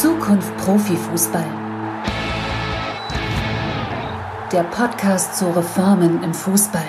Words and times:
Zukunft 0.00 0.56
Profifußball. 0.58 1.44
Der 4.52 4.62
Podcast 4.62 5.36
zu 5.36 5.46
Reformen 5.46 6.22
im 6.22 6.32
Fußball. 6.32 6.86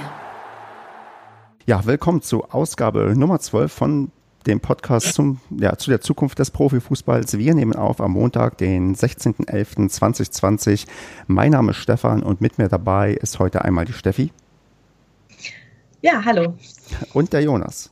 Ja, 1.65 1.83
willkommen 1.87 2.21
zu 2.21 2.43
Ausgabe 2.51 3.15
Nummer 3.17 3.39
12 3.39 3.73
von 3.73 4.11
dem 4.45 4.59
Podcast 4.59 5.15
zum, 5.15 5.39
ja, 5.49 5.75
zu 5.75 5.89
der 5.89 6.01
Zukunft 6.01 6.37
des 6.37 6.51
Profifußballs. 6.51 7.39
Wir 7.39 7.55
nehmen 7.55 7.73
auf 7.73 7.99
am 7.99 8.11
Montag, 8.11 8.59
den 8.59 8.93
16.11.2020. 8.95 10.85
Mein 11.25 11.53
Name 11.53 11.71
ist 11.71 11.77
Stefan 11.77 12.21
und 12.21 12.41
mit 12.41 12.59
mir 12.59 12.67
dabei 12.67 13.13
ist 13.13 13.39
heute 13.39 13.65
einmal 13.65 13.85
die 13.85 13.93
Steffi. 13.93 14.31
Ja, 16.01 16.23
hallo. 16.23 16.53
Und 17.13 17.33
der 17.33 17.41
Jonas. 17.41 17.89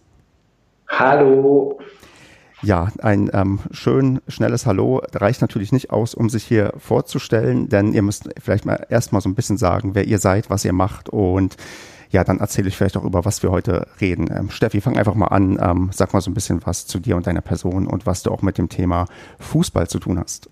Hallo. 0.87 1.79
Ja, 2.63 2.91
ein 2.99 3.29
ähm, 3.33 3.59
schön 3.69 4.19
schnelles 4.27 4.65
Hallo 4.65 5.01
reicht 5.13 5.41
natürlich 5.41 5.71
nicht 5.71 5.91
aus, 5.91 6.15
um 6.15 6.29
sich 6.29 6.43
hier 6.43 6.73
vorzustellen, 6.77 7.69
denn 7.69 7.93
ihr 7.93 8.01
müsst 8.01 8.29
vielleicht 8.43 8.65
mal 8.65 8.87
erstmal 8.89 9.21
so 9.21 9.29
ein 9.29 9.35
bisschen 9.35 9.57
sagen, 9.57 9.93
wer 9.93 10.05
ihr 10.07 10.17
seid, 10.17 10.49
was 10.49 10.65
ihr 10.65 10.73
macht 10.73 11.09
und 11.09 11.55
ja, 12.09 12.23
dann 12.23 12.39
erzähle 12.39 12.69
ich 12.69 12.77
vielleicht 12.77 12.97
auch 12.97 13.03
über 13.03 13.25
was 13.25 13.43
wir 13.43 13.51
heute 13.51 13.87
reden. 14.01 14.29
Ähm, 14.35 14.49
Steffi, 14.49 14.81
fang 14.81 14.97
einfach 14.97 15.13
mal 15.13 15.27
an, 15.27 15.59
ähm, 15.61 15.89
sag 15.93 16.13
mal 16.13 16.21
so 16.21 16.31
ein 16.31 16.33
bisschen 16.33 16.65
was 16.65 16.87
zu 16.87 16.99
dir 16.99 17.15
und 17.15 17.27
deiner 17.27 17.41
Person 17.41 17.85
und 17.85 18.05
was 18.05 18.23
du 18.23 18.31
auch 18.31 18.41
mit 18.41 18.57
dem 18.57 18.69
Thema 18.69 19.07
Fußball 19.39 19.87
zu 19.87 19.99
tun 19.99 20.19
hast. 20.19 20.49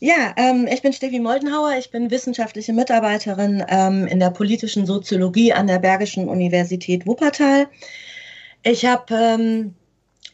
Ja, 0.00 0.34
ähm, 0.36 0.68
ich 0.70 0.82
bin 0.82 0.92
Steffi 0.92 1.18
Moldenhauer, 1.18 1.76
ich 1.78 1.90
bin 1.90 2.10
wissenschaftliche 2.10 2.72
Mitarbeiterin 2.72 3.64
ähm, 3.68 4.06
in 4.06 4.20
der 4.20 4.30
politischen 4.30 4.86
Soziologie 4.86 5.52
an 5.52 5.66
der 5.66 5.78
Bergischen 5.78 6.28
Universität 6.28 7.06
Wuppertal. 7.06 7.68
Ich 8.62 8.84
habe 8.84 9.14
ähm, 9.14 9.74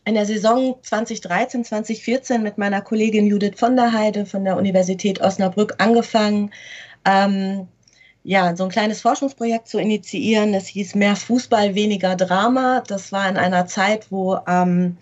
in 0.04 0.14
der 0.14 0.26
Saison 0.26 0.76
2013, 0.82 1.64
2014 1.64 2.42
mit 2.42 2.58
meiner 2.58 2.80
Kollegin 2.80 3.26
Judith 3.26 3.54
von 3.56 3.76
der 3.76 3.92
Heide 3.92 4.26
von 4.26 4.44
der 4.44 4.56
Universität 4.56 5.20
Osnabrück 5.20 5.74
angefangen, 5.78 6.50
ähm, 7.04 7.68
ja, 8.26 8.56
so 8.56 8.64
ein 8.64 8.70
kleines 8.70 9.02
Forschungsprojekt 9.02 9.68
zu 9.68 9.78
initiieren. 9.78 10.54
Das 10.54 10.66
hieß 10.66 10.94
Mehr 10.94 11.14
Fußball, 11.14 11.74
weniger 11.74 12.16
Drama. 12.16 12.82
Das 12.86 13.12
war 13.12 13.28
in 13.28 13.36
einer 13.36 13.66
Zeit, 13.66 14.06
wo 14.10 14.38
ähm, 14.48 14.96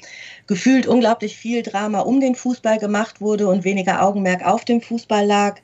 gefühlt 0.49 0.89
unglaublich 0.89 1.37
viel 1.37 1.63
Drama 1.63 2.01
um 2.01 2.21
den 2.21 2.35
Fußball 2.35 2.79
gemacht 2.79 3.21
wurde 3.21 3.47
und 3.47 3.63
weniger 3.63 4.03
Augenmerk 4.03 4.45
auf 4.45 4.65
dem 4.65 4.81
Fußball 4.81 5.25
lag. 5.25 5.61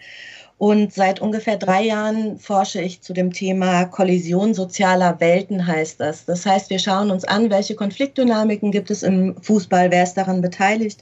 Und 0.59 0.93
seit 0.93 1.21
ungefähr 1.21 1.57
drei 1.57 1.85
Jahren 1.85 2.37
forsche 2.39 2.81
ich 2.81 3.01
zu 3.01 3.13
dem 3.13 3.33
Thema 3.33 3.85
Kollision 3.85 4.55
sozialer 4.55 5.21
Welten, 5.21 5.65
heißt 5.65 6.01
das. 6.01 6.25
Das 6.25 6.45
heißt, 6.45 6.69
wir 6.71 6.81
schauen 6.81 7.13
uns 7.13 7.25
an, 7.25 7.49
welche 7.49 7.77
Konfliktdynamiken 7.77 8.73
gibt 8.73 8.91
es 8.91 9.05
im 9.05 9.37
Fußball, 9.41 9.93
wer 9.93 10.03
ist 10.03 10.15
daran 10.15 10.43
beteiligt, 10.43 11.01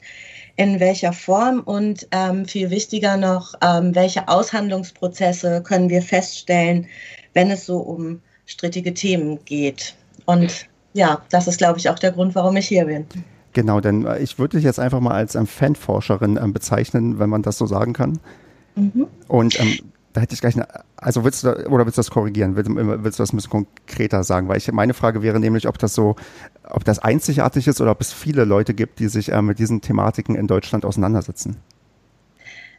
in 0.56 0.78
welcher 0.78 1.14
Form 1.14 1.60
und 1.60 2.06
ähm, 2.10 2.44
viel 2.44 2.68
wichtiger 2.68 3.16
noch, 3.16 3.54
ähm, 3.62 3.94
welche 3.94 4.28
Aushandlungsprozesse 4.28 5.62
können 5.62 5.88
wir 5.88 6.02
feststellen, 6.02 6.86
wenn 7.32 7.50
es 7.50 7.64
so 7.64 7.78
um 7.78 8.20
strittige 8.44 8.92
Themen 8.92 9.38
geht. 9.46 9.94
Und 10.26 10.66
ja, 10.92 11.22
das 11.30 11.48
ist, 11.48 11.56
glaube 11.56 11.78
ich, 11.78 11.88
auch 11.88 11.98
der 11.98 12.12
Grund, 12.12 12.34
warum 12.34 12.56
ich 12.56 12.68
hier 12.68 12.84
bin. 12.84 13.06
Genau, 13.54 13.80
denn 13.80 14.06
äh, 14.06 14.18
ich 14.18 14.38
würde 14.38 14.58
dich 14.58 14.64
jetzt 14.64 14.78
einfach 14.78 15.00
mal 15.00 15.14
als 15.14 15.34
ähm, 15.34 15.46
Fanforscherin 15.46 16.38
ähm, 16.42 16.52
bezeichnen, 16.52 17.18
wenn 17.18 17.30
man 17.30 17.40
das 17.40 17.56
so 17.56 17.66
sagen 17.66 17.94
kann. 17.94 18.18
Mhm. 18.76 19.06
Und 19.28 19.58
ähm, 19.58 19.78
da 20.12 20.22
hätte 20.22 20.34
ich 20.34 20.40
gleich 20.40 20.54
eine, 20.54 20.66
also 20.96 21.24
willst 21.24 21.44
du, 21.44 21.66
oder 21.66 21.84
willst 21.84 21.98
du 21.98 22.00
das 22.00 22.10
korrigieren? 22.10 22.56
Willst, 22.56 22.70
willst, 22.74 23.18
du 23.18 23.22
das 23.22 23.32
ein 23.32 23.36
bisschen 23.36 23.50
konkreter 23.50 24.24
sagen? 24.24 24.48
Weil 24.48 24.56
ich, 24.56 24.70
meine 24.72 24.94
Frage 24.94 25.22
wäre 25.22 25.40
nämlich, 25.40 25.68
ob 25.68 25.78
das 25.78 25.94
so, 25.94 26.16
ob 26.70 26.84
das 26.84 26.98
einzigartig 26.98 27.66
ist 27.66 27.80
oder 27.80 27.90
ob 27.90 28.00
es 28.00 28.12
viele 28.12 28.44
Leute 28.44 28.72
gibt, 28.72 28.98
die 28.98 29.08
sich 29.08 29.30
äh, 29.32 29.42
mit 29.42 29.58
diesen 29.58 29.82
Thematiken 29.82 30.34
in 30.34 30.46
Deutschland 30.46 30.84
auseinandersetzen. 30.84 31.56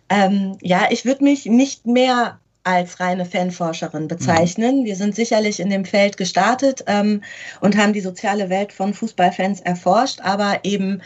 Ähm, 0.09 0.57
ja, 0.61 0.87
ich 0.89 1.05
würde 1.05 1.23
mich 1.23 1.45
nicht 1.45 1.85
mehr 1.85 2.39
als 2.63 2.99
reine 2.99 3.25
Fanforscherin 3.25 4.07
bezeichnen. 4.07 4.81
Mhm. 4.81 4.85
Wir 4.85 4.95
sind 4.95 5.15
sicherlich 5.15 5.59
in 5.59 5.69
dem 5.69 5.85
Feld 5.85 6.17
gestartet 6.17 6.83
ähm, 6.87 7.21
und 7.61 7.77
haben 7.77 7.93
die 7.93 8.01
soziale 8.01 8.49
Welt 8.49 8.73
von 8.73 8.93
Fußballfans 8.93 9.61
erforscht, 9.61 10.19
aber 10.21 10.59
eben 10.63 11.01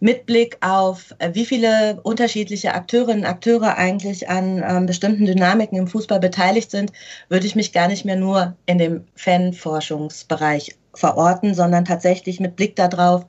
mit 0.00 0.26
Blick 0.26 0.58
auf, 0.60 1.14
äh, 1.18 1.30
wie 1.34 1.44
viele 1.44 2.00
unterschiedliche 2.02 2.74
Akteurinnen 2.74 3.24
und 3.24 3.30
Akteure 3.30 3.76
eigentlich 3.76 4.28
an 4.28 4.62
ähm, 4.66 4.86
bestimmten 4.86 5.24
Dynamiken 5.26 5.78
im 5.78 5.86
Fußball 5.86 6.20
beteiligt 6.20 6.70
sind, 6.70 6.92
würde 7.28 7.46
ich 7.46 7.56
mich 7.56 7.72
gar 7.72 7.88
nicht 7.88 8.04
mehr 8.04 8.16
nur 8.16 8.54
in 8.66 8.78
dem 8.78 9.04
Fanforschungsbereich 9.16 10.76
verorten, 10.94 11.54
sondern 11.54 11.84
tatsächlich 11.84 12.40
mit 12.40 12.56
Blick 12.56 12.76
darauf, 12.76 13.26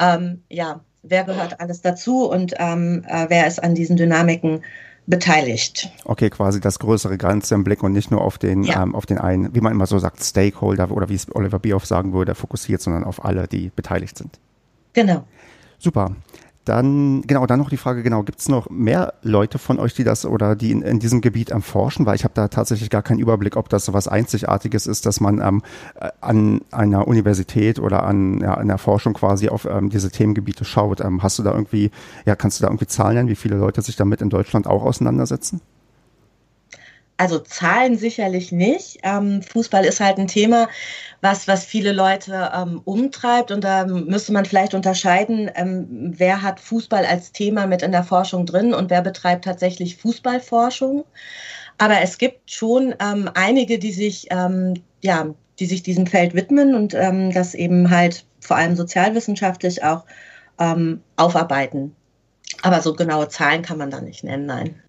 ähm, 0.00 0.42
ja, 0.48 0.80
wer 1.02 1.24
gehört 1.24 1.60
alles 1.60 1.82
dazu 1.82 2.28
und 2.28 2.54
ähm, 2.58 3.04
äh, 3.08 3.26
wer 3.28 3.46
ist 3.46 3.62
an 3.62 3.74
diesen 3.74 3.96
Dynamiken 3.96 4.62
beteiligt. 5.06 5.90
Okay, 6.04 6.30
quasi 6.30 6.60
das 6.60 6.78
größere 6.78 7.16
Ganze 7.16 7.54
im 7.54 7.64
Blick 7.64 7.82
und 7.82 7.92
nicht 7.92 8.10
nur 8.10 8.20
auf 8.20 8.38
den, 8.38 8.64
ja. 8.64 8.82
ähm, 8.82 8.94
auf 8.94 9.06
den 9.06 9.18
einen, 9.18 9.54
wie 9.54 9.60
man 9.60 9.72
immer 9.72 9.86
so 9.86 9.98
sagt, 9.98 10.22
Stakeholder 10.22 10.90
oder 10.90 11.08
wie 11.08 11.14
es 11.14 11.32
Oliver 11.34 11.58
Bierhoff 11.58 11.86
sagen 11.86 12.12
würde, 12.12 12.34
fokussiert, 12.34 12.80
sondern 12.80 13.04
auf 13.04 13.24
alle, 13.24 13.46
die 13.46 13.70
beteiligt 13.74 14.18
sind. 14.18 14.40
Genau. 14.94 15.24
Super. 15.78 16.12
Dann, 16.66 17.22
genau, 17.22 17.46
dann 17.46 17.60
noch 17.60 17.70
die 17.70 17.76
Frage, 17.76 18.02
genau, 18.02 18.24
gibt 18.24 18.40
es 18.40 18.48
noch 18.48 18.68
mehr 18.68 19.14
Leute 19.22 19.56
von 19.56 19.78
euch, 19.78 19.94
die 19.94 20.02
das 20.02 20.26
oder 20.26 20.56
die 20.56 20.72
in, 20.72 20.82
in 20.82 20.98
diesem 20.98 21.20
Gebiet 21.20 21.50
erforschen? 21.50 22.06
Weil 22.06 22.16
ich 22.16 22.24
habe 22.24 22.34
da 22.34 22.48
tatsächlich 22.48 22.90
gar 22.90 23.02
keinen 23.02 23.20
Überblick, 23.20 23.56
ob 23.56 23.68
das 23.68 23.84
so 23.84 23.92
was 23.92 24.08
Einzigartiges 24.08 24.88
ist, 24.88 25.06
dass 25.06 25.20
man 25.20 25.40
ähm, 25.40 25.62
an 26.20 26.62
einer 26.72 27.06
Universität 27.06 27.78
oder 27.78 28.02
an 28.02 28.40
ja, 28.40 28.56
einer 28.56 28.78
Forschung 28.78 29.14
quasi 29.14 29.48
auf 29.48 29.64
ähm, 29.64 29.90
diese 29.90 30.10
Themengebiete 30.10 30.64
schaut. 30.64 31.00
Ähm, 31.00 31.22
hast 31.22 31.38
du 31.38 31.44
da 31.44 31.52
irgendwie, 31.52 31.92
ja, 32.24 32.34
kannst 32.34 32.58
du 32.58 32.62
da 32.62 32.68
irgendwie 32.68 32.88
Zahlen 32.88 33.14
nennen, 33.14 33.28
wie 33.28 33.36
viele 33.36 33.58
Leute 33.58 33.80
sich 33.80 33.94
damit 33.94 34.20
in 34.20 34.28
Deutschland 34.28 34.66
auch 34.66 34.82
auseinandersetzen? 34.82 35.60
Also 37.16 37.38
Zahlen 37.38 37.96
sicherlich 37.96 38.50
nicht. 38.50 38.98
Ähm, 39.04 39.40
Fußball 39.42 39.84
ist 39.84 40.00
halt 40.00 40.18
ein 40.18 40.26
Thema, 40.26 40.68
was, 41.26 41.48
was 41.48 41.64
viele 41.64 41.90
Leute 41.90 42.52
ähm, 42.54 42.80
umtreibt. 42.84 43.50
Und 43.50 43.64
da 43.64 43.84
müsste 43.84 44.32
man 44.32 44.44
vielleicht 44.44 44.74
unterscheiden, 44.74 45.50
ähm, 45.56 46.12
wer 46.16 46.40
hat 46.40 46.60
Fußball 46.60 47.04
als 47.04 47.32
Thema 47.32 47.66
mit 47.66 47.82
in 47.82 47.90
der 47.90 48.04
Forschung 48.04 48.46
drin 48.46 48.72
und 48.72 48.90
wer 48.90 49.02
betreibt 49.02 49.44
tatsächlich 49.44 49.96
Fußballforschung. 49.96 51.04
Aber 51.78 52.00
es 52.00 52.18
gibt 52.18 52.50
schon 52.52 52.94
ähm, 53.00 53.28
einige, 53.34 53.78
die 53.80 53.92
sich, 53.92 54.28
ähm, 54.30 54.74
ja, 55.02 55.26
die 55.58 55.66
sich 55.66 55.82
diesem 55.82 56.06
Feld 56.06 56.34
widmen 56.34 56.76
und 56.76 56.94
ähm, 56.94 57.32
das 57.32 57.54
eben 57.54 57.90
halt 57.90 58.24
vor 58.40 58.56
allem 58.56 58.76
sozialwissenschaftlich 58.76 59.82
auch 59.82 60.04
aufarbeiten. 61.16 61.94
Aber 62.62 62.80
so 62.80 62.94
genaue 62.94 63.28
Zahlen 63.28 63.60
kann 63.60 63.76
man 63.76 63.90
da 63.90 64.00
nicht 64.00 64.24
nennen, 64.24 64.46
nein. 64.46 64.80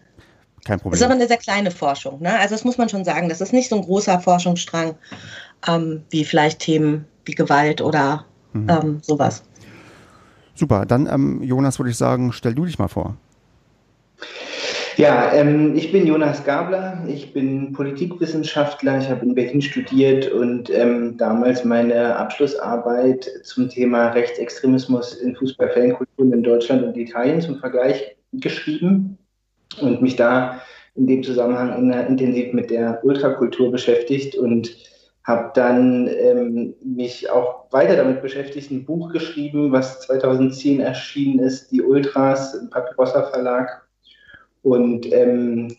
Kein 0.64 0.80
Problem. 0.80 0.92
Das 0.92 1.00
ist 1.00 1.04
aber 1.04 1.14
eine 1.14 1.28
sehr 1.28 1.36
kleine 1.36 1.70
Forschung. 1.70 2.20
Ne? 2.20 2.38
Also 2.38 2.54
das 2.54 2.64
muss 2.64 2.78
man 2.78 2.88
schon 2.88 3.04
sagen. 3.04 3.28
Das 3.28 3.40
ist 3.40 3.52
nicht 3.52 3.68
so 3.68 3.76
ein 3.76 3.82
großer 3.82 4.20
Forschungsstrang 4.20 4.96
ähm, 5.66 6.02
wie 6.10 6.24
vielleicht 6.24 6.60
Themen 6.60 7.06
wie 7.24 7.34
Gewalt 7.34 7.80
oder 7.80 8.24
mhm. 8.52 8.68
ähm, 8.68 8.98
sowas. 9.02 9.42
Super. 10.54 10.86
Dann, 10.86 11.06
ähm, 11.06 11.42
Jonas, 11.42 11.78
würde 11.78 11.90
ich 11.90 11.96
sagen, 11.96 12.32
stell 12.32 12.54
du 12.54 12.64
dich 12.64 12.78
mal 12.78 12.88
vor. 12.88 13.16
Ja, 14.96 15.32
ähm, 15.32 15.76
ich 15.76 15.92
bin 15.92 16.08
Jonas 16.08 16.44
Gabler, 16.44 17.04
ich 17.06 17.32
bin 17.32 17.72
Politikwissenschaftler, 17.72 18.98
ich 18.98 19.08
habe 19.08 19.24
in 19.24 19.36
Berlin 19.36 19.62
studiert 19.62 20.32
und 20.32 20.70
ähm, 20.70 21.16
damals 21.16 21.64
meine 21.64 22.16
Abschlussarbeit 22.16 23.30
zum 23.44 23.68
Thema 23.68 24.08
Rechtsextremismus 24.08 25.14
in 25.14 25.36
Fußballfankulturen 25.36 26.32
in 26.32 26.42
Deutschland 26.42 26.82
und 26.82 26.96
Italien 26.96 27.40
zum 27.40 27.60
Vergleich 27.60 28.16
geschrieben 28.32 29.16
und 29.80 30.02
mich 30.02 30.16
da 30.16 30.60
in 30.96 31.06
dem 31.06 31.22
Zusammenhang 31.22 31.92
intensiv 32.08 32.52
mit 32.52 32.68
der 32.70 32.98
Ultrakultur 33.04 33.70
beschäftigt 33.70 34.34
und 34.34 34.68
habe 35.28 35.50
dann 35.52 36.08
ähm, 36.08 36.74
mich 36.82 37.30
auch 37.30 37.66
weiter 37.70 37.96
damit 37.96 38.22
beschäftigt, 38.22 38.70
ein 38.70 38.86
Buch 38.86 39.12
geschrieben, 39.12 39.72
was 39.72 40.00
2010 40.00 40.80
erschienen 40.80 41.38
ist, 41.38 41.70
die 41.70 41.82
Ultras 41.82 42.54
im 42.54 42.70
Papyrossa 42.70 43.24
Verlag. 43.24 43.86
Und 44.62 45.12
ähm, 45.12 45.76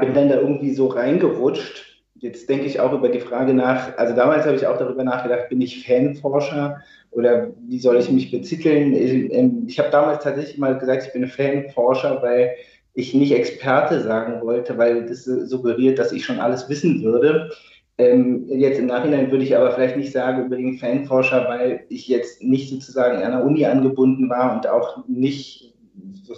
bin 0.00 0.14
dann 0.14 0.30
da 0.30 0.36
irgendwie 0.36 0.72
so 0.72 0.86
reingerutscht. 0.86 1.84
Jetzt 2.20 2.48
denke 2.48 2.64
ich 2.64 2.80
auch 2.80 2.92
über 2.94 3.10
die 3.10 3.20
Frage 3.20 3.52
nach, 3.52 3.96
also 3.98 4.16
damals 4.16 4.46
habe 4.46 4.56
ich 4.56 4.66
auch 4.66 4.78
darüber 4.78 5.04
nachgedacht, 5.04 5.50
bin 5.50 5.60
ich 5.60 5.86
Fanforscher 5.86 6.82
oder 7.10 7.48
wie 7.68 7.78
soll 7.78 7.98
ich 7.98 8.10
mich 8.10 8.30
betiteln? 8.30 8.94
Ich, 8.94 9.30
ähm, 9.32 9.64
ich 9.68 9.78
habe 9.78 9.90
damals 9.90 10.24
tatsächlich 10.24 10.56
mal 10.56 10.78
gesagt, 10.78 11.06
ich 11.06 11.12
bin 11.12 11.28
Fanforscher, 11.28 12.22
weil 12.22 12.56
ich 12.94 13.12
nicht 13.12 13.32
Experte 13.32 14.00
sagen 14.00 14.40
wollte, 14.40 14.78
weil 14.78 15.06
das 15.06 15.24
suggeriert, 15.24 15.98
dass 15.98 16.12
ich 16.12 16.24
schon 16.24 16.40
alles 16.40 16.68
wissen 16.70 17.02
würde. 17.04 17.50
Ähm, 17.98 18.46
jetzt 18.48 18.78
im 18.78 18.86
Nachhinein 18.86 19.30
würde 19.30 19.42
ich 19.44 19.56
aber 19.56 19.72
vielleicht 19.72 19.96
nicht 19.96 20.12
sagen 20.12 20.44
unbedingt 20.44 20.78
Fanforscher, 20.78 21.48
weil 21.48 21.84
ich 21.88 22.06
jetzt 22.06 22.42
nicht 22.42 22.70
sozusagen 22.70 23.22
an 23.22 23.32
der 23.32 23.44
Uni 23.44 23.64
angebunden 23.66 24.30
war 24.30 24.54
und 24.54 24.68
auch 24.68 25.04
nicht 25.08 25.74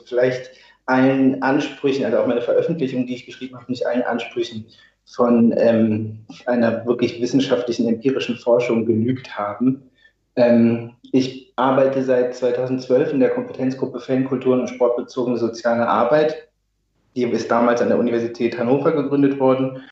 vielleicht 0.06 0.50
allen 0.86 1.42
Ansprüchen, 1.42 2.04
also 2.04 2.18
auch 2.18 2.26
meine 2.26 2.40
Veröffentlichung, 2.40 3.06
die 3.06 3.14
ich 3.14 3.26
geschrieben 3.26 3.56
habe, 3.56 3.70
nicht 3.70 3.86
allen 3.86 4.02
Ansprüchen 4.02 4.66
von 5.04 5.52
ähm, 5.56 6.20
einer 6.46 6.86
wirklich 6.86 7.20
wissenschaftlichen, 7.20 7.88
empirischen 7.88 8.36
Forschung 8.36 8.86
genügt 8.86 9.36
haben. 9.36 9.82
Ähm, 10.36 10.92
ich 11.12 11.52
arbeite 11.56 12.02
seit 12.02 12.34
2012 12.34 13.12
in 13.12 13.20
der 13.20 13.30
Kompetenzgruppe 13.30 14.00
Fankulturen 14.00 14.60
und 14.60 14.68
sportbezogene 14.68 15.36
soziale 15.36 15.86
Arbeit. 15.86 16.48
Die 17.16 17.24
ist 17.24 17.50
damals 17.50 17.82
an 17.82 17.88
der 17.88 17.98
Universität 17.98 18.58
Hannover 18.58 18.92
gegründet 18.92 19.38
worden. 19.40 19.82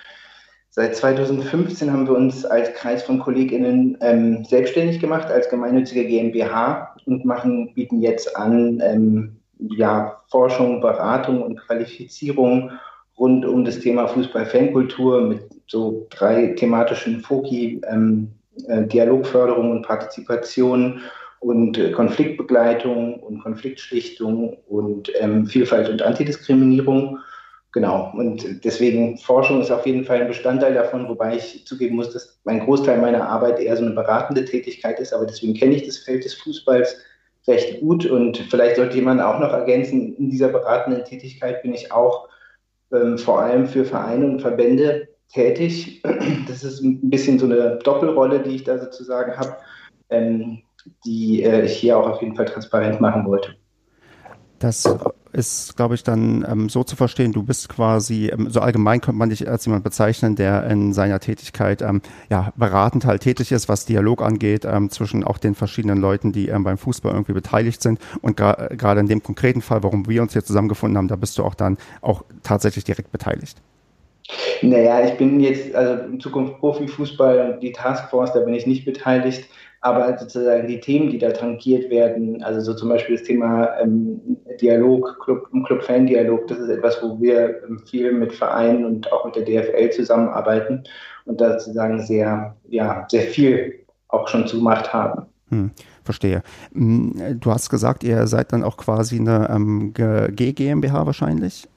Seit 0.79 0.95
2015 0.95 1.93
haben 1.93 2.07
wir 2.07 2.15
uns 2.15 2.45
als 2.45 2.73
Kreis 2.75 3.03
von 3.03 3.19
KollegInnen 3.19 3.99
ähm, 4.01 4.45
selbstständig 4.45 5.01
gemacht 5.01 5.27
als 5.27 5.49
gemeinnützige 5.49 6.07
GmbH 6.07 6.95
und 7.05 7.25
machen, 7.25 7.75
bieten 7.75 8.01
jetzt 8.01 8.37
an 8.37 8.81
ähm, 8.81 9.41
ja, 9.59 10.23
Forschung, 10.29 10.81
Beratung 10.81 11.43
und 11.43 11.59
Qualifizierung 11.59 12.71
rund 13.19 13.45
um 13.45 13.65
das 13.65 13.81
Thema 13.81 14.07
Fußball-Fankultur 14.07 15.23
mit 15.23 15.49
so 15.67 16.07
drei 16.11 16.55
thematischen 16.57 17.23
Foki, 17.23 17.81
ähm, 17.91 18.29
äh, 18.69 18.85
Dialogförderung 18.85 19.73
und 19.73 19.83
Partizipation 19.83 21.01
und 21.41 21.77
äh, 21.77 21.91
Konfliktbegleitung 21.91 23.15
und 23.15 23.43
Konfliktschlichtung 23.43 24.57
und 24.69 25.11
ähm, 25.19 25.45
Vielfalt 25.47 25.89
und 25.89 26.03
Antidiskriminierung. 26.03 27.19
Genau, 27.73 28.11
und 28.15 28.65
deswegen 28.65 29.19
Forschung 29.19 29.61
ist 29.61 29.71
auf 29.71 29.87
jeden 29.87 30.05
Fall 30.05 30.23
ein 30.23 30.29
Bestandteil 30.29 30.73
davon, 30.73 31.07
wobei 31.09 31.37
ich 31.37 31.67
zugeben 31.67 31.97
muss, 31.97 32.13
dass 32.13 32.41
mein 32.45 32.61
Großteil 32.61 32.99
meiner 32.99 33.29
Arbeit 33.29 33.61
eher 33.61 33.77
so 33.77 33.85
eine 33.85 33.95
beratende 33.95 34.45
Tätigkeit 34.45 34.99
ist, 34.99 35.13
aber 35.13 35.27
deswegen 35.27 35.53
kenne 35.53 35.75
ich 35.75 35.87
das 35.87 35.99
Feld 35.99 36.25
des 36.25 36.35
Fußballs 36.35 36.97
recht 37.47 37.81
gut 37.81 38.07
und 38.07 38.39
vielleicht 38.39 38.77
sollte 38.77 38.97
jemand 38.97 39.21
auch 39.21 39.39
noch 39.39 39.53
ergänzen, 39.53 40.17
in 40.17 40.31
dieser 40.31 40.49
beratenden 40.49 41.05
Tätigkeit 41.05 41.63
bin 41.63 41.75
ich 41.75 41.93
auch 41.93 42.29
ähm, 42.91 43.19
vor 43.19 43.41
allem 43.41 43.67
für 43.67 43.85
Vereine 43.85 44.27
und 44.27 44.41
Verbände 44.41 45.09
tätig. 45.33 46.03
Das 46.49 46.65
ist 46.65 46.83
ein 46.83 47.11
bisschen 47.11 47.39
so 47.39 47.47
eine 47.47 47.79
Doppelrolle, 47.85 48.41
die 48.41 48.57
ich 48.57 48.65
da 48.65 48.79
sozusagen 48.79 49.37
habe, 49.37 49.57
ähm, 50.09 50.63
die 51.05 51.43
äh, 51.43 51.67
ich 51.67 51.77
hier 51.77 51.99
auch 51.99 52.09
auf 52.09 52.23
jeden 52.23 52.35
Fall 52.35 52.47
transparent 52.47 53.01
machen 53.01 53.27
wollte. 53.27 53.55
Das 54.59 54.89
ist, 55.33 55.77
glaube 55.77 55.95
ich, 55.95 56.03
dann 56.03 56.45
ähm, 56.49 56.69
so 56.69 56.85
zu 56.85 56.97
verstehen, 56.97 57.33
du 57.33 57.43
bist 57.43 57.69
quasi, 57.69 58.29
ähm, 58.29 58.51
so 58.51 58.61
allgemein 58.61 59.01
könnte 59.01 59.19
man 59.19 59.31
dich 59.31 59.49
als 59.49 59.65
jemand 59.67 59.85
bezeichnen, 59.85 60.37
der 60.37 60.65
in 60.65 60.93
seiner 60.93 61.21
Tätigkeit 61.21 61.83
ähm, 61.83 62.03
ja, 62.31 62.53
beratend 62.57 63.05
halt 63.05 63.23
tätig 63.23 63.53
ist, 63.53 63.69
was 63.69 63.87
Dialog 63.87 64.23
angeht, 64.23 64.65
ähm, 64.65 64.91
zwischen 64.91 65.25
auch 65.25 65.39
den 65.39 65.55
verschiedenen 65.55 65.99
Leuten, 65.99 66.33
die 66.33 66.49
ähm, 66.49 66.65
beim 66.65 66.79
Fußball 66.79 67.13
irgendwie 67.13 67.33
beteiligt 67.33 67.83
sind. 67.83 68.01
Und 68.21 68.37
gerade 68.37 68.77
gra 68.77 68.99
in 68.99 69.07
dem 69.07 69.23
konkreten 69.23 69.63
Fall, 69.63 69.83
warum 69.83 70.09
wir 70.09 70.23
uns 70.23 70.33
hier 70.33 70.45
zusammengefunden 70.45 70.97
haben, 70.97 71.09
da 71.09 71.17
bist 71.17 71.39
du 71.39 71.45
auch 71.45 71.55
dann 71.55 71.77
auch 72.01 72.25
tatsächlich 72.43 72.85
direkt 72.85 73.13
beteiligt. 73.13 73.61
Naja, 74.63 75.05
ich 75.05 75.17
bin 75.17 75.41
jetzt, 75.41 75.75
also 75.75 76.05
in 76.05 76.21
Zukunft 76.21 76.59
Profifußball 76.59 77.53
und 77.53 77.61
die 77.61 77.73
Taskforce, 77.73 78.33
da 78.33 78.41
bin 78.41 78.55
ich 78.55 78.67
nicht 78.67 78.85
beteiligt 78.85 79.49
aber 79.81 80.19
sozusagen 80.19 80.67
die 80.67 80.81
Themen, 80.81 81.11
die 81.11 81.19
da 81.19 81.31
tangiert 81.31 81.89
werden, 81.91 82.43
also 82.43 82.61
so 82.61 82.75
zum 82.75 82.89
Beispiel 82.89 83.17
das 83.17 83.27
Thema 83.27 83.69
ähm, 83.81 84.21
Dialog, 84.61 85.19
Club, 85.23 85.49
Club-Fan-Dialog, 85.65 86.49
das 86.49 86.59
ist 86.59 86.69
etwas, 86.69 87.01
wo 87.03 87.21
wir 87.21 87.63
ähm, 87.65 87.79
viel 87.87 88.13
mit 88.13 88.33
Vereinen 88.33 88.85
und 88.85 89.13
auch 89.13 89.25
mit 89.25 89.37
der 89.37 89.45
DFL 89.45 89.91
zusammenarbeiten 89.91 90.83
und 91.27 91.41
da 91.41 91.59
sozusagen 91.59 92.01
sehr, 92.03 92.57
ja, 92.69 93.07
sehr 93.09 93.23
viel 93.23 93.85
auch 94.09 94.27
schon 94.27 94.47
zugemacht 94.47 94.93
haben. 94.93 95.27
Hm, 95.51 95.71
verstehe. 96.03 96.43
Hm, 96.73 97.39
du 97.39 97.51
hast 97.51 97.71
gesagt, 97.71 98.03
ihr 98.03 98.27
seid 98.27 98.53
dann 98.53 98.65
auch 98.65 98.77
quasi 98.77 99.19
eine 99.19 99.49
ähm, 99.51 99.93
G 99.95 100.53
GmbH 100.53 101.07
wahrscheinlich? 101.07 101.69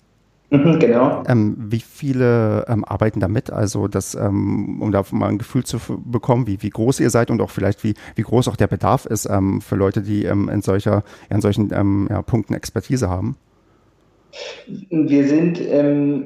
Mhm, 0.51 0.79
genau. 0.79 1.23
Ähm, 1.29 1.55
wie 1.57 1.79
viele 1.79 2.65
ähm, 2.67 2.83
arbeiten 2.83 3.21
da 3.21 3.29
mit? 3.29 3.51
Also, 3.51 3.87
das, 3.87 4.15
ähm, 4.15 4.81
um 4.81 4.91
da 4.91 5.01
mal 5.11 5.29
ein 5.29 5.37
Gefühl 5.37 5.63
zu 5.63 5.79
bekommen, 6.05 6.45
wie, 6.45 6.61
wie 6.61 6.69
groß 6.69 6.99
ihr 6.99 7.09
seid 7.09 7.31
und 7.31 7.41
auch 7.41 7.49
vielleicht, 7.49 7.85
wie, 7.85 7.93
wie 8.15 8.21
groß 8.21 8.49
auch 8.49 8.57
der 8.57 8.67
Bedarf 8.67 9.05
ist 9.05 9.29
ähm, 9.29 9.61
für 9.61 9.77
Leute, 9.77 10.01
die 10.01 10.25
ähm, 10.25 10.49
in, 10.49 10.61
solcher, 10.61 11.03
in 11.29 11.39
solchen 11.39 11.71
ähm, 11.73 12.07
ja, 12.09 12.21
Punkten 12.21 12.53
Expertise 12.53 13.09
haben? 13.09 13.37
Wir 14.89 15.27
sind 15.27 15.57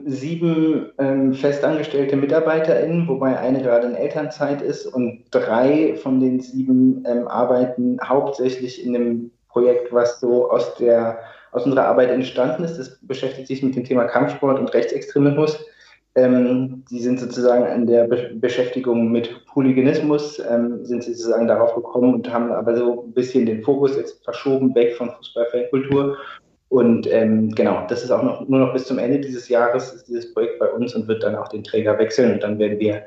sieben 0.06 0.92
festangestellte 1.34 2.16
MitarbeiterInnen, 2.16 3.08
wobei 3.08 3.40
eine 3.40 3.64
gerade 3.64 3.88
in 3.88 3.96
Elternzeit 3.96 4.62
ist 4.62 4.86
und 4.86 5.24
drei 5.32 5.96
von 5.96 6.20
den 6.20 6.40
sieben 6.40 7.04
arbeiten 7.28 7.98
hauptsächlich 8.04 8.86
in 8.86 8.96
einem 8.96 9.32
Projekt, 9.50 9.92
was 9.92 10.20
so 10.20 10.52
aus 10.52 10.76
der 10.76 11.18
aus 11.56 11.66
unserer 11.66 11.88
Arbeit 11.88 12.12
entstanden 12.12 12.64
ist. 12.64 12.78
Das 12.78 13.00
beschäftigt 13.02 13.48
sich 13.48 13.64
mit 13.64 13.76
dem 13.76 13.86
Thema 13.86 14.06
Kampfsport 14.06 14.60
und 14.60 14.74
Rechtsextremismus. 14.74 15.66
Ähm, 16.16 16.84
die 16.90 17.00
sind 17.00 17.20
sozusagen 17.20 17.64
an 17.64 17.88
der 17.88 18.06
Be 18.06 18.32
Beschäftigung 18.36 19.12
mit 19.12 19.30
Hooliganismus, 19.54 20.40
ähm, 20.40 20.86
sind 20.86 21.04
sie 21.04 21.14
sozusagen 21.14 21.48
darauf 21.48 21.76
gekommen 21.76 22.14
und 22.14 22.32
haben 22.32 22.52
aber 22.52 22.76
so 22.76 23.06
ein 23.06 23.14
bisschen 23.14 23.46
den 23.46 23.64
Fokus 23.64 23.98
jetzt 23.98 24.24
verschoben 24.24 24.74
weg 24.76 24.96
von 24.96 25.12
Fußballfankultur. 25.12 26.18
Und 26.70 27.08
ähm, 27.12 27.52
genau, 27.56 27.86
das 27.88 28.04
ist 28.04 28.12
auch 28.12 28.24
noch, 28.24 28.48
nur 28.48 28.60
noch 28.60 28.74
bis 28.74 28.86
zum 28.86 28.98
Ende 28.98 29.20
dieses 29.20 29.50
Jahres 29.50 29.94
ist 29.94 30.08
dieses 30.08 30.34
Projekt 30.34 30.60
bei 30.60 30.68
uns 30.68 30.96
und 30.96 31.08
wird 31.08 31.24
dann 31.24 31.36
auch 31.36 31.48
den 31.48 31.64
Träger 31.64 31.98
wechseln. 31.98 32.34
Und 32.34 32.44
dann 32.44 32.60
werden 32.60 32.80
wir 32.80 33.04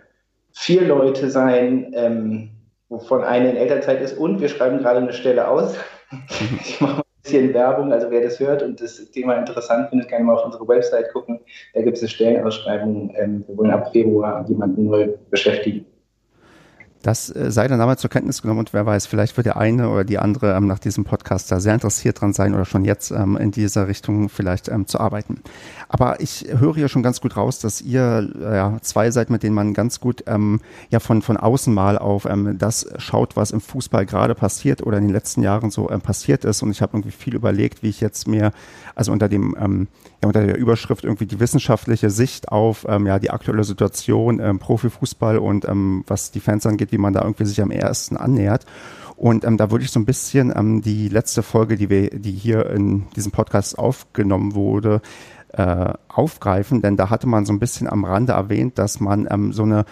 vier 0.52 0.82
Leute 0.82 1.30
sein, 1.30 1.92
ähm, 1.94 2.50
wovon 2.88 3.24
eine 3.24 3.50
in 3.50 3.56
Elternzeit 3.56 4.00
ist. 4.00 4.16
Und 4.16 4.40
wir 4.40 4.48
schreiben 4.48 4.78
gerade 4.78 5.00
eine 5.00 5.12
Stelle 5.12 5.48
aus. 5.48 5.76
ich 6.60 6.80
mache 6.80 7.02
bisschen 7.28 7.52
Werbung, 7.54 7.92
also 7.92 8.10
wer 8.10 8.22
das 8.22 8.40
hört 8.40 8.62
und 8.62 8.80
das 8.80 9.10
Thema 9.10 9.34
interessant 9.34 9.90
findet, 9.90 10.08
kann 10.08 10.24
mal 10.24 10.34
auf 10.34 10.44
unsere 10.46 10.66
Website 10.66 11.12
gucken. 11.12 11.40
Da 11.74 11.82
gibt 11.82 11.96
es 11.96 12.02
eine 12.02 12.08
Stellenausschreibung. 12.08 13.14
Ähm, 13.16 13.44
wir 13.46 13.56
wollen 13.56 13.70
ab 13.70 13.92
Februar 13.92 14.44
jemanden 14.48 14.86
neu 14.86 15.08
beschäftigen. 15.30 15.84
Das 17.02 17.34
äh, 17.34 17.52
sei 17.52 17.68
dann 17.68 17.78
damals 17.78 18.00
zur 18.00 18.10
Kenntnis 18.10 18.42
genommen 18.42 18.60
und 18.60 18.72
wer 18.72 18.84
weiß, 18.84 19.06
vielleicht 19.06 19.36
wird 19.36 19.46
der 19.46 19.56
eine 19.56 19.88
oder 19.88 20.04
die 20.04 20.18
andere 20.18 20.54
ähm, 20.56 20.66
nach 20.66 20.80
diesem 20.80 21.04
Podcast 21.04 21.50
da 21.52 21.60
sehr 21.60 21.74
interessiert 21.74 22.20
dran 22.20 22.32
sein 22.32 22.54
oder 22.54 22.64
schon 22.64 22.84
jetzt 22.84 23.12
ähm, 23.12 23.36
in 23.36 23.52
dieser 23.52 23.86
Richtung 23.86 24.28
vielleicht 24.28 24.68
ähm, 24.68 24.86
zu 24.86 24.98
arbeiten. 24.98 25.40
Aber 25.88 26.20
ich 26.20 26.46
höre 26.50 26.74
hier 26.74 26.88
schon 26.88 27.04
ganz 27.04 27.20
gut 27.20 27.36
raus, 27.36 27.60
dass 27.60 27.80
ihr 27.80 28.30
äh, 28.40 28.56
ja, 28.56 28.78
zwei 28.82 29.12
seid, 29.12 29.30
mit 29.30 29.44
denen 29.44 29.54
man 29.54 29.74
ganz 29.74 30.00
gut 30.00 30.24
ähm, 30.26 30.60
ja 30.90 30.98
von, 30.98 31.22
von 31.22 31.36
außen 31.36 31.72
mal 31.72 31.98
auf 31.98 32.24
ähm, 32.24 32.58
das 32.58 32.86
schaut, 32.98 33.36
was 33.36 33.52
im 33.52 33.60
Fußball 33.60 34.04
gerade 34.04 34.34
passiert 34.34 34.84
oder 34.84 34.98
in 34.98 35.04
den 35.04 35.12
letzten 35.12 35.42
Jahren 35.42 35.70
so 35.70 35.90
ähm, 35.90 36.00
passiert 36.00 36.44
ist. 36.44 36.62
Und 36.62 36.72
ich 36.72 36.82
habe 36.82 36.96
irgendwie 36.96 37.12
viel 37.12 37.36
überlegt, 37.36 37.84
wie 37.84 37.90
ich 37.90 38.00
jetzt 38.00 38.26
mir, 38.26 38.52
also 38.94 39.12
unter 39.12 39.28
dem 39.28 39.56
ja, 40.20 40.26
unter 40.26 40.44
der 40.44 40.58
Überschrift 40.58 41.04
irgendwie 41.04 41.26
die 41.26 41.38
wissenschaftliche 41.38 42.10
Sicht 42.10 42.48
auf 42.48 42.84
ja, 42.84 43.18
die 43.18 43.30
aktuelle 43.30 43.62
Situation 43.62 44.58
Profifußball 44.58 45.38
und 45.38 45.66
was 46.08 46.30
die 46.30 46.40
Fans 46.40 46.66
angeht, 46.66 46.87
wie 46.92 46.98
man 46.98 47.12
da 47.12 47.22
irgendwie 47.22 47.44
sich 47.44 47.60
am 47.60 47.70
ersten 47.70 48.16
annähert. 48.16 48.66
Und 49.16 49.44
ähm, 49.44 49.56
da 49.56 49.70
würde 49.70 49.84
ich 49.84 49.90
so 49.90 49.98
ein 49.98 50.04
bisschen 50.04 50.52
ähm, 50.56 50.80
die 50.80 51.08
letzte 51.08 51.42
Folge, 51.42 51.76
die 51.76 51.90
wir, 51.90 52.10
die 52.10 52.32
hier 52.32 52.70
in 52.70 53.10
diesem 53.16 53.32
Podcast 53.32 53.78
aufgenommen 53.78 54.54
wurde, 54.54 55.02
äh, 55.52 55.92
aufgreifen, 56.08 56.82
denn 56.82 56.96
da 56.96 57.10
hatte 57.10 57.26
man 57.26 57.46
so 57.46 57.52
ein 57.52 57.58
bisschen 57.58 57.88
am 57.88 58.04
Rande 58.04 58.34
erwähnt, 58.34 58.78
dass 58.78 59.00
man 59.00 59.26
ähm, 59.30 59.52
so 59.52 59.64
eine 59.64 59.86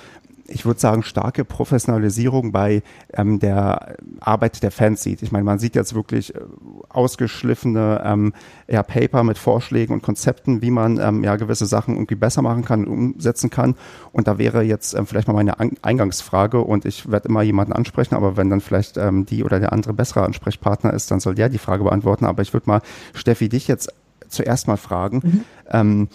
ich 0.48 0.64
würde 0.64 0.80
sagen, 0.80 1.02
starke 1.02 1.44
Professionalisierung 1.44 2.52
bei 2.52 2.82
ähm, 3.12 3.38
der 3.38 3.96
Arbeit 4.20 4.62
der 4.62 4.70
Fans 4.70 5.02
sieht. 5.02 5.22
Ich 5.22 5.32
meine, 5.32 5.44
man 5.44 5.58
sieht 5.58 5.74
jetzt 5.74 5.94
wirklich 5.94 6.34
äh, 6.34 6.40
ausgeschliffene 6.88 8.02
ähm, 8.04 8.32
ja, 8.68 8.82
Paper 8.82 9.22
mit 9.22 9.38
Vorschlägen 9.38 9.92
und 9.92 10.02
Konzepten, 10.02 10.62
wie 10.62 10.70
man 10.70 10.98
ähm, 10.98 11.24
ja 11.24 11.36
gewisse 11.36 11.66
Sachen 11.66 11.94
irgendwie 11.94 12.14
besser 12.14 12.42
machen 12.42 12.64
kann 12.64 12.86
und 12.86 13.14
umsetzen 13.14 13.50
kann. 13.50 13.74
Und 14.12 14.28
da 14.28 14.38
wäre 14.38 14.62
jetzt 14.62 14.94
ähm, 14.94 15.06
vielleicht 15.06 15.28
mal 15.28 15.34
meine 15.34 15.58
An 15.60 15.72
Eingangsfrage 15.82 16.60
und 16.60 16.84
ich 16.84 17.10
werde 17.10 17.28
immer 17.28 17.42
jemanden 17.42 17.72
ansprechen, 17.72 18.14
aber 18.14 18.36
wenn 18.36 18.50
dann 18.50 18.60
vielleicht 18.60 18.96
ähm, 18.96 19.26
die 19.26 19.44
oder 19.44 19.60
der 19.60 19.72
andere 19.72 19.92
bessere 19.92 20.24
Ansprechpartner 20.24 20.92
ist, 20.92 21.10
dann 21.10 21.20
soll 21.20 21.34
der 21.34 21.48
die 21.48 21.58
Frage 21.58 21.84
beantworten. 21.84 22.24
Aber 22.24 22.42
ich 22.42 22.52
würde 22.52 22.68
mal, 22.68 22.82
Steffi, 23.14 23.48
dich 23.48 23.68
jetzt 23.68 23.92
zuerst 24.28 24.68
mal 24.68 24.76
fragen. 24.76 25.20
Mhm. 25.22 25.44
Ähm, 25.70 26.08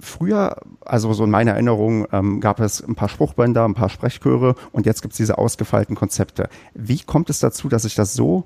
früher, 0.00 0.56
also 0.84 1.12
so 1.12 1.24
in 1.24 1.30
meiner 1.30 1.52
Erinnerung, 1.52 2.06
ähm, 2.12 2.40
gab 2.40 2.60
es 2.60 2.82
ein 2.82 2.94
paar 2.94 3.08
Spruchbänder, 3.08 3.64
ein 3.64 3.74
paar 3.74 3.88
Sprechchöre 3.88 4.54
und 4.72 4.86
jetzt 4.86 5.02
gibt 5.02 5.12
es 5.12 5.18
diese 5.18 5.38
ausgefeilten 5.38 5.96
Konzepte. 5.96 6.48
Wie 6.74 7.00
kommt 7.00 7.30
es 7.30 7.40
dazu, 7.40 7.68
dass 7.68 7.82
sich 7.82 7.94
das 7.94 8.14
so 8.14 8.44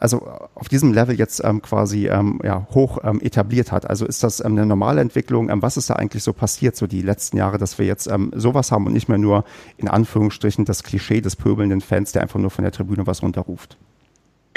also 0.00 0.26
auf 0.54 0.68
diesem 0.68 0.92
Level 0.94 1.16
jetzt 1.16 1.44
ähm, 1.44 1.60
quasi 1.60 2.08
ähm, 2.08 2.40
ja, 2.42 2.66
hoch 2.74 2.98
ähm, 3.04 3.20
etabliert 3.20 3.70
hat. 3.70 3.88
Also 3.88 4.06
ist 4.06 4.22
das 4.22 4.40
ähm, 4.40 4.52
eine 4.52 4.64
normale 4.64 5.02
Entwicklung? 5.02 5.50
Ähm, 5.50 5.60
was 5.60 5.76
ist 5.76 5.90
da 5.90 5.94
eigentlich 5.94 6.22
so 6.22 6.32
passiert, 6.32 6.74
so 6.74 6.86
die 6.86 7.02
letzten 7.02 7.36
Jahre, 7.36 7.58
dass 7.58 7.78
wir 7.78 7.84
jetzt 7.84 8.06
ähm, 8.06 8.32
sowas 8.34 8.72
haben 8.72 8.86
und 8.86 8.94
nicht 8.94 9.08
mehr 9.08 9.18
nur 9.18 9.44
in 9.76 9.88
Anführungsstrichen 9.88 10.64
das 10.64 10.82
Klischee 10.82 11.20
des 11.20 11.36
pöbelnden 11.36 11.82
Fans, 11.82 12.12
der 12.12 12.22
einfach 12.22 12.40
nur 12.40 12.50
von 12.50 12.64
der 12.64 12.72
Tribüne 12.72 13.06
was 13.06 13.22
runterruft? 13.22 13.76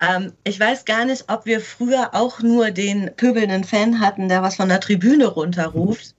Ähm, 0.00 0.32
ich 0.44 0.58
weiß 0.58 0.84
gar 0.84 1.04
nicht, 1.04 1.24
ob 1.28 1.46
wir 1.46 1.60
früher 1.60 2.14
auch 2.14 2.40
nur 2.40 2.70
den 2.70 3.10
pöbelnden 3.16 3.64
Fan 3.64 4.00
hatten, 4.00 4.28
der 4.28 4.42
was 4.42 4.56
von 4.56 4.68
der 4.68 4.80
Tribüne 4.80 5.26
runterruft. 5.26 6.14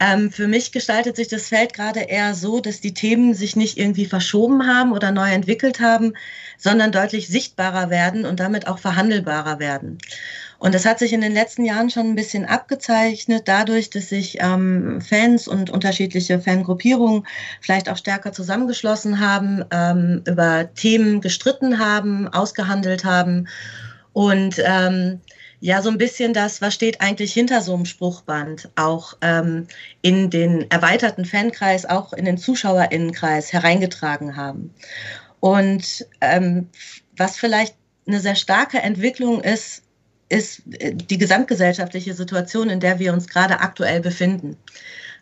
Ähm, 0.00 0.30
für 0.30 0.48
mich 0.48 0.72
gestaltet 0.72 1.16
sich 1.16 1.28
das 1.28 1.48
Feld 1.48 1.72
gerade 1.72 2.00
eher 2.00 2.34
so, 2.34 2.60
dass 2.60 2.80
die 2.80 2.94
Themen 2.94 3.34
sich 3.34 3.56
nicht 3.56 3.78
irgendwie 3.78 4.06
verschoben 4.06 4.66
haben 4.66 4.92
oder 4.92 5.10
neu 5.12 5.30
entwickelt 5.30 5.80
haben, 5.80 6.14
sondern 6.58 6.92
deutlich 6.92 7.28
sichtbarer 7.28 7.90
werden 7.90 8.24
und 8.24 8.40
damit 8.40 8.66
auch 8.66 8.78
verhandelbarer 8.78 9.58
werden. 9.58 9.98
Und 10.62 10.76
das 10.76 10.86
hat 10.86 11.00
sich 11.00 11.12
in 11.12 11.20
den 11.20 11.32
letzten 11.32 11.64
Jahren 11.64 11.90
schon 11.90 12.06
ein 12.06 12.14
bisschen 12.14 12.44
abgezeichnet, 12.44 13.42
dadurch, 13.46 13.90
dass 13.90 14.10
sich 14.10 14.38
ähm, 14.40 15.00
Fans 15.00 15.48
und 15.48 15.70
unterschiedliche 15.70 16.38
Fangruppierungen 16.38 17.26
vielleicht 17.60 17.88
auch 17.88 17.96
stärker 17.96 18.32
zusammengeschlossen 18.32 19.18
haben, 19.18 19.64
ähm, 19.72 20.22
über 20.24 20.72
Themen 20.72 21.20
gestritten 21.20 21.80
haben, 21.80 22.28
ausgehandelt 22.28 23.04
haben 23.04 23.48
und 24.12 24.62
ähm, 24.64 25.20
ja, 25.58 25.82
so 25.82 25.90
ein 25.90 25.98
bisschen 25.98 26.32
das, 26.32 26.62
was 26.62 26.74
steht 26.74 27.00
eigentlich 27.00 27.32
hinter 27.32 27.60
so 27.60 27.74
einem 27.74 27.84
Spruchband, 27.84 28.70
auch 28.76 29.14
ähm, 29.20 29.66
in 30.00 30.30
den 30.30 30.70
erweiterten 30.70 31.24
Fankreis, 31.24 31.86
auch 31.86 32.12
in 32.12 32.24
den 32.24 32.38
Zuschauerinnenkreis 32.38 33.52
hereingetragen 33.52 34.36
haben. 34.36 34.72
Und 35.40 36.06
ähm, 36.20 36.68
was 37.16 37.36
vielleicht 37.36 37.74
eine 38.06 38.20
sehr 38.20 38.36
starke 38.36 38.80
Entwicklung 38.80 39.40
ist, 39.40 39.82
ist 40.32 40.62
äh, 40.78 40.94
die 40.94 41.18
gesamtgesellschaftliche 41.18 42.14
Situation, 42.14 42.70
in 42.70 42.80
der 42.80 42.98
wir 42.98 43.12
uns 43.12 43.28
gerade 43.28 43.60
aktuell 43.60 44.00
befinden. 44.00 44.56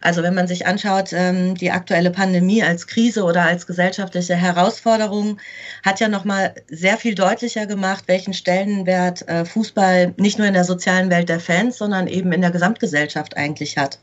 Also 0.00 0.22
wenn 0.22 0.34
man 0.34 0.48
sich 0.48 0.66
anschaut, 0.66 1.12
ähm, 1.12 1.56
die 1.56 1.72
aktuelle 1.72 2.10
Pandemie 2.10 2.62
als 2.62 2.86
Krise 2.86 3.24
oder 3.24 3.42
als 3.42 3.66
gesellschaftliche 3.66 4.34
Herausforderung 4.34 5.38
hat 5.84 6.00
ja 6.00 6.08
nochmal 6.08 6.54
sehr 6.68 6.96
viel 6.96 7.14
deutlicher 7.14 7.66
gemacht, 7.66 8.04
welchen 8.06 8.32
Stellenwert 8.32 9.28
äh, 9.28 9.44
Fußball 9.44 10.14
nicht 10.16 10.38
nur 10.38 10.46
in 10.46 10.54
der 10.54 10.64
sozialen 10.64 11.10
Welt 11.10 11.28
der 11.28 11.40
Fans, 11.40 11.76
sondern 11.76 12.06
eben 12.06 12.32
in 12.32 12.40
der 12.40 12.50
Gesamtgesellschaft 12.50 13.36
eigentlich 13.36 13.76
hat. 13.76 13.98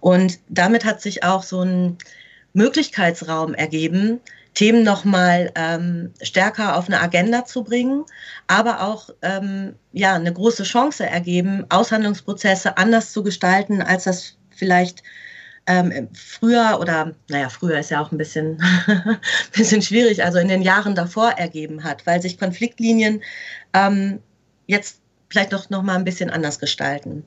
Und 0.00 0.38
damit 0.48 0.84
hat 0.84 1.02
sich 1.02 1.24
auch 1.24 1.42
so 1.42 1.62
ein 1.62 1.98
Möglichkeitsraum 2.54 3.54
ergeben, 3.54 4.20
Themen 4.58 4.82
nochmal 4.82 5.52
ähm, 5.54 6.12
stärker 6.20 6.76
auf 6.76 6.88
eine 6.88 7.00
Agenda 7.00 7.44
zu 7.44 7.62
bringen, 7.62 8.04
aber 8.48 8.82
auch 8.82 9.10
ähm, 9.22 9.76
ja, 9.92 10.16
eine 10.16 10.32
große 10.32 10.64
Chance 10.64 11.06
ergeben, 11.06 11.64
Aushandlungsprozesse 11.68 12.76
anders 12.76 13.12
zu 13.12 13.22
gestalten, 13.22 13.82
als 13.82 14.02
das 14.02 14.36
vielleicht 14.50 15.04
ähm, 15.68 16.08
früher 16.12 16.78
oder, 16.80 17.14
naja, 17.28 17.50
früher 17.50 17.78
ist 17.78 17.92
ja 17.92 18.00
auch 18.00 18.10
ein 18.10 18.18
bisschen, 18.18 18.60
bisschen 19.56 19.80
schwierig, 19.80 20.24
also 20.24 20.40
in 20.40 20.48
den 20.48 20.62
Jahren 20.62 20.96
davor 20.96 21.30
ergeben 21.30 21.84
hat, 21.84 22.04
weil 22.04 22.20
sich 22.20 22.36
Konfliktlinien 22.36 23.22
ähm, 23.74 24.18
jetzt 24.66 25.00
vielleicht 25.30 25.52
noch, 25.52 25.70
noch 25.70 25.84
mal 25.84 25.94
ein 25.94 26.04
bisschen 26.04 26.30
anders 26.30 26.58
gestalten. 26.58 27.22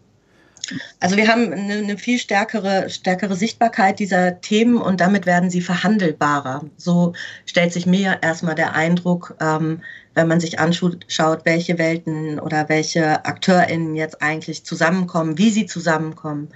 Also 0.99 1.17
wir 1.17 1.27
haben 1.27 1.51
eine, 1.51 1.73
eine, 1.73 1.97
viel 1.97 2.17
stärkere, 2.17 2.89
stärkere 2.89 3.35
Sichtbarkeit 3.35 3.99
dieser 3.99 4.41
Themen 4.41 4.77
und 4.77 5.01
damit 5.01 5.25
werden 5.25 5.49
sie 5.49 5.61
verhandelbarer. 5.61 6.65
So 6.77 7.13
stellt 7.45 7.73
sich 7.73 7.85
mir 7.85 8.19
erstmal 8.21 8.55
der 8.55 8.73
Eindruck, 8.73 9.35
ähm, 9.41 9.81
wenn 10.13 10.27
man 10.27 10.39
sich 10.39 10.59
anschaut, 10.59 11.05
welche 11.43 11.77
Welten 11.77 12.39
oder 12.39 12.69
welche 12.69 13.25
AkteurInnen 13.25 13.95
jetzt 13.95 14.21
eigentlich 14.21 14.65
zusammenkommen, 14.65 15.37
wie 15.37 15.49
sie 15.49 15.65
zusammenkommen 15.65 16.49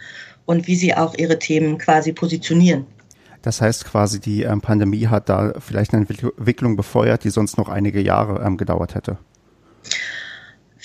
und 0.45 0.67
wie 0.67 0.75
sie 0.75 0.93
auch 0.93 1.15
ihre 1.17 1.39
Themen 1.39 1.77
quasi 1.77 2.13
positionieren. 2.13 2.85
Das 3.41 3.61
heißt 3.61 3.85
quasi, 3.85 4.19
die 4.19 4.43
ähm, 4.43 4.61
Pandemie 4.61 5.07
hat 5.07 5.29
da 5.29 5.53
vielleicht 5.59 5.93
eine 5.93 6.05
Entwicklung 6.07 6.75
befeuert, 6.75 7.23
die 7.23 7.29
sonst 7.29 7.57
noch 7.57 7.69
einige 7.69 8.01
Jahre 8.01 8.43
ähm, 8.43 8.57
gedauert 8.57 8.95
hätte. 8.95 9.17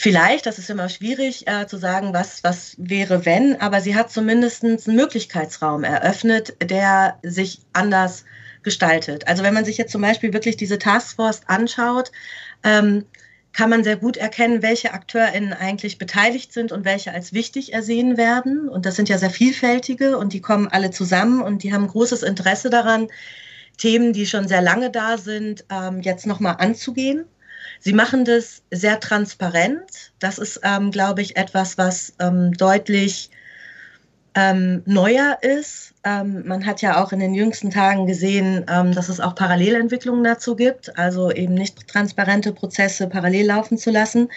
Vielleicht, 0.02 0.47
das 0.47 0.59
ist 0.59 0.71
immer 0.71 0.88
schwierig 0.88 1.47
äh, 1.47 1.66
zu 1.66 1.76
sagen, 1.76 2.14
was, 2.14 2.42
was 2.42 2.75
wäre, 2.78 3.26
wenn, 3.26 3.61
aber 3.61 3.83
sie 3.83 3.95
hat 3.95 4.11
zumindest 4.11 4.64
einen 4.64 4.78
Möglichkeitsraum 4.87 5.85
eröffnet, 5.85 6.57
der 6.62 7.19
sich 7.23 7.61
anders 7.75 8.25
gestaltet. 8.62 9.28
Also 9.28 9.42
wenn 9.42 9.52
man 9.52 9.66
sich 9.66 9.76
jetzt 9.76 9.92
zum 9.92 10.00
Beispiel 10.00 10.33
wirklich 10.33 10.57
diese 10.57 10.78
Taskforce 10.78 11.42
anschaut, 11.49 12.12
ähm, 12.64 13.04
kann 13.52 13.69
man 13.69 13.85
sehr 13.85 13.97
gut 13.97 14.16
erkennen, 14.16 14.62
welche 14.62 14.95
AkteurInnen 14.95 15.52
eigentlich 15.52 15.99
beteiligt 15.99 16.54
sind 16.54 16.73
und 16.73 16.87
welche 16.87 17.12
als 17.12 17.35
wichtig 17.35 17.75
ersehen 17.75 18.16
werden. 18.16 18.71
Und 18.71 18.87
das 18.87 18.97
sind 18.97 19.11
ja 19.11 19.19
sehr 19.19 19.28
vielfältige 19.28 20.16
und 20.16 20.33
die 20.33 20.40
kommen 20.40 20.69
alle 20.69 20.90
zusammen 20.92 21.42
und 21.42 21.62
die 21.62 21.75
haben 21.75 21.87
großes 21.87 22.23
Interesse 22.23 22.71
daran, 22.71 23.09
Themen, 23.76 24.14
die 24.14 24.25
schon 24.25 24.49
sehr 24.49 24.62
lange 24.62 24.88
da 24.90 25.19
sind, 25.19 25.66
ähm, 25.71 26.00
jetzt 26.00 26.26
nochmal 26.26 26.57
anzugehen. 26.59 27.26
Sie 27.80 27.92
machen 27.92 28.25
das 28.25 28.62
sehr 28.70 29.00
transparent. 29.00 30.12
Das 30.18 30.38
ist, 30.38 30.60
ähm, 30.62 30.90
glaube 30.90 31.22
ich, 31.22 31.37
etwas, 31.37 31.78
was 31.78 32.12
ähm, 32.20 32.52
deutlich 32.52 33.30
ähm, 34.34 34.82
neuer 34.87 35.38
ist. 35.42 35.94
Ähm, 36.04 36.46
man 36.46 36.64
hat 36.64 36.82
ja 36.82 37.02
auch 37.02 37.12
in 37.12 37.18
den 37.18 37.34
jüngsten 37.34 37.70
Tagen 37.70 38.06
gesehen, 38.06 38.64
ähm, 38.68 38.92
dass 38.94 39.08
es 39.08 39.20
auch 39.20 39.34
Parallelentwicklungen 39.34 40.25
dazu 40.25 40.56
gibt, 40.56 40.96
also 40.99 41.30
eben 41.30 41.54
nicht 41.54 41.88
transparente 41.88 42.52
Prozesse 42.52 43.08
parallel 43.08 43.46
laufen 43.46 43.76
zu 43.76 43.90
lassen. 43.90 44.28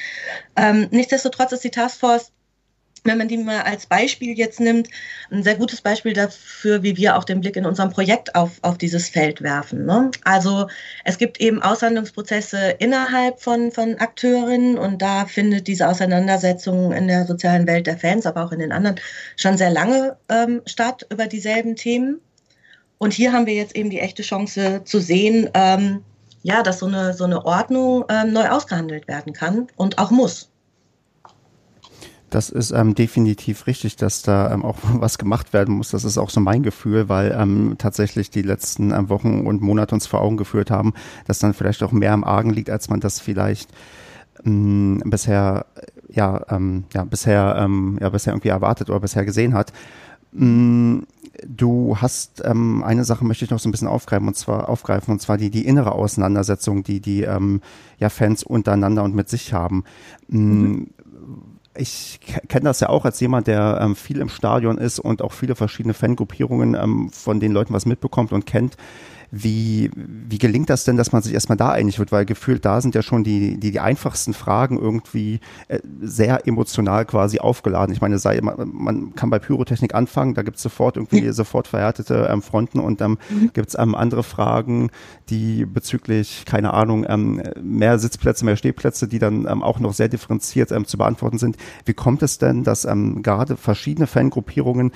Ähm, 0.55 0.88
nichtsdestotrotz 0.91 1.51
ist 1.53 1.63
die 1.63 1.71
Taskforce 1.71 2.32
wenn 3.03 3.17
man 3.17 3.27
die 3.27 3.38
mal 3.38 3.62
als 3.62 3.86
Beispiel 3.86 4.38
jetzt 4.38 4.60
nimmt, 4.60 4.89
ein 5.29 5.43
sehr 5.43 5.55
gutes 5.55 5.81
Beispiel 5.81 6.13
dafür, 6.13 6.83
wie 6.83 6.95
wir 6.95 7.17
auch 7.17 7.24
den 7.24 7.41
Blick 7.41 7.55
in 7.55 7.65
unserem 7.65 7.89
Projekt 7.89 8.36
auf, 8.36 8.51
auf 8.62 8.77
dieses 8.77 9.10
Feld 9.10 9.41
werfen. 9.41 9.86
Ne? 9.86 10.12
Also 10.24 10.67
es 11.03 11.17
gibt 11.17 11.41
eben 11.41 11.62
Aushandlungsprozesse 11.62 12.75
innerhalb 12.79 13.41
von, 13.41 13.72
von 13.72 13.95
Akteurinnen 13.95 14.77
und 14.77 15.01
da 15.01 15.25
findet 15.25 15.67
diese 15.67 15.88
Auseinandersetzung 15.88 16.93
in 16.93 17.07
der 17.07 17.25
sozialen 17.25 17.67
Welt 17.67 17.88
der 17.88 17.98
Fans, 17.98 18.25
aber 18.25 18.45
auch 18.45 18.51
in 18.51 18.60
den 18.60 18.72
anderen 18.72 19.00
schon 19.36 19.57
sehr 19.57 19.72
lange 19.72 20.17
ähm, 20.29 20.62
statt 20.65 21.05
über 21.10 21.27
dieselben 21.27 21.75
Themen. 21.75 22.22
Und 23.00 23.12
hier 23.12 23.33
haben 23.33 23.45
wir 23.45 23.53
jetzt 23.53 23.75
eben 23.75 23.89
die 23.89 24.00
echte 24.00 24.24
Chance 24.24 24.81
zu 24.86 25.00
sehen, 25.00 25.50
ähm, 25.55 26.03
ja, 26.41 26.63
dass 26.63 26.79
so 26.79 26.86
eine, 26.86 27.13
so 27.13 27.25
eine 27.25 27.45
Ordnung 27.45 28.05
ähm, 28.10 28.31
neu 28.31 28.48
ausgehandelt 28.48 29.10
werden 29.10 29.33
kann 29.33 29.67
und 29.75 29.98
auch 29.98 30.12
muss. 30.12 30.52
Das 32.33 32.49
ist 32.49 32.71
ähm, 32.71 32.95
definitiv 32.95 33.67
richtig, 33.67 33.95
dass 33.95 34.23
da 34.23 34.51
ähm, 34.51 34.65
auch 34.65 34.77
was 34.93 35.19
gemacht 35.19 35.53
werden 35.53 35.75
muss. 35.75 35.91
Das 35.91 36.03
ist 36.03 36.17
auch 36.17 36.31
so 36.31 36.39
mein 36.39 36.63
Gefühl, 36.63 37.07
weil 37.07 37.31
ähm, 37.37 37.75
tatsächlich 37.77 38.31
die 38.31 38.41
letzten 38.41 38.91
ähm, 38.91 39.09
Wochen 39.09 39.45
und 39.45 39.61
Monate 39.61 39.93
uns 39.93 40.07
vor 40.07 40.21
Augen 40.21 40.37
geführt 40.37 40.71
haben, 40.71 40.93
dass 41.27 41.37
dann 41.37 41.53
vielleicht 41.53 41.83
auch 41.83 41.91
mehr 41.91 42.11
am 42.11 42.23
Argen 42.23 42.49
liegt, 42.49 42.71
als 42.71 42.89
man 42.89 42.99
das 42.99 43.19
vielleicht 43.19 43.69
ähm, 44.45 45.03
bisher 45.05 45.67
ja 46.09 46.43
ähm, 46.49 46.85
ja 46.91 47.03
bisher 47.03 47.55
ähm, 47.59 47.99
ja 48.01 48.09
bisher 48.09 48.33
irgendwie 48.33 48.49
erwartet 48.49 48.89
oder 48.89 48.99
bisher 48.99 49.25
gesehen 49.25 49.53
hat. 49.53 49.71
Ähm, 50.35 51.05
du 51.45 51.97
hast 51.97 52.41
ähm, 52.43 52.83
eine 52.83 53.05
Sache 53.05 53.25
möchte 53.25 53.45
ich 53.45 53.51
noch 53.51 53.59
so 53.59 53.69
ein 53.69 53.71
bisschen 53.71 53.87
aufgreifen 53.87 54.27
und 54.27 54.35
zwar 54.35 54.69
aufgreifen 54.69 55.11
und 55.11 55.19
zwar 55.19 55.37
die 55.37 55.51
die 55.51 55.67
innere 55.67 55.91
Auseinandersetzung, 55.91 56.81
die 56.81 56.99
die 56.99 57.21
ähm, 57.21 57.61
ja 57.99 58.09
Fans 58.09 58.41
untereinander 58.41 59.03
und 59.03 59.13
mit 59.13 59.29
sich 59.29 59.53
haben. 59.53 59.83
Mhm 60.29 60.87
ich 61.75 62.20
kenne 62.48 62.65
das 62.65 62.80
ja 62.80 62.89
auch 62.89 63.06
als 63.06 63.20
jemand, 63.20 63.48
der 63.48 63.80
ähm, 63.82 63.96
viel 63.96 64.20
im 64.20 64.30
Stadion 64.30 64.77
ist 64.77 65.00
und 65.00 65.22
auch 65.22 65.32
viele 65.32 65.56
verschiedene 65.56 65.94
Fangruppierungen 65.94 66.75
ähm, 66.75 67.10
von 67.12 67.39
den 67.39 67.51
Leuten 67.51 67.74
was 67.74 67.86
mitbekommt 67.86 68.32
und 68.32 68.46
kennt. 68.46 68.77
Wie, 69.35 69.89
wie 69.95 70.37
gelingt 70.37 70.69
das 70.69 70.83
denn, 70.83 70.95
dass 70.95 71.11
man 71.11 71.23
sich 71.23 71.33
erstmal 71.33 71.57
da 71.57 71.71
einig 71.71 71.97
wird? 71.97 72.11
Weil 72.11 72.23
gefühlt 72.23 72.65
da 72.65 72.81
sind 72.81 72.93
ja 72.93 73.01
schon 73.01 73.23
die, 73.23 73.59
die, 73.59 73.71
die 73.71 73.79
einfachsten 73.79 74.35
Fragen 74.35 74.77
irgendwie 74.77 75.39
äh, 75.69 75.79
sehr 76.01 76.47
emotional 76.47 77.03
quasi 77.05 77.39
aufgeladen. 77.39 77.95
Ich 77.95 77.99
meine, 77.99 78.19
sei, 78.19 78.39
man, 78.41 78.69
man 78.71 79.15
kann 79.15 79.31
bei 79.31 79.39
Pyrotechnik 79.39 79.95
anfangen, 79.95 80.35
da 80.35 80.43
gibt 80.43 80.57
es 80.57 80.63
sofort 80.63 80.97
irgendwie 80.97 81.31
sofort 81.31 81.67
verhärtete 81.67 82.29
ähm, 82.31 82.43
Fronten 82.43 82.79
und 82.79 83.01
dann 83.01 83.17
ähm, 83.31 83.49
gibt 83.53 83.69
es 83.69 83.75
ähm, 83.79 83.95
andere 83.95 84.21
Fragen, 84.21 84.91
die 85.29 85.65
bezüglich, 85.65 86.45
keine 86.45 86.75
Ahnung, 86.75 87.03
ähm, 87.09 87.41
mehr 87.59 87.97
Sitzplätze, 87.97 88.45
mehr 88.45 88.55
Stehplätze, 88.55 89.07
die 89.07 89.17
dann 89.17 89.47
ähm, 89.49 89.63
auch 89.63 89.79
noch 89.79 89.93
sehr 89.93 90.09
differenziert 90.09 90.71
ähm, 90.71 90.85
zu 90.85 90.99
beantworten 90.99 91.39
sind. 91.39 91.57
Wie 91.85 91.95
kommt 91.95 92.21
es 92.21 92.37
denn, 92.37 92.63
dass 92.63 92.83
gerade 92.83 93.57
verschiedene 93.57 94.05
Fangruppierungen 94.05 94.91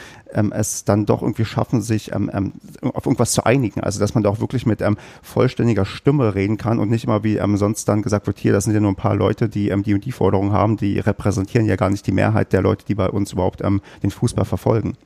es 0.51 0.83
dann 0.83 1.05
doch 1.05 1.21
irgendwie 1.21 1.45
schaffen, 1.45 1.81
sich 1.81 2.13
auf 2.13 3.05
irgendwas 3.05 3.31
zu 3.31 3.45
einigen? 3.45 3.79
Also 3.79 3.99
dass 3.99 4.13
man 4.13 4.23
auch 4.27 4.39
wirklich 4.39 4.65
mit 4.65 4.81
ähm, 4.81 4.97
vollständiger 5.21 5.85
Stimme 5.85 6.35
reden 6.35 6.57
kann 6.57 6.79
und 6.79 6.89
nicht 6.89 7.05
immer 7.05 7.23
wie 7.23 7.37
ähm, 7.37 7.57
sonst 7.57 7.85
dann 7.85 8.01
gesagt 8.01 8.27
wird, 8.27 8.37
hier, 8.39 8.53
das 8.53 8.65
sind 8.65 8.73
ja 8.73 8.79
nur 8.79 8.91
ein 8.91 8.95
paar 8.95 9.15
Leute, 9.15 9.49
die 9.49 9.69
ähm, 9.69 9.83
die 9.83 9.93
und 9.93 10.05
die 10.05 10.11
Forderungen 10.11 10.51
haben, 10.51 10.77
die 10.77 10.99
repräsentieren 10.99 11.65
ja 11.65 11.75
gar 11.75 11.89
nicht 11.89 12.05
die 12.07 12.11
Mehrheit 12.11 12.53
der 12.53 12.61
Leute, 12.61 12.85
die 12.85 12.95
bei 12.95 13.09
uns 13.09 13.33
überhaupt 13.33 13.61
ähm, 13.61 13.81
den 14.03 14.11
Fußball 14.11 14.45
verfolgen. 14.45 14.97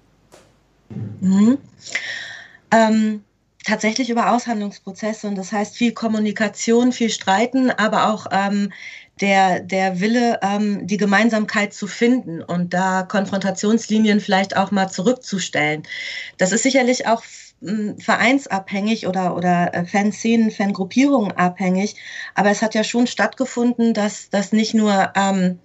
Mhm. 1.21 1.57
Ähm, 2.71 3.21
tatsächlich 3.63 4.09
über 4.09 4.31
Aushandlungsprozesse 4.31 5.27
und 5.27 5.35
das 5.35 5.51
heißt 5.51 5.75
viel 5.75 5.93
Kommunikation, 5.93 6.91
viel 6.91 7.09
Streiten, 7.09 7.69
aber 7.71 8.11
auch 8.11 8.27
ähm, 8.31 8.71
der, 9.19 9.59
der 9.59 9.99
Wille, 9.99 10.39
ähm, 10.41 10.87
die 10.87 10.97
Gemeinsamkeit 10.97 11.73
zu 11.73 11.85
finden 11.87 12.41
und 12.41 12.73
da 12.73 13.03
Konfrontationslinien 13.03 14.19
vielleicht 14.19 14.57
auch 14.57 14.71
mal 14.71 14.89
zurückzustellen. 14.89 15.83
Das 16.37 16.51
ist 16.51 16.63
sicherlich 16.63 17.07
auch 17.07 17.23
vereinsabhängig 17.99 19.07
oder, 19.07 19.35
oder 19.35 19.73
äh, 19.73 19.85
Fanszenen, 19.85 20.51
Fangruppierungen 20.51 21.31
abhängig. 21.31 21.95
Aber 22.33 22.49
es 22.49 22.61
hat 22.61 22.73
ja 22.73 22.83
schon 22.83 23.07
stattgefunden, 23.07 23.93
dass, 23.93 24.29
dass 24.29 24.51
nicht 24.51 24.73
nur 24.73 25.11
ähm, 25.15 25.59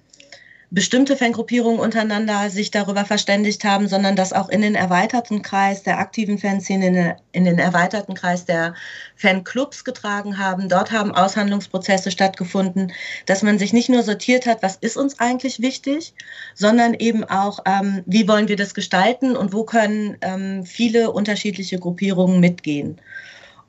bestimmte 0.70 1.16
Fangruppierungen 1.16 1.78
untereinander 1.78 2.50
sich 2.50 2.70
darüber 2.70 3.04
verständigt 3.04 3.64
haben, 3.64 3.88
sondern 3.88 4.16
dass 4.16 4.32
auch 4.32 4.48
in 4.48 4.62
den 4.62 4.74
erweiterten 4.74 5.42
Kreis 5.42 5.84
der 5.84 5.98
aktiven 5.98 6.38
Fanszene, 6.38 7.16
in 7.32 7.44
den, 7.44 7.58
erweiterten 7.58 8.14
Kreis 8.14 8.44
der 8.44 8.74
Fanclubs 9.14 9.84
getragen 9.84 10.38
haben. 10.38 10.68
Dort 10.68 10.90
haben 10.90 11.12
Aushandlungsprozesse 11.12 12.10
stattgefunden, 12.10 12.92
dass 13.26 13.42
man 13.42 13.58
sich 13.58 13.72
nicht 13.72 13.88
nur 13.88 14.02
sortiert 14.02 14.46
hat, 14.46 14.62
was 14.62 14.76
ist 14.76 14.96
uns 14.96 15.20
eigentlich 15.20 15.60
wichtig, 15.60 16.14
sondern 16.54 16.94
eben 16.94 17.22
auch, 17.24 17.60
ähm, 17.64 18.02
wie 18.06 18.26
wollen 18.26 18.48
wir 18.48 18.56
das 18.56 18.74
gestalten 18.74 19.36
und 19.36 19.52
wo 19.52 19.64
können 19.64 20.16
ähm, 20.20 20.64
viele 20.66 21.12
unterschiedliche 21.12 21.78
Gruppierungen 21.78 22.40
mitgehen. 22.40 23.00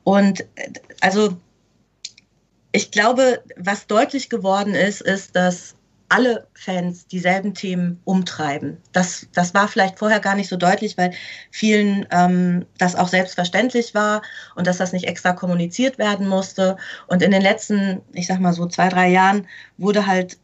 Und 0.02 0.40
äh, 0.56 0.72
also 1.00 1.36
ich 2.72 2.90
glaube, 2.90 3.42
was 3.56 3.86
deutlich 3.86 4.28
geworden 4.28 4.74
ist, 4.74 5.00
ist, 5.00 5.34
dass 5.34 5.77
alle 6.08 6.46
Fans 6.54 7.06
dieselben 7.06 7.54
Themen 7.54 8.00
umtreiben. 8.04 8.78
Das, 8.92 9.28
das 9.32 9.54
war 9.54 9.68
vielleicht 9.68 9.98
vorher 9.98 10.20
gar 10.20 10.34
nicht 10.34 10.48
so 10.48 10.56
deutlich, 10.56 10.96
weil 10.96 11.12
vielen 11.50 12.06
ähm, 12.10 12.66
das 12.78 12.96
auch 12.96 13.08
selbstverständlich 13.08 13.94
war 13.94 14.22
und 14.54 14.66
dass 14.66 14.78
das 14.78 14.92
nicht 14.92 15.06
extra 15.06 15.32
kommuniziert 15.32 15.98
werden 15.98 16.26
musste. 16.26 16.76
Und 17.06 17.22
in 17.22 17.30
den 17.30 17.42
letzten, 17.42 18.00
ich 18.12 18.26
sag 18.26 18.40
mal 18.40 18.52
so 18.52 18.66
zwei, 18.66 18.88
drei 18.88 19.08
Jahren 19.08 19.46
wurde 19.76 20.06
halt 20.06 20.38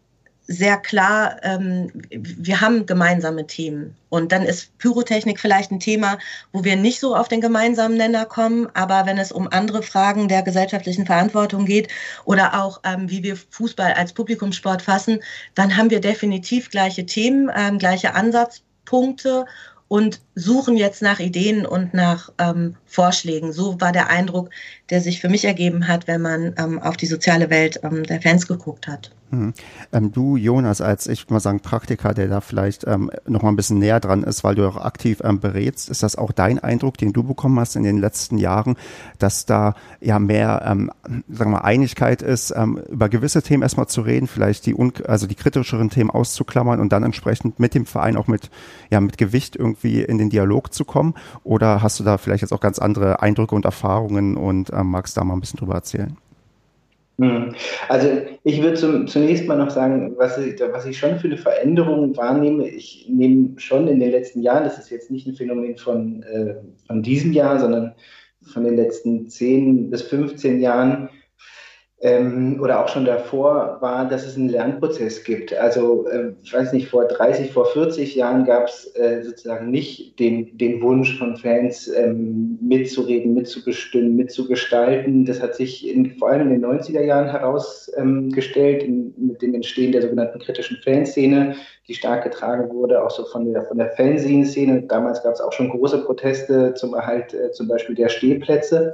sehr 0.46 0.76
klar, 0.76 1.36
ähm, 1.42 1.90
wir 2.10 2.60
haben 2.60 2.86
gemeinsame 2.86 3.46
Themen. 3.46 3.96
Und 4.10 4.30
dann 4.30 4.42
ist 4.42 4.76
Pyrotechnik 4.78 5.40
vielleicht 5.40 5.70
ein 5.70 5.80
Thema, 5.80 6.18
wo 6.52 6.64
wir 6.64 6.76
nicht 6.76 7.00
so 7.00 7.16
auf 7.16 7.28
den 7.28 7.40
gemeinsamen 7.40 7.96
Nenner 7.96 8.26
kommen. 8.26 8.68
Aber 8.74 9.06
wenn 9.06 9.18
es 9.18 9.32
um 9.32 9.48
andere 9.50 9.82
Fragen 9.82 10.28
der 10.28 10.42
gesellschaftlichen 10.42 11.06
Verantwortung 11.06 11.64
geht 11.64 11.88
oder 12.24 12.62
auch, 12.62 12.80
ähm, 12.84 13.10
wie 13.10 13.22
wir 13.22 13.36
Fußball 13.36 13.94
als 13.94 14.12
Publikumssport 14.12 14.82
fassen, 14.82 15.20
dann 15.54 15.76
haben 15.76 15.90
wir 15.90 16.00
definitiv 16.00 16.70
gleiche 16.70 17.06
Themen, 17.06 17.50
ähm, 17.54 17.78
gleiche 17.78 18.14
Ansatzpunkte 18.14 19.46
und 19.88 20.20
suchen 20.34 20.76
jetzt 20.76 21.02
nach 21.02 21.20
Ideen 21.20 21.66
und 21.66 21.94
nach 21.94 22.32
ähm, 22.38 22.76
Vorschlägen. 22.86 23.52
So 23.52 23.80
war 23.80 23.92
der 23.92 24.10
Eindruck, 24.10 24.50
der 24.90 25.00
sich 25.00 25.20
für 25.20 25.28
mich 25.28 25.44
ergeben 25.44 25.88
hat, 25.88 26.06
wenn 26.06 26.20
man 26.20 26.54
ähm, 26.58 26.80
auf 26.80 26.96
die 26.96 27.06
soziale 27.06 27.50
Welt 27.50 27.80
ähm, 27.82 28.02
der 28.04 28.20
Fans 28.20 28.46
geguckt 28.46 28.88
hat. 28.88 29.10
Mhm. 29.34 29.54
Ähm, 29.92 30.12
du, 30.12 30.36
Jonas, 30.36 30.80
als 30.80 31.06
ich 31.06 31.28
mal 31.30 31.40
sagen 31.40 31.60
Praktiker, 31.60 32.14
der 32.14 32.28
da 32.28 32.40
vielleicht 32.40 32.86
ähm, 32.86 33.10
noch 33.26 33.42
mal 33.42 33.48
ein 33.48 33.56
bisschen 33.56 33.78
näher 33.78 34.00
dran 34.00 34.22
ist, 34.22 34.44
weil 34.44 34.54
du 34.54 34.66
auch 34.66 34.76
aktiv 34.76 35.20
ähm, 35.24 35.40
berätst, 35.40 35.88
ist 35.88 36.02
das 36.02 36.16
auch 36.16 36.32
dein 36.32 36.58
Eindruck, 36.58 36.98
den 36.98 37.12
du 37.12 37.22
bekommen 37.22 37.58
hast 37.58 37.76
in 37.76 37.82
den 37.82 37.98
letzten 37.98 38.38
Jahren, 38.38 38.76
dass 39.18 39.46
da 39.46 39.74
ja 40.00 40.18
mehr, 40.18 40.62
ähm, 40.66 40.90
sagen 41.28 41.50
wir 41.50 41.58
mal, 41.58 41.58
Einigkeit 41.58 42.22
ist, 42.22 42.52
ähm, 42.56 42.80
über 42.90 43.08
gewisse 43.08 43.42
Themen 43.42 43.62
erstmal 43.62 43.88
zu 43.88 44.02
reden, 44.02 44.26
vielleicht 44.26 44.66
die, 44.66 44.76
also 45.06 45.26
die 45.26 45.34
kritischeren 45.34 45.90
Themen 45.90 46.10
auszuklammern 46.10 46.80
und 46.80 46.92
dann 46.92 47.02
entsprechend 47.02 47.58
mit 47.58 47.74
dem 47.74 47.86
Verein 47.86 48.16
auch 48.16 48.26
mit, 48.26 48.50
ja, 48.90 49.00
mit 49.00 49.18
Gewicht 49.18 49.56
irgendwie 49.56 50.02
in 50.02 50.18
den 50.18 50.30
Dialog 50.30 50.72
zu 50.72 50.84
kommen? 50.84 51.14
Oder 51.42 51.82
hast 51.82 51.98
du 52.00 52.04
da 52.04 52.18
vielleicht 52.18 52.42
jetzt 52.42 52.52
auch 52.52 52.60
ganz 52.60 52.78
andere 52.78 53.22
Eindrücke 53.22 53.54
und 53.54 53.64
Erfahrungen 53.64 54.36
und 54.36 54.72
ähm, 54.72 54.90
magst 54.90 55.16
da 55.16 55.24
mal 55.24 55.34
ein 55.34 55.40
bisschen 55.40 55.58
drüber 55.58 55.74
erzählen? 55.74 56.16
Hm. 57.18 57.54
Also 57.88 58.08
ich 58.42 58.60
würde 58.60 58.76
zum, 58.76 59.06
zunächst 59.06 59.46
mal 59.46 59.56
noch 59.56 59.70
sagen, 59.70 60.14
was 60.16 60.36
ich, 60.38 60.60
was 60.60 60.84
ich 60.84 60.98
schon 60.98 61.18
für 61.18 61.28
eine 61.28 61.36
Veränderung 61.36 62.16
wahrnehme. 62.16 62.66
Ich 62.68 63.06
nehme 63.08 63.58
schon 63.58 63.86
in 63.86 64.00
den 64.00 64.10
letzten 64.10 64.40
Jahren, 64.40 64.64
das 64.64 64.78
ist 64.78 64.90
jetzt 64.90 65.10
nicht 65.10 65.26
ein 65.26 65.34
Phänomen 65.34 65.76
von, 65.76 66.22
äh, 66.24 66.56
von 66.86 67.02
diesem 67.02 67.32
Jahr, 67.32 67.60
sondern 67.60 67.94
von 68.42 68.64
den 68.64 68.76
letzten 68.76 69.28
10 69.28 69.90
bis 69.90 70.02
15 70.02 70.60
Jahren, 70.60 71.08
ähm, 72.04 72.60
oder 72.60 72.84
auch 72.84 72.88
schon 72.88 73.06
davor 73.06 73.78
war, 73.80 74.06
dass 74.06 74.26
es 74.26 74.36
einen 74.36 74.50
Lernprozess 74.50 75.24
gibt. 75.24 75.54
Also 75.54 76.06
äh, 76.08 76.32
ich 76.42 76.52
weiß 76.52 76.74
nicht, 76.74 76.90
vor 76.90 77.06
30, 77.06 77.50
vor 77.50 77.64
40 77.64 78.14
Jahren 78.14 78.44
gab 78.44 78.68
es 78.68 78.94
äh, 78.94 79.22
sozusagen 79.22 79.70
nicht 79.70 80.18
den, 80.20 80.58
den 80.58 80.82
Wunsch 80.82 81.18
von 81.18 81.38
Fans 81.38 81.88
ähm, 81.88 82.58
mitzureden, 82.60 83.32
mitzubestimmen, 83.32 84.16
mitzugestalten. 84.16 85.24
Das 85.24 85.40
hat 85.40 85.54
sich 85.54 85.88
in, 85.88 86.10
vor 86.18 86.28
allem 86.28 86.52
in 86.52 86.60
den 86.60 86.70
90er 86.70 87.00
Jahren 87.00 87.30
herausgestellt 87.30 88.84
ähm, 88.84 89.14
mit 89.16 89.40
dem 89.40 89.54
Entstehen 89.54 89.92
der 89.92 90.02
sogenannten 90.02 90.40
kritischen 90.40 90.76
Fanszene, 90.84 91.56
die 91.88 91.94
stark 91.94 92.24
getragen 92.24 92.68
wurde, 92.68 93.02
auch 93.02 93.10
so 93.10 93.24
von 93.24 93.50
der, 93.50 93.64
von 93.64 93.78
der 93.78 93.92
Fanzine-Szene. 93.92 94.82
Damals 94.82 95.22
gab 95.22 95.32
es 95.32 95.40
auch 95.40 95.52
schon 95.52 95.70
große 95.70 96.04
Proteste 96.04 96.74
zum 96.74 96.92
Erhalt 96.92 97.32
äh, 97.32 97.50
zum 97.52 97.66
Beispiel 97.66 97.94
der 97.94 98.10
Stehplätze. 98.10 98.92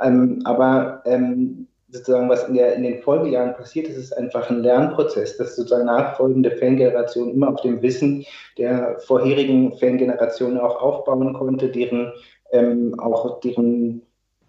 Ähm, 0.00 0.40
aber 0.44 1.02
ähm, 1.06 1.66
sozusagen, 1.92 2.28
was 2.28 2.48
in, 2.48 2.54
der, 2.54 2.74
in 2.74 2.82
den 2.82 3.02
Folgejahren 3.02 3.54
passiert 3.54 3.86
ist, 3.86 3.98
ist 3.98 4.18
einfach 4.18 4.50
ein 4.50 4.62
Lernprozess, 4.62 5.36
dass 5.36 5.54
sozusagen 5.54 5.86
nachfolgende 5.86 6.50
Fangenerationen 6.50 7.34
immer 7.34 7.50
auf 7.50 7.60
dem 7.60 7.80
Wissen 7.82 8.24
der 8.58 8.98
vorherigen 9.06 9.78
Fangenerationen 9.78 10.58
auch 10.58 10.80
aufbauen 10.82 11.34
konnte, 11.34 11.68
deren 11.68 12.12
ähm, 12.52 12.98
auch 12.98 13.40
deren 13.40 14.02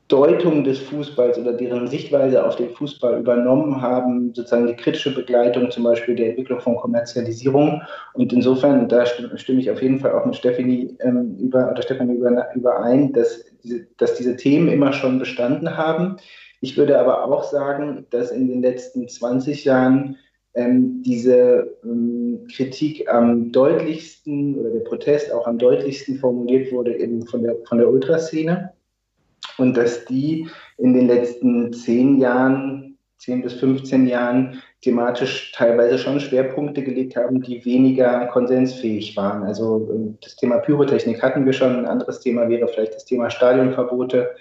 Deutung 0.10 0.64
des 0.64 0.80
Fußballs 0.80 1.40
oder 1.40 1.54
deren 1.54 1.88
Sichtweise 1.88 2.46
auf 2.46 2.58
den 2.58 2.70
Fußball 2.70 3.20
übernommen 3.20 3.82
haben, 3.82 4.34
sozusagen 4.36 4.68
die 4.68 4.76
kritische 4.76 5.16
Begleitung 5.16 5.72
zum 5.72 5.84
Beispiel 5.84 6.16
der 6.16 6.30
Entwicklung 6.30 6.60
von 6.60 6.76
Kommerzialisierung. 6.76 7.82
Und 8.14 8.34
insofern, 8.34 8.88
da 8.90 9.06
stimme, 9.06 9.62
ich 9.62 9.72
auf 9.72 9.82
jeden 9.82 10.00
Fall 10.00 10.12
auch 10.12 10.26
mit 10.26 10.36
Stefanie 10.36 10.96
ähm, 11.00 11.38
über 11.40 11.72
oder 11.72 11.82
Stefanie 11.82 12.16
über, 12.16 12.48
überein, 12.54 13.14
dass 13.14 13.46
diese, 13.64 13.88
dass 13.98 14.16
diese 14.16 14.36
Themen 14.36 14.68
immer 14.68 14.94
schon 14.94 15.20
bestanden 15.20 15.78
haben. 15.78 16.18
Ich 16.64 16.78
würde 16.78 16.98
aber 16.98 17.26
auch 17.26 17.44
sagen, 17.44 18.08
dass 18.10 18.32
in 18.32 18.48
den 18.48 18.62
letzten 18.62 19.10
20 19.10 19.66
Jahren 19.66 20.16
ähm, 20.54 21.04
diese 21.04 21.76
ähm, 21.84 22.48
Kritik 22.56 23.12
am 23.12 23.52
deutlichsten 23.52 24.56
oder 24.56 24.70
der 24.70 24.80
Protest 24.80 25.34
auch 25.34 25.46
am 25.46 25.58
deutlichsten 25.58 26.20
formuliert 26.20 26.72
wurde 26.72 26.98
eben 26.98 27.28
von 27.28 27.44
der, 27.44 27.58
von 27.68 27.80
der 27.80 27.90
Ultraszene 27.90 28.72
und 29.58 29.76
dass 29.76 30.06
die 30.06 30.48
in 30.78 30.94
den 30.94 31.08
letzten 31.08 31.74
zehn 31.74 32.22
Jahren, 32.22 32.98
10 33.18 33.42
bis 33.42 33.56
15 33.56 34.08
Jahren 34.08 34.62
thematisch 34.80 35.52
teilweise 35.52 35.98
schon 35.98 36.22
Schwerpunkte 36.22 36.82
gelegt 36.82 37.18
haben, 37.18 37.42
die 37.42 37.66
weniger 37.66 38.28
konsensfähig 38.28 39.18
waren. 39.18 39.44
Also 39.44 39.90
ähm, 39.94 40.18
das 40.22 40.38
Thema 40.38 40.60
Pyrotechnik 40.60 41.22
hatten 41.22 41.46
wir 41.46 41.52
schon, 41.52 41.76
ein 41.80 41.88
anderes 41.88 42.22
Thema 42.22 42.48
wäre 42.48 42.70
vielleicht 42.70 42.96
das 42.96 43.04
Thema 43.04 43.30
Stadionverbote. 43.30 44.34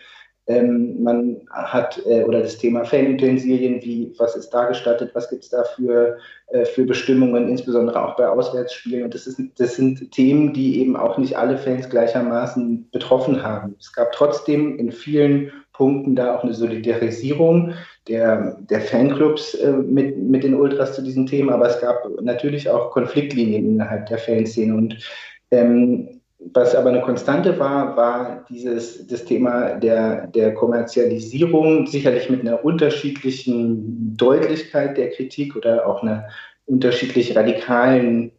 Ähm, 0.48 1.00
man 1.02 1.40
hat, 1.50 2.02
äh, 2.05 2.24
oder 2.24 2.40
das 2.40 2.59
Thema 2.59 2.85
Fanutensilien, 2.85 3.81
wie, 3.83 4.12
was 4.18 4.35
ist 4.35 4.50
da 4.50 4.64
gestattet, 4.64 5.12
was 5.14 5.31
gibt 5.31 5.44
es 5.44 5.50
da 5.50 5.62
für, 5.62 6.18
äh, 6.48 6.64
für 6.64 6.85
Bestimmungen, 6.85 7.48
insbesondere 7.48 8.05
auch 8.05 8.16
bei 8.16 8.28
Auswärtsspielen. 8.28 9.05
Und 9.05 9.14
das, 9.14 9.28
ist, 9.28 9.40
das 9.59 9.76
sind 9.76 10.11
Themen, 10.11 10.52
die 10.52 10.81
eben 10.81 10.96
auch 10.96 11.16
nicht 11.16 11.38
alle 11.38 11.59
Fans 11.59 11.88
gleichermaßen 11.88 12.90
betroffen 12.90 13.42
haben. 13.42 13.76
Es 13.78 13.92
gab 13.92 14.11
trotzdem 14.11 14.78
in 14.78 14.90
vielen 14.90 15.52
Punkten 15.72 16.16
da 16.16 16.37
auch 16.37 16.42
eine 16.42 16.55
Solidarisierung 16.55 17.74
der, 18.09 18.59
der 18.68 18.81
Fanclubs 18.81 19.55
äh, 19.55 19.72
mit, 19.72 20.18
mit 20.18 20.42
den 20.42 20.55
Ultras 20.55 20.96
zu 20.96 21.02
diesen 21.02 21.26
Themen, 21.26 21.50
aber 21.50 21.68
es 21.68 21.81
gab 21.81 22.02
natürlich 22.20 22.68
auch 22.68 22.90
Konfliktlinien 22.90 23.64
innerhalb 23.64 24.07
der 24.07 24.18
Fanszene. 24.18 24.74
Und 24.74 24.98
ähm, 25.52 26.21
was 26.52 26.74
aber 26.74 26.90
eine 26.90 27.02
Konstante 27.02 27.59
war, 27.59 27.96
war 27.96 28.44
dieses, 28.48 29.07
das 29.07 29.24
Thema 29.24 29.74
der, 29.74 30.26
der 30.28 30.55
Kommerzialisierung, 30.55 31.87
sicherlich 31.87 32.28
mit 32.31 32.40
einer 32.40 32.64
unterschiedlichen 32.64 34.16
Deutlichkeit 34.16 34.96
der 34.96 35.11
Kritik 35.11 35.57
oder 35.57 35.87
auch 35.87 36.02
einer 36.02 36.28
unterschiedlich 36.66 37.37
radikalen 37.37 38.33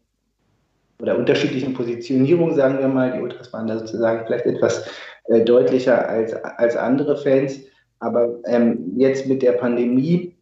oder 1.00 1.18
unterschiedlichen 1.18 1.74
Positionierung, 1.74 2.56
sagen 2.56 2.80
wir 2.80 2.88
mal. 2.88 3.14
Die 3.14 3.22
Ultras 3.22 3.52
waren 3.54 3.68
da 3.68 3.80
sozusagen 3.80 4.26
vielleicht 4.26 4.46
etwas 4.46 4.86
äh, 5.26 5.42
deutlicher 5.42 6.08
als, 6.08 6.34
als 6.34 6.76
andere 6.76 7.18
Fans. 7.18 7.60
Aber 8.00 8.40
ähm, 8.46 8.94
jetzt 8.98 9.28
mit 9.28 9.42
der 9.42 9.54
Pandemie 9.54 10.36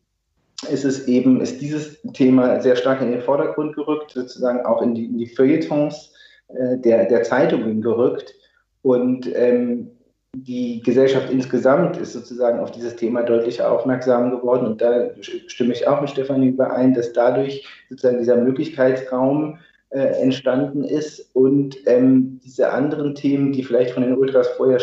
ist 0.70 0.86
es 0.86 1.08
eben, 1.08 1.42
ist 1.42 1.62
dieses 1.62 2.02
Thema 2.14 2.60
sehr 2.60 2.76
stark 2.76 3.02
in 3.02 3.12
den 3.12 3.22
Vordergrund 3.22 3.76
gerückt, 3.76 4.12
sozusagen 4.12 4.66
auch 4.66 4.82
in 4.82 4.94
die, 4.94 5.06
in 5.06 5.18
die 5.18 5.28
Feuilletons 5.28 6.14
äh, 6.56 6.78
der, 6.78 7.06
der 7.06 7.24
Zeitungen 7.24 7.82
gerückt. 7.82 8.34
Und 8.82 9.30
ähm, 9.36 9.92
die 10.34 10.82
Gesellschaft 10.82 11.30
insgesamt 11.30 11.98
ist 11.98 12.14
sozusagen 12.14 12.60
auf 12.60 12.72
dieses 12.72 12.96
Thema 12.96 13.24
deutlich 13.24 13.62
aufmerksam 13.62 14.32
geworden. 14.32 14.66
Und 14.66 14.82
da 14.82 15.10
stimme 15.48 15.74
ich 15.74 15.88
auch 15.88 16.00
mit 16.00 16.10
Stefanie 16.10 16.50
überein, 16.50 16.94
dass 16.94 17.12
dadurch 17.14 17.68
sozusagen 17.90 18.20
dieser 18.20 18.38
Möglichkeitsraum 18.38 19.60
äh, 19.90 20.22
entstanden 20.22 20.86
ist 20.86 21.36
und 21.36 21.76
ähm, 21.86 22.40
diese 22.46 22.72
anderen 22.72 23.14
Themen, 23.14 23.52
die 23.52 23.64
vielleicht 23.64 23.92
von 23.92 24.04
den 24.04 24.18
Ultras 24.18 24.48
vorher 24.56 24.80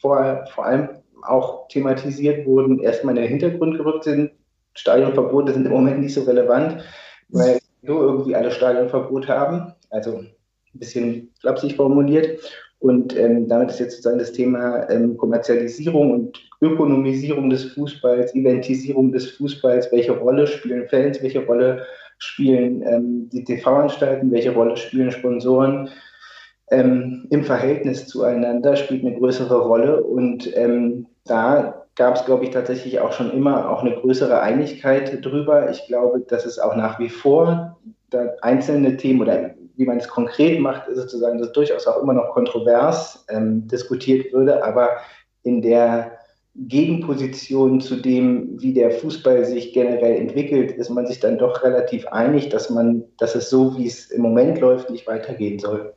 vor, 0.00 0.44
vor 0.54 0.66
allem 0.66 0.88
auch 1.22 1.68
thematisiert 1.68 2.46
wurden, 2.46 2.78
erstmal 2.78 3.16
in 3.16 3.22
den 3.22 3.30
Hintergrund 3.30 3.76
gerückt 3.76 4.04
sind. 4.04 4.30
Stadionverbote 4.74 5.52
sind 5.52 5.66
im 5.66 5.72
Moment 5.72 6.00
nicht 6.00 6.14
so 6.14 6.22
relevant, 6.22 6.82
weil 7.28 7.58
so 7.82 8.00
irgendwie 8.00 8.34
alle 8.34 8.50
Stadionverbot 8.50 9.28
haben. 9.28 9.74
Also 9.90 10.24
ein 10.74 10.78
bisschen 10.78 11.30
flapsig 11.40 11.76
formuliert. 11.76 12.40
Und 12.80 13.16
ähm, 13.16 13.48
damit 13.48 13.70
ist 13.70 13.80
jetzt 13.80 13.92
sozusagen 13.92 14.18
das 14.18 14.32
Thema 14.32 14.88
ähm, 14.90 15.16
Kommerzialisierung 15.16 16.10
und 16.10 16.40
Ökonomisierung 16.60 17.48
des 17.48 17.64
Fußballs, 17.72 18.34
Eventisierung 18.34 19.10
des 19.10 19.30
Fußballs, 19.32 19.90
welche 19.90 20.12
Rolle 20.12 20.46
spielen 20.46 20.86
Fans, 20.88 21.22
welche 21.22 21.46
Rolle 21.46 21.86
spielen 22.18 22.82
ähm, 22.82 23.28
die 23.32 23.44
TV-Anstalten, 23.44 24.30
welche 24.30 24.52
Rolle 24.52 24.76
spielen 24.76 25.10
Sponsoren 25.10 25.88
ähm, 26.70 27.26
im 27.30 27.44
Verhältnis 27.44 28.06
zueinander, 28.06 28.76
spielt 28.76 29.04
eine 29.04 29.16
größere 29.16 29.62
Rolle. 29.62 30.02
Und 30.02 30.54
ähm, 30.56 31.06
da 31.24 31.86
gab 31.94 32.16
es, 32.16 32.24
glaube 32.24 32.44
ich, 32.44 32.50
tatsächlich 32.50 33.00
auch 33.00 33.12
schon 33.12 33.30
immer 33.30 33.70
auch 33.70 33.82
eine 33.82 33.94
größere 33.94 34.40
Einigkeit 34.40 35.24
drüber. 35.24 35.70
Ich 35.70 35.86
glaube, 35.86 36.20
dass 36.20 36.44
es 36.44 36.58
auch 36.58 36.76
nach 36.76 36.98
wie 36.98 37.08
vor 37.08 37.78
da 38.10 38.30
einzelne 38.42 38.96
Themen 38.96 39.22
oder 39.22 39.54
wie 39.76 39.84
man 39.84 39.98
es 39.98 40.08
konkret 40.08 40.60
macht, 40.60 40.88
ist 40.88 40.98
sozusagen 40.98 41.38
das 41.38 41.52
durchaus 41.52 41.86
auch 41.86 42.02
immer 42.02 42.12
noch 42.12 42.30
kontrovers 42.30 43.24
ähm, 43.28 43.66
diskutiert 43.68 44.32
würde, 44.32 44.64
aber 44.64 44.90
in 45.42 45.62
der 45.62 46.18
Gegenposition 46.56 47.80
zu 47.80 47.96
dem, 47.96 48.60
wie 48.60 48.72
der 48.72 48.92
Fußball 48.92 49.44
sich 49.44 49.72
generell 49.72 50.16
entwickelt, 50.16 50.70
ist 50.72 50.90
man 50.90 51.06
sich 51.06 51.18
dann 51.18 51.38
doch 51.38 51.64
relativ 51.64 52.06
einig, 52.06 52.48
dass 52.48 52.70
man, 52.70 53.04
dass 53.18 53.34
es 53.34 53.50
so, 53.50 53.76
wie 53.76 53.86
es 53.86 54.10
im 54.10 54.22
Moment 54.22 54.60
läuft, 54.60 54.88
nicht 54.90 55.06
weitergehen 55.08 55.58
soll. 55.58 55.94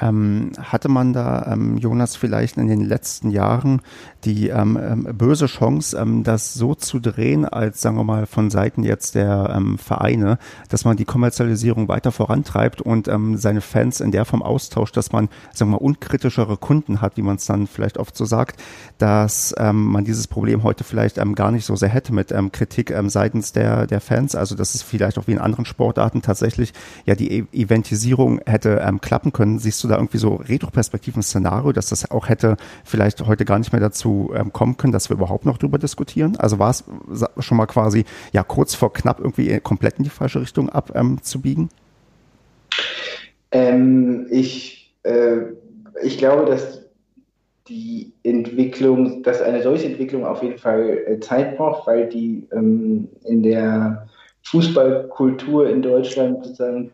Ähm, 0.00 0.52
hatte 0.58 0.88
man 0.88 1.12
da, 1.12 1.46
ähm, 1.52 1.76
Jonas, 1.76 2.16
vielleicht 2.16 2.56
in 2.56 2.66
den 2.66 2.80
letzten 2.80 3.30
Jahren 3.30 3.80
die 4.24 4.48
ähm, 4.48 4.78
ähm 4.80 5.04
böse 5.16 5.46
Chance, 5.46 5.96
ähm, 5.96 6.24
das 6.24 6.54
so 6.54 6.74
zu 6.74 6.98
drehen, 6.98 7.44
als 7.44 7.80
sagen 7.80 7.96
wir 7.96 8.04
mal 8.04 8.26
von 8.26 8.50
Seiten 8.50 8.82
jetzt 8.82 9.14
der 9.14 9.52
ähm, 9.54 9.78
Vereine, 9.78 10.38
dass 10.68 10.84
man 10.84 10.96
die 10.96 11.04
Kommerzialisierung 11.04 11.88
weiter 11.88 12.12
vorantreibt 12.12 12.80
und 12.80 13.08
seine 13.34 13.60
Fans 13.60 14.00
in 14.00 14.10
der 14.10 14.24
Form 14.24 14.42
austauscht, 14.42 14.96
dass 14.96 15.12
man, 15.12 15.28
sagen 15.52 15.70
wir 15.70 15.78
mal, 15.78 15.84
unkritischere 15.84 16.56
Kunden 16.56 17.00
hat, 17.00 17.16
wie 17.16 17.22
man 17.22 17.36
es 17.36 17.46
dann 17.46 17.66
vielleicht 17.66 17.98
oft 17.98 18.16
so 18.16 18.24
sagt, 18.24 18.60
dass 18.98 19.54
man 19.58 20.04
dieses 20.04 20.26
Problem 20.26 20.62
heute 20.62 20.84
vielleicht 20.84 21.20
gar 21.34 21.50
nicht 21.50 21.64
so 21.64 21.76
sehr 21.76 21.88
hätte 21.88 22.12
mit 22.12 22.34
Kritik 22.52 22.94
seitens 23.06 23.52
der, 23.52 23.86
der 23.86 24.00
Fans, 24.00 24.34
also 24.34 24.54
dass 24.54 24.74
es 24.74 24.82
vielleicht 24.82 25.18
auch 25.18 25.26
wie 25.26 25.32
in 25.32 25.38
anderen 25.38 25.64
Sportarten 25.64 26.22
tatsächlich 26.22 26.72
ja 27.04 27.14
die 27.14 27.30
e 27.30 27.44
Eventisierung 27.52 28.40
hätte 28.46 28.80
klappen 29.00 29.32
können. 29.32 29.58
Siehst 29.58 29.83
du 29.84 29.88
da 29.88 29.96
irgendwie 29.96 30.18
so 30.18 30.36
retroperspektiven 30.36 31.22
Szenario, 31.22 31.72
dass 31.72 31.88
das 31.90 32.10
auch 32.10 32.28
hätte 32.28 32.56
vielleicht 32.84 33.24
heute 33.26 33.44
gar 33.44 33.58
nicht 33.58 33.72
mehr 33.72 33.80
dazu 33.80 34.32
ähm, 34.34 34.52
kommen 34.52 34.76
können, 34.76 34.92
dass 34.92 35.10
wir 35.10 35.16
überhaupt 35.16 35.46
noch 35.46 35.58
drüber 35.58 35.78
diskutieren? 35.78 36.36
Also 36.36 36.58
war 36.58 36.70
es 36.70 36.84
schon 37.38 37.56
mal 37.56 37.66
quasi 37.66 38.04
ja 38.32 38.42
kurz 38.42 38.74
vor 38.74 38.92
knapp 38.92 39.20
irgendwie 39.20 39.60
komplett 39.60 39.98
in 39.98 40.04
die 40.04 40.10
falsche 40.10 40.40
Richtung 40.40 40.68
abzubiegen? 40.70 41.68
Ähm, 43.52 44.26
ich, 44.30 44.94
äh, 45.04 45.36
ich 46.02 46.18
glaube, 46.18 46.46
dass 46.46 46.82
die 47.68 48.12
Entwicklung, 48.22 49.22
dass 49.22 49.40
eine 49.40 49.62
solche 49.62 49.86
Entwicklung 49.86 50.26
auf 50.26 50.42
jeden 50.42 50.58
Fall 50.58 50.98
äh, 51.06 51.20
Zeit 51.20 51.56
braucht, 51.56 51.86
weil 51.86 52.08
die 52.08 52.46
ähm, 52.52 53.08
in 53.24 53.42
der 53.42 54.06
Fußballkultur 54.42 55.68
in 55.70 55.80
Deutschland 55.80 56.44
sozusagen 56.44 56.90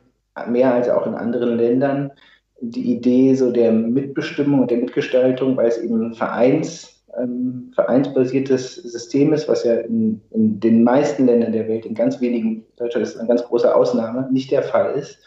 mehr 0.48 0.72
als 0.72 0.88
auch 0.88 1.06
in 1.06 1.14
anderen 1.14 1.56
Ländern 1.56 2.12
die 2.60 2.92
Idee 2.92 3.34
so 3.34 3.50
der 3.50 3.72
Mitbestimmung 3.72 4.60
und 4.60 4.70
der 4.70 4.78
Mitgestaltung, 4.78 5.56
weil 5.56 5.68
es 5.68 5.78
eben 5.78 6.00
ein 6.02 6.14
Vereins, 6.14 7.02
ähm, 7.18 7.72
vereinsbasiertes 7.74 8.76
System 8.76 9.32
ist, 9.32 9.48
was 9.48 9.64
ja 9.64 9.76
in, 9.76 10.20
in, 10.30 10.60
den 10.60 10.84
meisten 10.84 11.26
Ländern 11.26 11.52
der 11.52 11.68
Welt, 11.68 11.86
in 11.86 11.94
ganz 11.94 12.20
wenigen, 12.20 12.64
Deutschland 12.76 13.06
ist 13.06 13.16
eine 13.16 13.28
ganz 13.28 13.42
große 13.42 13.74
Ausnahme, 13.74 14.28
nicht 14.30 14.50
der 14.50 14.62
Fall 14.62 14.94
ist. 14.94 15.18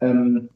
Ähm, 0.00 0.48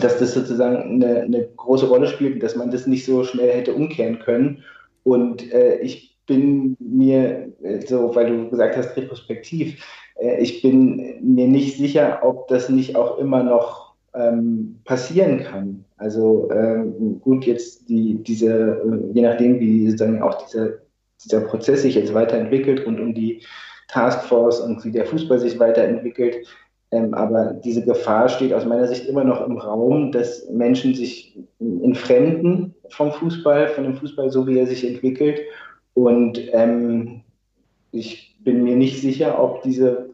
dass 0.00 0.18
das 0.18 0.34
sozusagen 0.34 0.76
eine, 0.76 1.20
eine, 1.20 1.48
große 1.56 1.86
Rolle 1.86 2.08
spielt 2.08 2.34
und 2.34 2.42
dass 2.42 2.56
man 2.56 2.70
das 2.70 2.86
nicht 2.86 3.04
so 3.04 3.22
schnell 3.22 3.52
hätte 3.52 3.74
umkehren 3.74 4.18
können. 4.18 4.64
Und 5.04 5.52
äh, 5.52 5.78
ich 5.78 6.16
bin 6.26 6.76
mir, 6.80 7.52
äh, 7.62 7.80
so 7.86 8.14
weil 8.14 8.26
du 8.26 8.50
gesagt 8.50 8.76
hast, 8.76 8.96
retrospektiv, 8.96 9.84
äh, 10.16 10.42
ich 10.42 10.62
bin 10.62 10.96
mir 11.22 11.46
nicht 11.46 11.76
sicher, 11.76 12.20
ob 12.22 12.48
das 12.48 12.68
nicht 12.68 12.96
auch 12.96 13.18
immer 13.18 13.42
noch 13.42 13.83
ähm, 14.14 14.80
passieren 14.84 15.40
kann. 15.40 15.84
Also 15.96 16.48
ähm, 16.50 17.20
gut, 17.20 17.44
jetzt 17.44 17.88
die, 17.88 18.22
diese, 18.22 18.50
äh, 18.50 19.12
je 19.12 19.22
nachdem, 19.22 19.60
wie 19.60 19.90
sozusagen 19.90 20.22
auch 20.22 20.46
diese, 20.46 20.82
dieser 21.24 21.40
Prozess 21.40 21.82
sich 21.82 21.94
jetzt 21.94 22.14
weiterentwickelt 22.14 22.86
und 22.86 23.00
um 23.00 23.14
die 23.14 23.42
Taskforce 23.88 24.60
und 24.60 24.84
wie 24.84 24.92
der 24.92 25.06
Fußball 25.06 25.38
sich 25.38 25.58
weiterentwickelt. 25.58 26.46
Ähm, 26.90 27.14
aber 27.14 27.54
diese 27.64 27.84
Gefahr 27.84 28.28
steht 28.28 28.52
aus 28.52 28.64
meiner 28.64 28.86
Sicht 28.86 29.06
immer 29.06 29.24
noch 29.24 29.46
im 29.46 29.58
Raum, 29.58 30.12
dass 30.12 30.48
Menschen 30.50 30.94
sich 30.94 31.38
entfremden 31.58 32.74
vom 32.90 33.12
Fußball, 33.12 33.68
von 33.68 33.84
dem 33.84 33.96
Fußball, 33.96 34.30
so 34.30 34.46
wie 34.46 34.58
er 34.58 34.66
sich 34.66 34.86
entwickelt. 34.86 35.40
Und 35.94 36.40
ähm, 36.52 37.22
ich 37.90 38.36
bin 38.44 38.62
mir 38.62 38.76
nicht 38.76 39.00
sicher, 39.00 39.42
ob 39.42 39.62
diese 39.62 40.13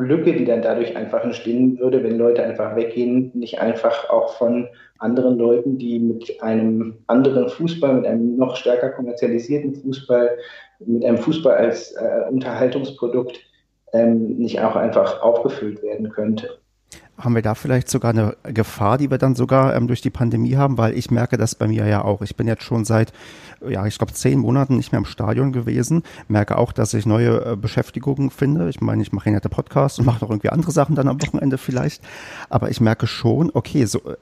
Lücke, 0.00 0.32
die 0.32 0.44
dann 0.44 0.62
dadurch 0.62 0.96
einfach 0.96 1.24
entstehen 1.24 1.78
würde, 1.78 2.02
wenn 2.02 2.18
Leute 2.18 2.42
einfach 2.42 2.76
weggehen, 2.76 3.30
nicht 3.34 3.60
einfach 3.60 4.10
auch 4.10 4.34
von 4.34 4.68
anderen 4.98 5.38
Leuten, 5.38 5.78
die 5.78 5.98
mit 5.98 6.42
einem 6.42 6.98
anderen 7.06 7.48
Fußball, 7.48 7.94
mit 7.94 8.06
einem 8.06 8.36
noch 8.36 8.56
stärker 8.56 8.90
kommerzialisierten 8.90 9.74
Fußball, 9.74 10.36
mit 10.80 11.04
einem 11.04 11.18
Fußball 11.18 11.56
als 11.56 11.92
äh, 11.92 12.28
Unterhaltungsprodukt 12.30 13.40
ähm, 13.92 14.36
nicht 14.38 14.60
auch 14.60 14.76
einfach 14.76 15.22
aufgefüllt 15.22 15.82
werden 15.82 16.10
könnte. 16.10 16.58
Haben 17.18 17.34
wir 17.34 17.42
da 17.42 17.54
vielleicht 17.54 17.88
sogar 17.88 18.12
eine 18.12 18.36
Gefahr, 18.44 18.96
die 18.96 19.10
wir 19.10 19.18
dann 19.18 19.34
sogar 19.34 19.74
ähm, 19.74 19.88
durch 19.88 20.00
die 20.00 20.10
Pandemie 20.10 20.56
haben? 20.56 20.78
Weil 20.78 20.96
ich 20.96 21.10
merke 21.10 21.36
das 21.36 21.56
bei 21.56 21.66
mir 21.66 21.86
ja 21.86 22.04
auch. 22.04 22.22
Ich 22.22 22.36
bin 22.36 22.46
jetzt 22.46 22.62
schon 22.62 22.84
seit, 22.84 23.12
ja, 23.68 23.84
ich 23.86 23.98
glaube, 23.98 24.12
zehn 24.12 24.38
Monaten 24.38 24.76
nicht 24.76 24.92
mehr 24.92 25.00
im 25.00 25.04
Stadion 25.04 25.52
gewesen. 25.52 26.04
Merke 26.28 26.56
auch, 26.56 26.72
dass 26.72 26.94
ich 26.94 27.06
neue 27.06 27.44
äh, 27.44 27.56
Beschäftigungen 27.56 28.30
finde. 28.30 28.68
Ich 28.70 28.80
meine, 28.80 29.02
ich 29.02 29.12
mache 29.12 29.26
ja 29.26 29.32
nette 29.32 29.48
Podcasts 29.48 29.98
und 29.98 30.06
mache 30.06 30.24
noch 30.24 30.30
irgendwie 30.30 30.50
andere 30.50 30.70
Sachen 30.70 30.94
dann 30.94 31.08
am 31.08 31.20
Wochenende 31.20 31.58
vielleicht. 31.58 32.02
Aber 32.50 32.70
ich 32.70 32.80
merke 32.80 33.08
schon, 33.08 33.50
okay, 33.52 33.84
so 33.84 33.98
äh, 33.98 34.16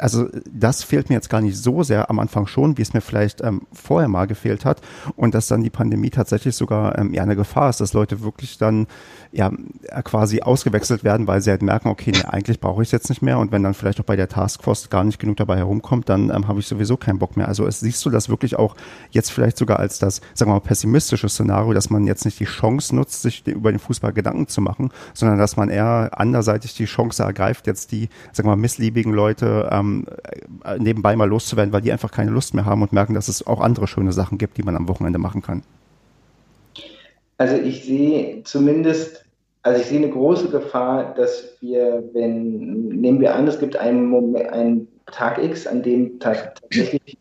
also 0.00 0.28
das 0.50 0.82
fehlt 0.82 1.08
mir 1.08 1.16
jetzt 1.16 1.30
gar 1.30 1.40
nicht 1.40 1.56
so 1.56 1.82
sehr 1.82 2.10
am 2.10 2.18
Anfang 2.18 2.46
schon, 2.46 2.78
wie 2.78 2.82
es 2.82 2.94
mir 2.94 3.00
vielleicht 3.00 3.42
ähm, 3.42 3.62
vorher 3.72 4.08
mal 4.08 4.26
gefehlt 4.26 4.64
hat. 4.64 4.80
Und 5.16 5.34
dass 5.34 5.46
dann 5.46 5.62
die 5.62 5.70
Pandemie 5.70 6.10
tatsächlich 6.10 6.56
sogar 6.56 6.98
ähm, 6.98 7.14
ja 7.14 7.22
eine 7.22 7.36
Gefahr 7.36 7.70
ist, 7.70 7.80
dass 7.80 7.92
Leute 7.92 8.22
wirklich 8.22 8.58
dann 8.58 8.86
ja 9.32 9.50
quasi 10.04 10.40
ausgewechselt 10.40 11.04
werden, 11.04 11.26
weil 11.26 11.40
sie 11.40 11.50
halt 11.50 11.62
merken, 11.62 11.88
okay, 11.88 12.12
nee, 12.12 12.22
eigentlich 12.24 12.60
brauche 12.60 12.82
ich 12.82 12.88
es 12.88 12.92
jetzt 12.92 13.08
nicht 13.08 13.22
mehr. 13.22 13.38
Und 13.38 13.52
wenn 13.52 13.62
dann 13.62 13.74
vielleicht 13.74 14.00
auch 14.00 14.04
bei 14.04 14.16
der 14.16 14.28
Taskforce 14.28 14.90
gar 14.90 15.04
nicht 15.04 15.18
genug 15.18 15.36
dabei 15.36 15.56
herumkommt, 15.56 16.08
dann 16.08 16.30
ähm, 16.30 16.48
habe 16.48 16.60
ich 16.60 16.66
sowieso 16.66 16.96
keinen 16.96 17.18
Bock 17.18 17.36
mehr. 17.36 17.48
Also 17.48 17.66
es, 17.66 17.80
siehst 17.80 18.04
du 18.04 18.10
das 18.10 18.28
wirklich 18.28 18.56
auch 18.56 18.74
jetzt 19.10 19.30
vielleicht 19.30 19.58
sogar 19.58 19.78
als 19.78 19.98
das, 19.98 20.20
sagen 20.34 20.50
wir 20.50 20.54
mal, 20.54 20.60
pessimistische 20.60 21.28
Szenario, 21.28 21.72
dass 21.72 21.90
man 21.90 22.06
jetzt 22.06 22.24
nicht 22.24 22.40
die 22.40 22.44
Chance 22.44 22.94
nutzt, 22.96 23.22
sich 23.22 23.46
über 23.46 23.70
den 23.70 23.78
Fußball 23.78 24.12
Gedanken 24.12 24.48
zu 24.48 24.60
machen, 24.60 24.90
sondern 25.14 25.38
dass 25.38 25.56
man 25.56 25.68
eher 25.68 26.10
anderseitig 26.14 26.74
die 26.74 26.86
Chance 26.86 27.22
ergreift, 27.22 27.66
jetzt 27.66 27.92
die, 27.92 28.08
sagen 28.32 28.48
wir 28.48 28.56
mal, 28.56 28.60
missliebigen 28.60 29.12
Leute 29.12 29.68
ähm, 29.70 29.89
ähm, 29.90 30.82
nebenbei 30.82 31.16
mal 31.16 31.28
loszuwerden, 31.28 31.72
weil 31.72 31.80
die 31.82 31.92
einfach 31.92 32.10
keine 32.10 32.30
Lust 32.30 32.54
mehr 32.54 32.64
haben 32.64 32.82
und 32.82 32.92
merken, 32.92 33.14
dass 33.14 33.28
es 33.28 33.46
auch 33.46 33.60
andere 33.60 33.86
schöne 33.86 34.12
Sachen 34.12 34.38
gibt, 34.38 34.56
die 34.56 34.62
man 34.62 34.76
am 34.76 34.88
Wochenende 34.88 35.18
machen 35.18 35.42
kann? 35.42 35.62
Also 37.38 37.56
ich 37.56 37.84
sehe 37.84 38.42
zumindest, 38.44 39.24
also 39.62 39.80
ich 39.80 39.86
sehe 39.86 39.98
eine 39.98 40.10
große 40.10 40.50
Gefahr, 40.50 41.14
dass 41.14 41.56
wir, 41.60 42.04
wenn, 42.12 42.88
nehmen 42.88 43.20
wir 43.20 43.34
an, 43.34 43.48
es 43.48 43.58
gibt 43.58 43.76
einen, 43.76 44.06
Moment, 44.06 44.50
einen 44.50 44.88
Tag 45.06 45.42
X, 45.42 45.66
an 45.66 45.82
dem 45.82 46.20
tatsächlich 46.20 47.16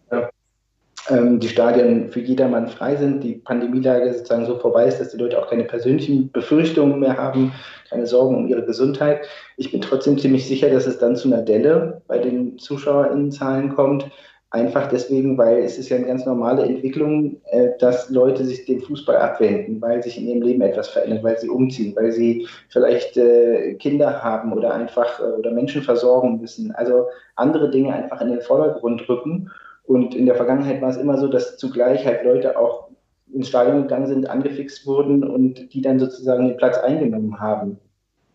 ähm, 1.10 1.40
die 1.40 1.50
Stadien 1.50 2.10
für 2.10 2.20
jedermann 2.20 2.68
frei 2.68 2.96
sind, 2.96 3.24
die 3.24 3.36
Pandemielage 3.36 4.14
sozusagen 4.14 4.46
so 4.46 4.58
vorbei 4.58 4.86
ist, 4.86 5.00
dass 5.00 5.10
die 5.10 5.18
Leute 5.18 5.42
auch 5.42 5.50
keine 5.50 5.64
persönlichen 5.64 6.32
Befürchtungen 6.32 7.00
mehr 7.00 7.18
haben, 7.18 7.54
keine 7.90 8.06
Sorgen 8.06 8.36
um 8.36 8.48
ihre 8.48 8.66
Gesundheit. 8.66 9.22
Ich 9.58 9.72
bin 9.72 9.82
trotzdem 9.82 10.18
ziemlich 10.18 10.48
sicher, 10.48 10.70
dass 10.70 10.86
es 10.86 11.00
dann 11.00 11.16
zu 11.16 11.28
einer 11.28 11.42
Delle 11.42 12.02
bei 12.08 12.18
den 12.18 12.58
ZuschauerInnenzahlen 12.58 13.76
kommt. 13.76 14.10
Einfach 14.52 14.88
deswegen, 14.88 15.38
weil 15.38 15.60
es 15.60 15.78
ist 15.78 15.90
ja 15.90 15.98
eine 15.98 16.08
ganz 16.08 16.26
normale 16.26 16.64
Entwicklung, 16.64 17.38
äh, 17.52 17.70
dass 17.80 18.10
Leute 18.10 18.44
sich 18.46 18.66
dem 18.66 18.82
Fußball 18.82 19.16
abwenden, 19.16 19.80
weil 19.80 20.02
sich 20.02 20.18
in 20.18 20.28
ihrem 20.28 20.42
Leben 20.42 20.62
etwas 20.62 20.88
verändert, 20.88 21.24
weil 21.24 21.38
sie 21.38 21.50
umziehen, 21.50 21.96
weil 21.96 22.12
sie 22.12 22.48
vielleicht 22.70 23.16
äh, 23.16 23.76
Kinder 23.76 24.24
haben 24.24 24.52
oder 24.52 24.74
einfach 24.74 25.20
äh, 25.20 25.38
oder 25.38 25.52
Menschen 25.52 25.84
versorgen 25.84 26.42
müssen. 26.42 26.72
Also 26.72 27.06
andere 27.36 27.70
Dinge 27.70 27.94
einfach 27.94 28.22
in 28.22 28.32
den 28.32 28.42
Vordergrund 28.42 29.08
rücken. 29.08 29.52
Und 29.90 30.14
in 30.14 30.28
der 30.28 30.36
Vergangenheit 30.36 30.84
war 30.84 30.92
es 30.92 30.98
immer 30.98 31.18
so, 31.18 31.28
dass 31.28 31.58
zugleich 31.58 32.06
halt 32.06 32.24
Leute 32.24 32.60
auch 32.60 32.90
ins 33.34 33.48
Stadion 33.48 33.82
gegangen 33.82 34.06
sind, 34.06 34.30
angefixt 34.30 34.86
wurden 34.86 35.24
und 35.24 35.74
die 35.74 35.82
dann 35.82 35.98
sozusagen 35.98 36.48
den 36.48 36.58
Platz 36.58 36.78
eingenommen 36.78 37.40
haben. 37.40 37.80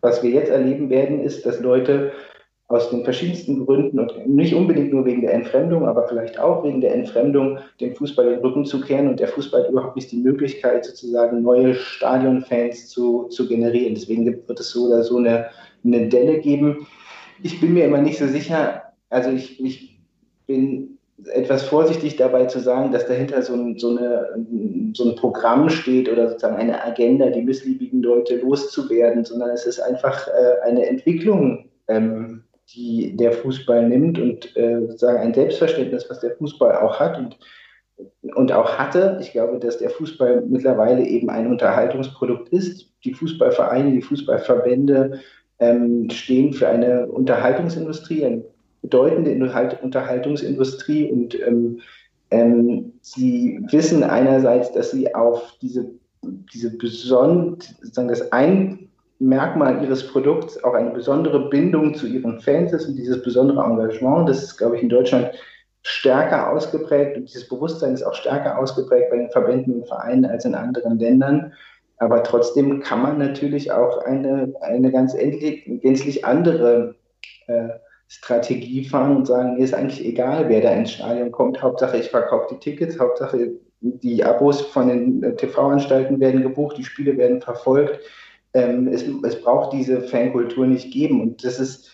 Was 0.01 0.21
wir 0.25 0.31
jetzt 0.31 0.51
erleben 0.51 0.91
werden, 0.91 1.21
ist, 1.21 1.47
dass 1.47 1.61
Leute 1.61 2.11
aus 2.67 2.91
den 2.91 3.05
verschiedensten 3.05 3.65
Gründen 3.65 4.01
und 4.01 4.27
nicht 4.27 4.53
unbedingt 4.53 4.93
nur 4.93 5.05
wegen 5.05 5.21
der 5.21 5.33
Entfremdung, 5.33 5.87
aber 5.87 6.09
vielleicht 6.09 6.41
auch 6.41 6.65
wegen 6.65 6.81
der 6.81 6.93
Entfremdung 6.93 7.61
dem 7.81 7.95
Fußball 7.95 8.31
den 8.31 8.41
Rücken 8.41 8.65
zu 8.65 8.81
kehren 8.81 9.07
und 9.07 9.21
der 9.21 9.29
Fußball 9.29 9.69
überhaupt 9.71 9.95
nicht 9.95 10.11
die 10.11 10.21
Möglichkeit, 10.21 10.85
sozusagen 10.85 11.41
neue 11.41 11.77
Stadionfans 11.77 12.89
zu, 12.89 13.29
zu 13.29 13.47
generieren. 13.47 13.95
Deswegen 13.95 14.27
wird 14.27 14.59
es 14.59 14.71
so 14.71 14.87
oder 14.89 15.05
so 15.05 15.19
eine, 15.19 15.47
eine 15.85 16.09
Delle 16.09 16.41
geben. 16.41 16.89
Ich 17.45 17.61
bin 17.61 17.75
mir 17.75 17.85
immer 17.85 17.99
nicht 17.99 18.19
so 18.19 18.27
sicher, 18.27 18.83
also 19.09 19.31
ich, 19.31 19.65
ich 19.65 20.01
bin 20.49 20.95
etwas 21.33 21.63
vorsichtig 21.63 22.17
dabei 22.17 22.47
zu 22.47 22.59
sagen, 22.59 22.91
dass 22.93 23.07
dahinter 23.07 23.41
so 23.43 23.55
ein, 23.55 23.79
so, 23.79 23.91
eine, 23.91 24.29
so 24.95 25.09
ein 25.09 25.17
Programm 25.17 25.69
steht 25.71 26.11
oder 26.11 26.29
sozusagen 26.29 26.57
eine 26.57 26.85
Agenda, 26.85 27.31
die 27.31 27.43
missliebigen 27.43 28.03
Leute 28.03 28.37
loszuwerden, 28.37 29.25
sondern 29.25 29.51
es 29.51 29.65
ist 29.65 29.81
einfach 29.81 30.27
äh, 30.29 30.69
eine 30.69 30.87
Entwicklung, 30.87 31.69
ähm, 31.89 32.43
die 32.75 33.17
der 33.17 33.33
Fußball 33.33 33.89
nimmt 33.89 34.19
und 34.19 34.57
äh, 34.57 34.81
sozusagen 34.81 35.19
ein 35.19 35.35
Selbstverständnis, 35.35 36.07
was 36.09 36.21
der 36.21 36.35
Fußball 36.37 36.77
auch 36.79 36.99
hat 36.99 37.19
und, 37.19 37.39
und 38.35 38.53
auch 38.53 38.77
hatte. 38.77 39.19
Ich 39.21 39.33
glaube, 39.33 39.59
dass 39.61 39.79
der 39.79 39.91
Fußball 39.91 40.43
mittlerweile 40.49 41.05
eben 41.05 41.31
ein 41.31 41.47
Unterhaltungsprodukt 41.47 42.49
ist. 42.49 42.91
Die 43.05 43.15
Fußballvereine, 43.15 43.93
die 43.93 44.03
Fußballverbände 44.03 45.21
ähm, 45.61 46.11
stehen 46.11 46.53
für 46.53 46.69
eine 46.69 47.07
Unterhaltungsindustrie, 47.07 48.25
eine 48.25 48.45
bedeutende 48.85 49.33
Unterhaltungsindustrie 49.83 51.11
und 51.11 51.35
ähm, 51.41 51.81
ähm, 52.31 52.93
sie 53.01 53.59
wissen 53.71 54.03
einerseits, 54.05 54.73
dass 54.73 54.91
sie 54.91 55.15
auf 55.15 55.57
diese, 55.63 55.87
diese 56.53 56.77
besondere, 56.77 57.57
sozusagen 57.81 58.09
das 58.09 58.31
ein 58.33 58.89
Merkmal 59.21 59.83
ihres 59.83 60.07
Produkts 60.07 60.63
auch 60.65 60.75
eine 60.75 60.91
besondere 60.91 61.49
Bindung 61.49 61.95
zu 61.95 62.07
ihren 62.07 62.41
Fans 62.41 62.73
ist 62.73 62.89
und 62.89 62.97
dieses 62.97 63.23
besondere 63.23 63.65
Engagement, 63.65 64.29
das 64.29 64.43
ist, 64.43 64.59
glaube 64.59 64.77
ich, 64.77 64.83
in 64.83 64.91
Deutschland 64.91 65.31
stärker 65.83 66.51
ausgeprägt 66.53 67.17
und 67.17 67.29
dieses 67.29 67.49
Bewusstsein 67.49 67.95
ist 67.95 68.03
auch 68.03 68.15
stärker 68.15 68.59
ausgeprägt 68.59 69.11
bei 69.11 69.17
den 69.17 69.31
Verbänden 69.31 69.77
und 69.77 69.89
Vereinen 69.89 70.27
als 70.27 70.45
in 70.45 70.55
anderen 70.55 70.99
Ländern. 70.99 71.53
Aber 71.99 72.23
trotzdem 72.23 72.81
kann 72.81 73.03
man 73.03 73.19
natürlich 73.19 73.73
auch 73.73 73.99
eine, 74.05 74.53
eine 74.61 74.91
ganz 74.91 75.15
endlich, 75.15 75.65
gänzlich 75.81 76.25
andere 76.27 76.97
äh, 77.47 77.69
Strategie 78.09 78.85
fahren 78.85 79.17
und 79.17 79.27
sagen, 79.27 79.55
mir 79.55 79.65
ist 79.65 79.75
eigentlich 79.75 80.05
egal, 80.05 80.49
wer 80.49 80.61
da 80.61 80.71
ins 80.73 80.93
Stadion 80.93 81.33
kommt. 81.33 81.63
Hauptsache, 81.63 81.97
ich 81.97 82.11
verkaufe 82.11 82.55
die 82.55 82.61
Tickets, 82.61 82.99
Hauptsache, 82.99 83.53
die 83.81 84.25
Abos 84.25 84.61
von 84.61 84.89
den 84.89 85.23
äh, 85.23 85.37
TV-Anstalten 85.37 86.21
werden 86.21 86.43
gebucht, 86.43 86.77
die 86.79 86.85
Spiele 86.85 87.17
werden 87.17 87.41
verfolgt. 87.41 88.01
Ähm, 88.55 88.89
es, 88.89 89.05
es, 89.25 89.41
braucht 89.43 89.73
diese 89.73 90.01
Fankultur 90.03 90.67
nicht 90.67 90.93
geben. 90.93 91.21
Und 91.21 91.45
das 91.45 91.59
ist, 91.59 91.91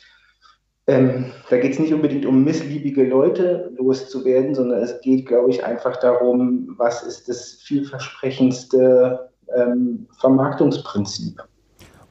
ähm, 0.86 1.32
da 1.48 1.58
geht 1.58 1.72
es 1.72 1.78
nicht 1.78 1.94
unbedingt 1.94 2.26
um 2.26 2.44
missliebige 2.44 3.04
Leute 3.04 3.72
loszuwerden, 3.76 4.54
sondern 4.54 4.82
es 4.82 5.00
geht, 5.00 5.26
glaube 5.26 5.50
ich, 5.50 5.64
einfach 5.64 5.96
darum, 5.96 6.74
was 6.76 7.02
ist 7.02 7.28
das 7.28 7.54
vielversprechendste 7.62 9.30
ähm, 9.56 10.06
Vermarktungsprinzip. 10.18 11.42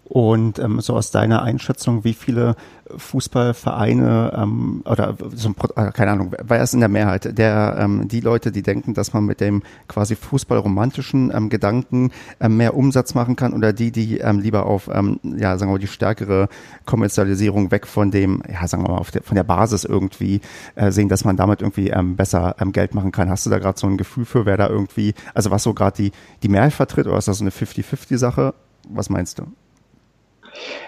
Und 0.09 0.57
ähm, 0.57 0.81
so 0.81 0.95
aus 0.95 1.11
deiner 1.11 1.43
Einschätzung, 1.43 2.03
wie 2.03 2.15
viele 2.15 2.55
Fußballvereine 2.97 4.33
ähm, 4.35 4.81
oder 4.85 5.15
so 5.35 5.49
ein, 5.49 5.55
äh, 5.75 5.91
keine 5.91 6.11
Ahnung, 6.11 6.33
wer 6.43 6.63
ist 6.63 6.73
in 6.73 6.79
der 6.79 6.89
Mehrheit? 6.89 7.37
Der 7.37 7.77
ähm, 7.79 8.07
die 8.07 8.19
Leute, 8.19 8.51
die 8.51 8.63
denken, 8.63 8.95
dass 8.95 9.13
man 9.13 9.25
mit 9.25 9.39
dem 9.39 9.61
quasi 9.87 10.15
fußballromantischen 10.15 11.31
ähm, 11.31 11.49
Gedanken 11.49 12.09
ähm, 12.39 12.57
mehr 12.57 12.75
Umsatz 12.75 13.13
machen 13.13 13.35
kann, 13.35 13.53
oder 13.53 13.71
die, 13.71 13.91
die 13.91 14.17
ähm, 14.17 14.39
lieber 14.39 14.65
auf 14.65 14.89
ähm, 14.91 15.19
ja 15.23 15.55
sagen 15.59 15.69
wir 15.69 15.75
mal 15.75 15.79
die 15.79 15.85
stärkere 15.85 16.49
Kommerzialisierung 16.87 17.69
weg 17.69 17.85
von 17.85 18.09
dem, 18.09 18.41
ja 18.51 18.67
sagen 18.67 18.81
wir 18.87 18.89
mal 18.89 19.03
der, 19.13 19.21
von 19.21 19.35
der 19.35 19.43
Basis 19.43 19.83
irgendwie 19.83 20.41
äh, 20.73 20.89
sehen, 20.89 21.09
dass 21.09 21.23
man 21.23 21.37
damit 21.37 21.61
irgendwie 21.61 21.89
ähm, 21.89 22.15
besser 22.15 22.55
ähm, 22.59 22.71
Geld 22.71 22.95
machen 22.95 23.11
kann. 23.11 23.29
Hast 23.29 23.45
du 23.45 23.51
da 23.51 23.59
gerade 23.59 23.79
so 23.79 23.85
ein 23.85 23.97
Gefühl 23.97 24.25
für, 24.25 24.47
wer 24.47 24.57
da 24.57 24.69
irgendwie, 24.69 25.13
also 25.35 25.51
was 25.51 25.61
so 25.61 25.75
gerade 25.75 25.97
die 25.97 26.11
die 26.41 26.49
Mehrheit 26.49 26.73
vertritt, 26.73 27.05
oder 27.05 27.19
ist 27.19 27.27
das 27.27 27.37
so 27.37 27.43
eine 27.43 27.51
50-50 27.51 28.17
Sache? 28.17 28.55
Was 28.89 29.11
meinst 29.11 29.37
du? 29.37 29.43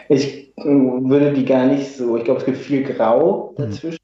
Ich 0.09 0.55
äh, 0.57 0.63
würde 0.63 1.33
die 1.33 1.45
gar 1.45 1.65
nicht 1.65 1.95
so, 1.95 2.17
ich 2.17 2.23
glaube, 2.23 2.39
es 2.39 2.45
gibt 2.45 2.57
viel 2.57 2.83
Grau 2.83 3.53
mhm. 3.57 3.63
dazwischen. 3.63 3.95
Mhm. 3.95 4.01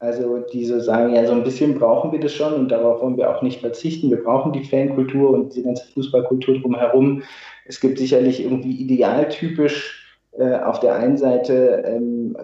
Also 0.00 0.44
die 0.52 0.66
so 0.66 0.80
sagen, 0.80 1.14
ja, 1.14 1.26
so 1.26 1.32
ein 1.32 1.44
bisschen 1.44 1.78
brauchen 1.78 2.12
wir 2.12 2.20
das 2.20 2.32
schon 2.32 2.52
und 2.52 2.68
darauf 2.68 3.00
wollen 3.00 3.16
wir 3.16 3.34
auch 3.34 3.40
nicht 3.40 3.60
verzichten. 3.60 4.10
Wir 4.10 4.22
brauchen 4.22 4.52
die 4.52 4.64
Fankultur 4.64 5.30
und 5.30 5.54
die 5.54 5.62
ganze 5.62 5.86
Fußballkultur 5.94 6.60
drumherum. 6.60 7.22
Es 7.64 7.80
gibt 7.80 7.98
sicherlich 7.98 8.42
irgendwie 8.42 8.72
idealtypisch 8.72 10.04
äh, 10.38 10.56
auf 10.56 10.80
der 10.80 10.96
einen 10.96 11.16
Seite 11.16 11.82
ähm, 11.86 12.36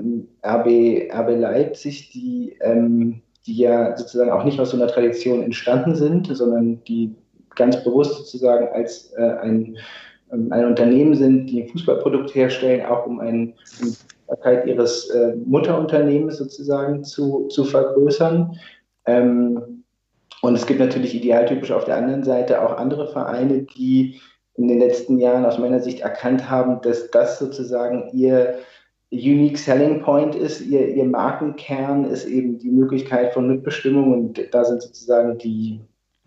RB, 0.42 1.12
RB 1.12 1.38
Leipzig, 1.38 2.11
die, 2.12 2.57
ähm, 2.62 3.20
die 3.46 3.59
ja 3.59 3.96
sozusagen 3.96 4.31
auch 4.31 4.44
nicht 4.44 4.59
aus 4.59 4.70
so 4.70 4.77
einer 4.77 4.87
Tradition 4.87 5.42
entstanden 5.42 5.94
sind, 5.94 6.35
sondern 6.35 6.83
die 6.85 7.14
ganz 7.57 7.83
bewusst 7.85 8.16
sozusagen 8.16 8.68
als 8.68 9.12
äh, 9.18 9.23
ein 9.42 9.77
ein 10.30 10.64
Unternehmen 10.64 11.14
sind, 11.14 11.46
die 11.46 11.62
ein 11.62 11.68
Fußballprodukt 11.68 12.34
herstellen, 12.34 12.86
auch 12.86 13.06
um 13.06 13.20
eine 13.20 13.52
Sichtbarkeit 13.64 14.66
ihres 14.66 15.10
äh, 15.10 15.34
Mutterunternehmens 15.44 16.38
sozusagen 16.38 17.04
zu, 17.04 17.48
zu 17.48 17.64
vergrößern. 17.64 18.56
Ähm, 19.06 19.84
und 20.42 20.54
es 20.54 20.66
gibt 20.66 20.80
natürlich 20.80 21.14
idealtypisch 21.14 21.72
auf 21.72 21.84
der 21.84 21.96
anderen 21.96 22.22
Seite 22.22 22.62
auch 22.62 22.76
andere 22.76 23.08
Vereine, 23.08 23.62
die 23.62 24.20
in 24.54 24.68
den 24.68 24.78
letzten 24.78 25.18
Jahren 25.18 25.44
aus 25.44 25.58
meiner 25.58 25.80
Sicht 25.80 26.00
erkannt 26.00 26.48
haben, 26.48 26.80
dass 26.82 27.10
das 27.10 27.38
sozusagen 27.38 28.10
ihr 28.12 28.58
Unique 29.12 29.58
Selling 29.58 30.02
Point 30.02 30.36
ist, 30.36 30.60
ihr, 30.60 30.88
ihr 30.88 31.04
Markenkern 31.04 32.04
ist 32.04 32.26
eben 32.26 32.58
die 32.58 32.70
Möglichkeit 32.70 33.32
von 33.32 33.48
Mitbestimmung 33.48 34.12
und 34.12 34.54
da 34.54 34.64
sind 34.64 34.82
sozusagen 34.82 35.36
die 35.38 35.80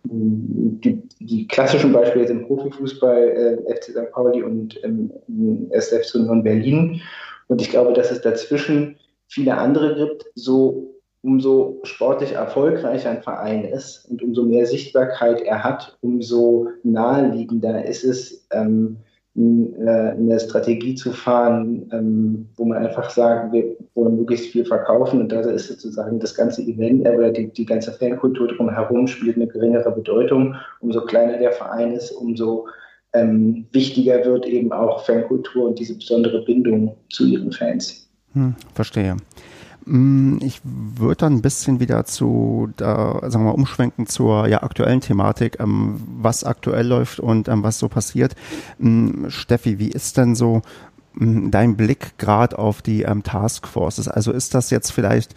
die, 0.03 1.01
die, 1.19 1.47
klassischen 1.47 1.93
Beispiele 1.93 2.25
im 2.25 2.45
Profifußball, 2.45 3.63
äh, 3.67 3.73
FC 3.73 3.91
St. 3.91 4.11
Pauli 4.11 4.43
und 4.43 4.79
ähm, 4.83 5.11
SF 5.71 6.13
Union 6.15 6.43
Berlin. 6.43 7.01
Und 7.47 7.61
ich 7.61 7.69
glaube, 7.69 7.93
dass 7.93 8.11
es 8.11 8.21
dazwischen 8.21 8.97
viele 9.27 9.57
andere 9.57 9.95
gibt, 9.95 10.25
so 10.35 10.93
umso 11.21 11.79
sportlich 11.83 12.33
erfolgreicher 12.33 13.09
ein 13.09 13.23
Verein 13.23 13.63
ist 13.63 14.05
und 14.09 14.21
umso 14.21 14.43
mehr 14.43 14.65
Sichtbarkeit 14.65 15.41
er 15.41 15.63
hat, 15.63 15.97
umso 16.01 16.67
naheliegender 16.83 17.85
ist 17.85 18.03
es, 18.03 18.45
ähm, 18.51 18.97
äh, 18.97 19.12
eine 19.35 20.39
Strategie 20.39 20.93
zu 20.93 21.11
fahren, 21.11 21.89
ähm, 21.91 22.49
wo 22.55 22.65
man 22.65 22.85
einfach 22.85 23.09
sagt, 23.09 23.51
wir 23.51 23.75
wollen 23.95 24.17
möglichst 24.17 24.51
viel 24.51 24.63
verkaufen 24.63 25.21
und 25.21 25.31
da 25.31 25.39
ist 25.41 25.67
sozusagen 25.67 26.19
das 26.19 26.35
ganze 26.35 26.61
Event 26.61 27.07
äh, 27.07 27.15
oder 27.15 27.31
die, 27.31 27.47
die 27.47 27.65
ganze 27.65 27.91
Fankultur 27.93 28.47
drumherum 28.49 29.07
spielt 29.07 29.37
eine 29.37 29.47
geringere 29.47 29.91
Bedeutung. 29.91 30.55
Umso 30.81 31.01
kleiner 31.01 31.39
der 31.39 31.51
Verein 31.51 31.93
ist, 31.93 32.11
umso 32.11 32.67
ähm, 33.13 33.65
wichtiger 33.71 34.23
wird 34.23 34.45
eben 34.45 34.71
auch 34.71 35.03
Fankultur 35.03 35.67
und 35.67 35.79
diese 35.79 35.95
besondere 35.95 36.45
Bindung 36.45 36.95
zu 37.09 37.25
ihren 37.25 37.51
Fans. 37.51 38.07
Hm, 38.33 38.53
verstehe. 38.75 39.17
Mm, 39.85 40.37
ich 40.41 40.61
würde 40.63 41.17
dann 41.17 41.33
ein 41.33 41.41
bisschen 41.41 41.79
wieder 41.79 42.05
zu, 42.05 42.69
da, 42.77 43.19
sagen 43.23 43.45
wir 43.45 43.51
mal, 43.51 43.57
umschwenken 43.57 44.07
zur 44.07 44.47
ja, 44.47 44.63
aktuellen 44.63 45.01
Thematik, 45.01 45.59
ähm, 45.59 45.99
was 46.21 46.43
aktuell 46.43 46.87
läuft 46.87 47.19
und 47.19 47.47
ähm, 47.47 47.63
was 47.63 47.79
so 47.79 47.89
passiert. 47.89 48.35
Ähm, 48.79 49.25
Steffi, 49.29 49.79
wie 49.79 49.89
ist 49.89 50.17
denn 50.17 50.35
so 50.35 50.61
mm, 51.15 51.51
dein 51.51 51.75
Blick 51.75 52.17
gerade 52.17 52.57
auf 52.57 52.81
die 52.81 53.03
ähm, 53.03 53.23
Taskforces? 53.23 54.07
Also 54.07 54.31
ist 54.31 54.53
das 54.53 54.69
jetzt 54.69 54.91
vielleicht 54.91 55.35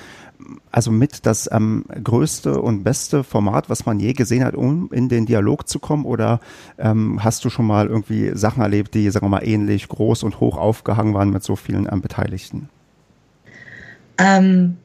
also 0.70 0.90
mit 0.90 1.26
das 1.26 1.48
ähm, 1.50 1.84
größte 2.02 2.60
und 2.60 2.84
beste 2.84 3.24
Format, 3.24 3.70
was 3.70 3.86
man 3.86 3.98
je 3.98 4.12
gesehen 4.12 4.44
hat, 4.44 4.54
um 4.54 4.90
in 4.92 5.08
den 5.08 5.26
Dialog 5.26 5.68
zu 5.68 5.78
kommen? 5.78 6.04
Oder 6.04 6.40
ähm, 6.78 7.24
hast 7.24 7.44
du 7.44 7.50
schon 7.50 7.66
mal 7.66 7.86
irgendwie 7.86 8.32
Sachen 8.36 8.62
erlebt, 8.62 8.94
die, 8.94 9.10
sagen 9.10 9.26
wir 9.26 9.30
mal, 9.30 9.46
ähnlich 9.46 9.88
groß 9.88 10.22
und 10.22 10.40
hoch 10.40 10.56
aufgehangen 10.56 11.14
waren 11.14 11.30
mit 11.30 11.42
so 11.42 11.56
vielen 11.56 11.88
ähm, 11.90 12.00
Beteiligten? 12.00 12.68
Ähm, 14.18 14.76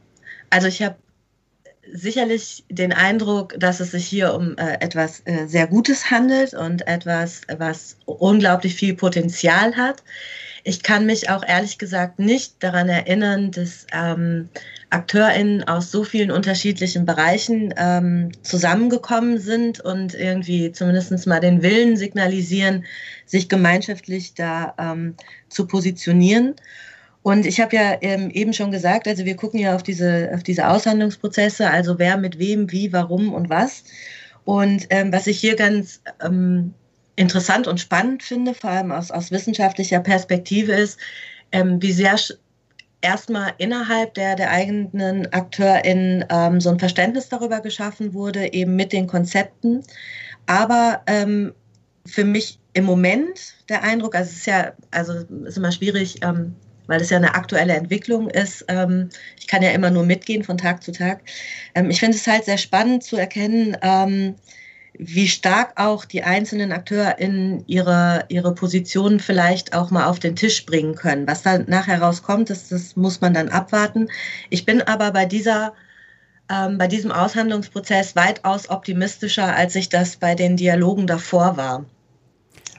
also 0.50 0.68
ich 0.68 0.82
habe 0.82 0.96
sicherlich 1.94 2.64
den 2.70 2.94
Eindruck, 2.94 3.60
dass 3.60 3.80
es 3.80 3.92
sich 3.92 4.06
hier 4.06 4.34
um 4.34 4.58
äh, 4.58 4.76
etwas 4.80 5.22
äh, 5.26 5.48
sehr 5.48 5.68
Gutes 5.68 6.10
handelt 6.10 6.54
und 6.54 6.88
etwas, 6.88 7.42
was 7.58 7.98
unglaublich 8.06 8.76
viel 8.76 8.96
Potenzial 8.96 9.76
hat. 9.76 10.04
Ich 10.64 10.84
kann 10.84 11.06
mich 11.08 11.30
auch 11.30 11.44
ehrlich 11.46 11.80
gesagt 11.80 12.20
nicht 12.20 12.62
daran 12.64 12.88
erinnern, 12.88 13.52
dass 13.52 13.88
ähm, 13.94 14.50
AkteurInnen 14.92 15.68
aus 15.68 15.90
so 15.90 16.04
vielen 16.04 16.30
unterschiedlichen 16.30 17.06
Bereichen 17.06 17.74
ähm, 17.78 18.32
zusammengekommen 18.44 19.40
sind 19.40 19.80
und 19.80 20.14
irgendwie 20.14 20.72
zumindest 20.72 21.26
mal 21.26 21.40
den 21.40 21.64
Willen 21.64 21.98
signalisieren, 21.98 22.86
sich 23.26 23.50
gemeinschaftlich 23.50 24.36
da 24.36 24.76
ähm, 24.78 25.16
zu 25.50 25.66
positionieren. 25.66 26.56
Und 27.24 27.46
ich 27.46 27.60
habe 27.62 27.76
ja 27.76 27.98
ähm, 28.02 28.32
eben 28.32 28.54
schon 28.54 28.72
gesagt, 28.72 29.08
also 29.08 29.26
wir 29.26 29.36
gucken 29.36 29.60
ja 29.60 29.76
auf 29.76 29.84
diese, 29.84 30.32
auf 30.34 30.44
diese 30.44 30.68
Aushandlungsprozesse, 30.68 31.70
also 31.70 32.00
wer 32.00 32.18
mit 32.18 32.40
wem, 32.40 32.72
wie, 32.72 32.92
warum 32.92 33.34
und 33.34 33.50
was. 33.50 33.84
Und 34.44 34.88
ähm, 34.90 35.14
was 35.14 35.28
ich 35.28 35.40
hier 35.40 35.56
ganz 35.56 36.02
ähm, 36.24 36.74
interessant 37.16 37.68
und 37.68 37.80
spannend 37.80 38.24
finde, 38.24 38.56
vor 38.56 38.72
allem 38.72 38.92
aus, 38.92 39.12
aus 39.12 39.30
wissenschaftlicher 39.30 40.00
Perspektive, 40.00 40.72
ist, 40.72 41.00
ähm, 41.52 41.82
wie 41.82 41.92
sehr 41.92 42.18
erstmal 43.02 43.54
innerhalb 43.58 44.14
der, 44.16 44.36
der 44.36 44.50
eigenen 44.50 45.32
AkteurInnen 45.32 46.26
ähm, 46.30 46.62
so 46.62 46.70
ein 46.70 46.80
Verständnis 46.80 47.30
darüber 47.30 47.60
geschaffen 47.60 48.14
wurde, 48.14 48.54
eben 48.54 48.76
mit 48.76 48.94
den 48.94 49.08
Konzepten. 49.08 49.84
Aber 50.48 51.02
ähm, 51.08 51.54
für 52.06 52.24
mich 52.24 52.60
im 52.74 52.86
Moment 52.86 53.56
der 53.70 53.84
Eindruck, 53.84 54.16
also 54.16 54.30
es 54.30 54.38
ist 54.38 54.46
ja, 54.48 54.74
also 54.92 55.14
es 55.14 55.30
ist 55.30 55.58
immer 55.58 55.72
schwierig, 55.72 56.24
ähm, 56.24 56.56
weil 56.92 57.00
es 57.00 57.10
ja 57.10 57.16
eine 57.18 57.36
aktuelle 57.36 57.74
Entwicklung 57.74 58.30
ist. 58.30 58.66
Ähm, 58.68 59.10
ich 59.40 59.48
kann 59.48 59.64
ja 59.64 59.72
immer 59.72 59.90
nur 59.90 60.04
mitgehen 60.04 60.44
von 60.44 60.58
Tag 60.58 60.84
zu 60.84 60.92
Tag. 60.92 61.22
Ähm, 61.74 61.90
ich 61.90 62.02
finde 62.02 62.18
es 62.18 62.28
halt 62.28 62.44
sehr 62.44 62.58
spannend 62.58 63.04
zu 63.04 63.16
erkennen, 63.16 63.78
ähm, 63.82 64.36
wie 65.00 65.30
stark 65.30 65.80
auch 65.80 66.04
die 66.04 66.24
einzelnen 66.24 66.74
Akteure 66.74 67.18
in 67.18 67.64
ihre, 67.66 68.26
ihre 68.28 68.54
Positionen 68.54 69.22
vielleicht 69.22 69.74
auch 69.74 69.90
mal 69.90 70.06
auf 70.06 70.20
den 70.20 70.36
Tisch 70.36 70.66
bringen 70.66 70.96
können. 70.96 71.26
Was 71.28 71.44
da 71.44 71.60
nachher 71.60 72.02
rauskommt, 72.02 72.50
das, 72.50 72.68
das 72.68 72.98
muss 72.98 73.22
man 73.22 73.34
dann 73.34 73.48
abwarten. 73.48 74.10
Ich 74.50 74.66
bin 74.66 74.82
aber 74.82 75.12
bei 75.12 75.26
dieser 75.26 75.74
ähm, 76.52 76.78
bei 76.78 76.88
diesem 76.88 77.14
Aushandlungsprozess 77.14 78.18
weitaus 78.18 78.70
optimistischer, 78.70 79.56
als 79.56 79.76
ich 79.76 79.88
das 79.88 80.18
bei 80.18 80.36
den 80.36 80.58
Dialogen 80.58 81.08
davor 81.08 81.56
war. 81.56 81.86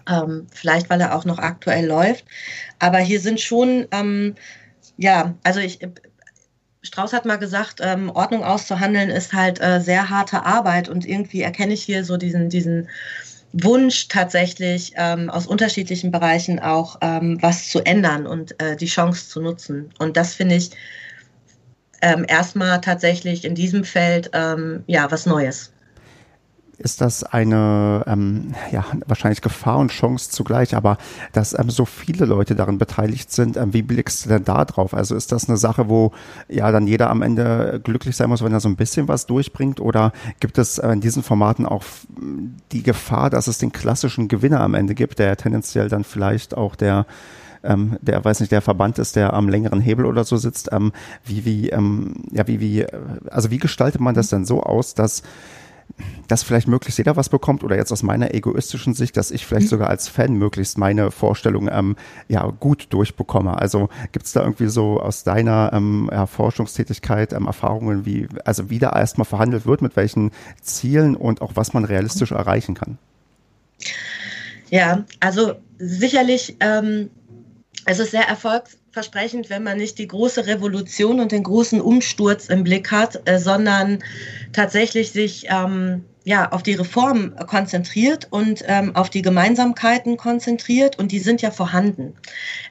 Ähm, 0.09 0.47
vielleicht, 0.53 0.91
weil 0.91 1.01
er 1.01 1.15
auch 1.15 1.25
noch 1.25 1.39
aktuell 1.39 1.87
läuft. 1.87 2.25
Aber 2.79 2.99
hier 2.99 3.21
sind 3.21 3.41
schon, 3.41 3.87
ähm, 3.93 4.35
ja, 4.97 5.35
also 5.45 5.61
ich, 5.61 5.79
Strauß 6.83 7.13
hat 7.13 7.25
mal 7.25 7.37
gesagt, 7.37 7.81
ähm, 7.81 8.11
Ordnung 8.11 8.43
auszuhandeln 8.43 9.11
ist 9.11 9.33
halt 9.33 9.61
äh, 9.61 9.81
sehr 9.81 10.11
harte 10.11 10.45
Arbeit 10.45 10.89
und 10.89 11.07
irgendwie 11.07 11.43
erkenne 11.43 11.75
ich 11.75 11.83
hier 11.83 12.05
so 12.05 12.17
diesen, 12.17 12.49
diesen 12.49 12.89
Wunsch 13.53 14.09
tatsächlich 14.09 14.93
ähm, 14.97 15.31
aus 15.31 15.47
unterschiedlichen 15.47 16.11
Bereichen 16.11 16.59
auch 16.59 16.97
ähm, 17.03 17.39
was 17.41 17.69
zu 17.69 17.81
ändern 17.81 18.27
und 18.27 18.61
äh, 18.61 18.77
die 18.77 18.87
Chance 18.87 19.29
zu 19.29 19.41
nutzen. 19.41 19.91
Und 19.99 20.17
das 20.17 20.35
finde 20.35 20.57
ich 20.57 20.71
ähm, 22.01 22.25
erstmal 22.27 22.81
tatsächlich 22.81 23.45
in 23.45 23.55
diesem 23.55 23.85
Feld 23.85 24.31
ähm, 24.33 24.83
ja 24.87 25.11
was 25.11 25.27
Neues 25.27 25.72
ist 26.83 27.01
das 27.01 27.25
eine, 27.25 28.05
ähm, 28.07 28.55
ja, 28.71 28.85
wahrscheinlich 29.07 29.41
Gefahr 29.41 29.79
und 29.79 29.91
Chance 29.91 30.31
zugleich, 30.31 30.75
aber 30.75 30.99
dass 31.33 31.59
ähm, 31.59 31.71
so 31.71 31.85
viele 31.85 32.27
Leute 32.27 32.55
daran 32.55 32.79
beteiligt 32.79 33.33
sind, 33.33 33.57
ähm, 33.57 33.73
wie 33.73 33.83
blickst 33.83 34.25
du 34.25 34.29
denn 34.29 34.45
da 34.45 34.65
drauf? 34.65 34.95
Also 34.95 35.15
ist 35.15 35.33
das 35.33 35.49
eine 35.49 35.57
Sache, 35.57 35.89
wo 35.89 36.13
ja 36.49 36.71
dann 36.73 36.87
jeder 36.87 37.11
am 37.11 37.23
Ende 37.23 37.81
glücklich 37.83 38.17
sein 38.17 38.29
muss, 38.29 38.43
wenn 38.43 38.53
er 38.53 38.61
so 38.61 38.69
ein 38.69 38.77
bisschen 38.77 39.09
was 39.09 39.27
durchbringt? 39.27 39.81
Oder 39.81 40.13
gibt 40.41 40.59
es 40.59 40.79
äh, 40.79 40.91
in 40.91 41.01
diesen 41.01 41.23
Formaten 41.23 41.67
auch 41.67 41.85
die 42.73 42.83
Gefahr, 42.83 43.31
dass 43.31 43.47
es 43.47 43.59
den 43.59 43.73
klassischen 43.73 44.29
Gewinner 44.29 44.61
am 44.61 44.75
Ende 44.75 44.95
gibt, 44.95 45.19
der 45.19 45.37
tendenziell 45.37 45.89
dann 45.89 46.05
vielleicht 46.05 46.57
auch 46.57 46.77
der 46.77 47.07
ähm, 47.65 47.97
der 48.01 48.25
weiß 48.25 48.41
nicht, 48.41 48.51
der 48.51 48.61
Verband 48.61 48.99
ist, 48.99 49.15
der 49.17 49.33
am 49.35 49.49
längeren 49.49 49.81
Hebel 49.81 50.07
oder 50.07 50.25
so 50.25 50.37
sitzt. 50.37 50.71
Ähm, 50.73 50.93
wie, 51.25 51.45
wie, 51.45 51.69
ähm, 51.71 52.25
ja, 52.33 52.47
wie, 52.49 52.59
wie, 52.59 52.81
äh, 52.81 52.89
also 53.31 53.51
wie 53.51 53.59
gestaltet 53.59 54.01
man 54.01 54.15
das 54.15 54.29
denn 54.29 54.45
so 54.45 54.63
aus, 54.63 54.95
dass 54.95 55.23
dass 56.29 56.43
vielleicht 56.43 56.69
möglichst 56.69 56.99
jeder 56.99 57.17
was 57.17 57.29
bekommt 57.29 57.65
oder 57.65 57.77
jetzt 57.77 57.93
aus 57.93 58.03
meiner 58.03 58.35
egoistischen 58.35 58.95
Sicht, 58.95 59.17
dass 59.17 59.31
ich 59.31 59.47
vielleicht 59.47 59.67
mhm. 59.67 59.71
sogar 59.71 59.89
als 59.89 60.09
Fan 60.09 60.35
möglichst 60.35 60.79
meine 60.79 61.11
Vorstellung 61.11 61.69
ähm, 61.71 61.97
ja 62.29 62.47
gut 62.47 62.87
durchbekomme. 62.91 63.57
Also 63.59 63.89
gibt 64.13 64.27
es 64.27 64.33
da 64.33 64.43
irgendwie 64.43 64.69
so 64.69 65.01
aus 65.01 65.25
deiner 65.25 65.71
ähm, 65.73 66.09
ja, 66.13 66.27
Forschungstätigkeit 66.27 67.33
ähm, 67.33 67.47
Erfahrungen, 67.47 68.07
wie 68.07 68.29
also 68.45 68.71
wie 68.71 68.79
da 68.79 68.91
erstmal 68.91 69.25
verhandelt 69.25 69.67
wird, 69.67 69.83
mit 69.83 69.97
welchen 69.97 70.31
Zielen 70.61 71.17
und 71.17 71.43
auch 71.43 71.53
was 71.55 71.73
man 71.73 71.85
realistisch 71.85 72.33
erreichen 72.33 72.75
kann? 72.75 72.99
Ja, 74.71 75.05
also 75.21 75.55
sicherlich 75.79 76.57
ähm, 76.61 77.11
es 77.85 77.99
ist 77.99 78.13
sehr 78.13 78.29
erfolgsversprechend, 78.29 79.51
wenn 79.51 79.63
man 79.63 79.79
nicht 79.79 79.99
die 79.99 80.07
große 80.07 80.47
Revolution 80.47 81.21
und 81.21 81.33
den 81.33 81.43
großen 81.43 81.81
Umsturz 81.81 82.47
im 82.47 82.65
Blick 82.65 82.91
hat, 82.91 83.29
äh, 83.29 83.39
sondern 83.39 83.99
tatsächlich 84.53 85.13
sich 85.13 85.47
ähm, 85.49 86.05
ja, 86.25 86.53
auf 86.53 86.63
die 86.63 86.75
Reform 86.75 87.35
konzentriert 87.49 88.29
und 88.31 88.63
ähm, 88.69 88.95
auf 88.95 89.11
die 89.11 89.23
Gemeinsamkeiten 89.23 90.17
konzentriert 90.17 90.99
und 90.99 91.11
die 91.11 91.19
sind 91.19 91.43
ja 91.43 91.51
vorhanden. 91.51 92.15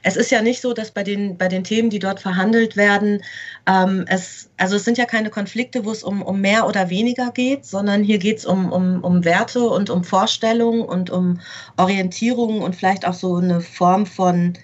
Es 0.02 0.16
ist 0.16 0.30
ja 0.30 0.40
nicht 0.40 0.62
so, 0.62 0.72
dass 0.72 0.90
bei 0.90 1.02
den, 1.02 1.36
bei 1.36 1.48
den 1.48 1.62
Themen, 1.62 1.90
die 1.90 1.98
dort 1.98 2.20
verhandelt 2.20 2.76
werden, 2.76 3.22
ähm, 3.66 4.06
es, 4.08 4.48
also 4.56 4.76
es 4.76 4.84
sind 4.84 4.96
ja 4.96 5.04
keine 5.04 5.28
Konflikte, 5.28 5.84
wo 5.84 5.90
es 5.90 6.02
um, 6.02 6.22
um 6.22 6.40
mehr 6.40 6.66
oder 6.66 6.88
weniger 6.88 7.30
geht, 7.30 7.66
sondern 7.66 8.02
hier 8.02 8.18
geht 8.18 8.38
es 8.38 8.46
um, 8.46 8.72
um, 8.72 9.04
um 9.04 9.24
Werte 9.24 9.68
und 9.68 9.90
um 9.90 10.02
Vorstellungen 10.02 10.82
und 10.82 11.10
um 11.10 11.40
Orientierung 11.76 12.62
und 12.62 12.74
vielleicht 12.74 13.06
auch 13.06 13.14
so 13.14 13.36
eine 13.36 13.60
Form 13.60 14.06
von 14.06 14.54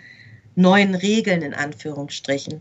neuen 0.58 0.96
Regeln 0.96 1.42
in 1.42 1.54
Anführungsstrichen. 1.54 2.60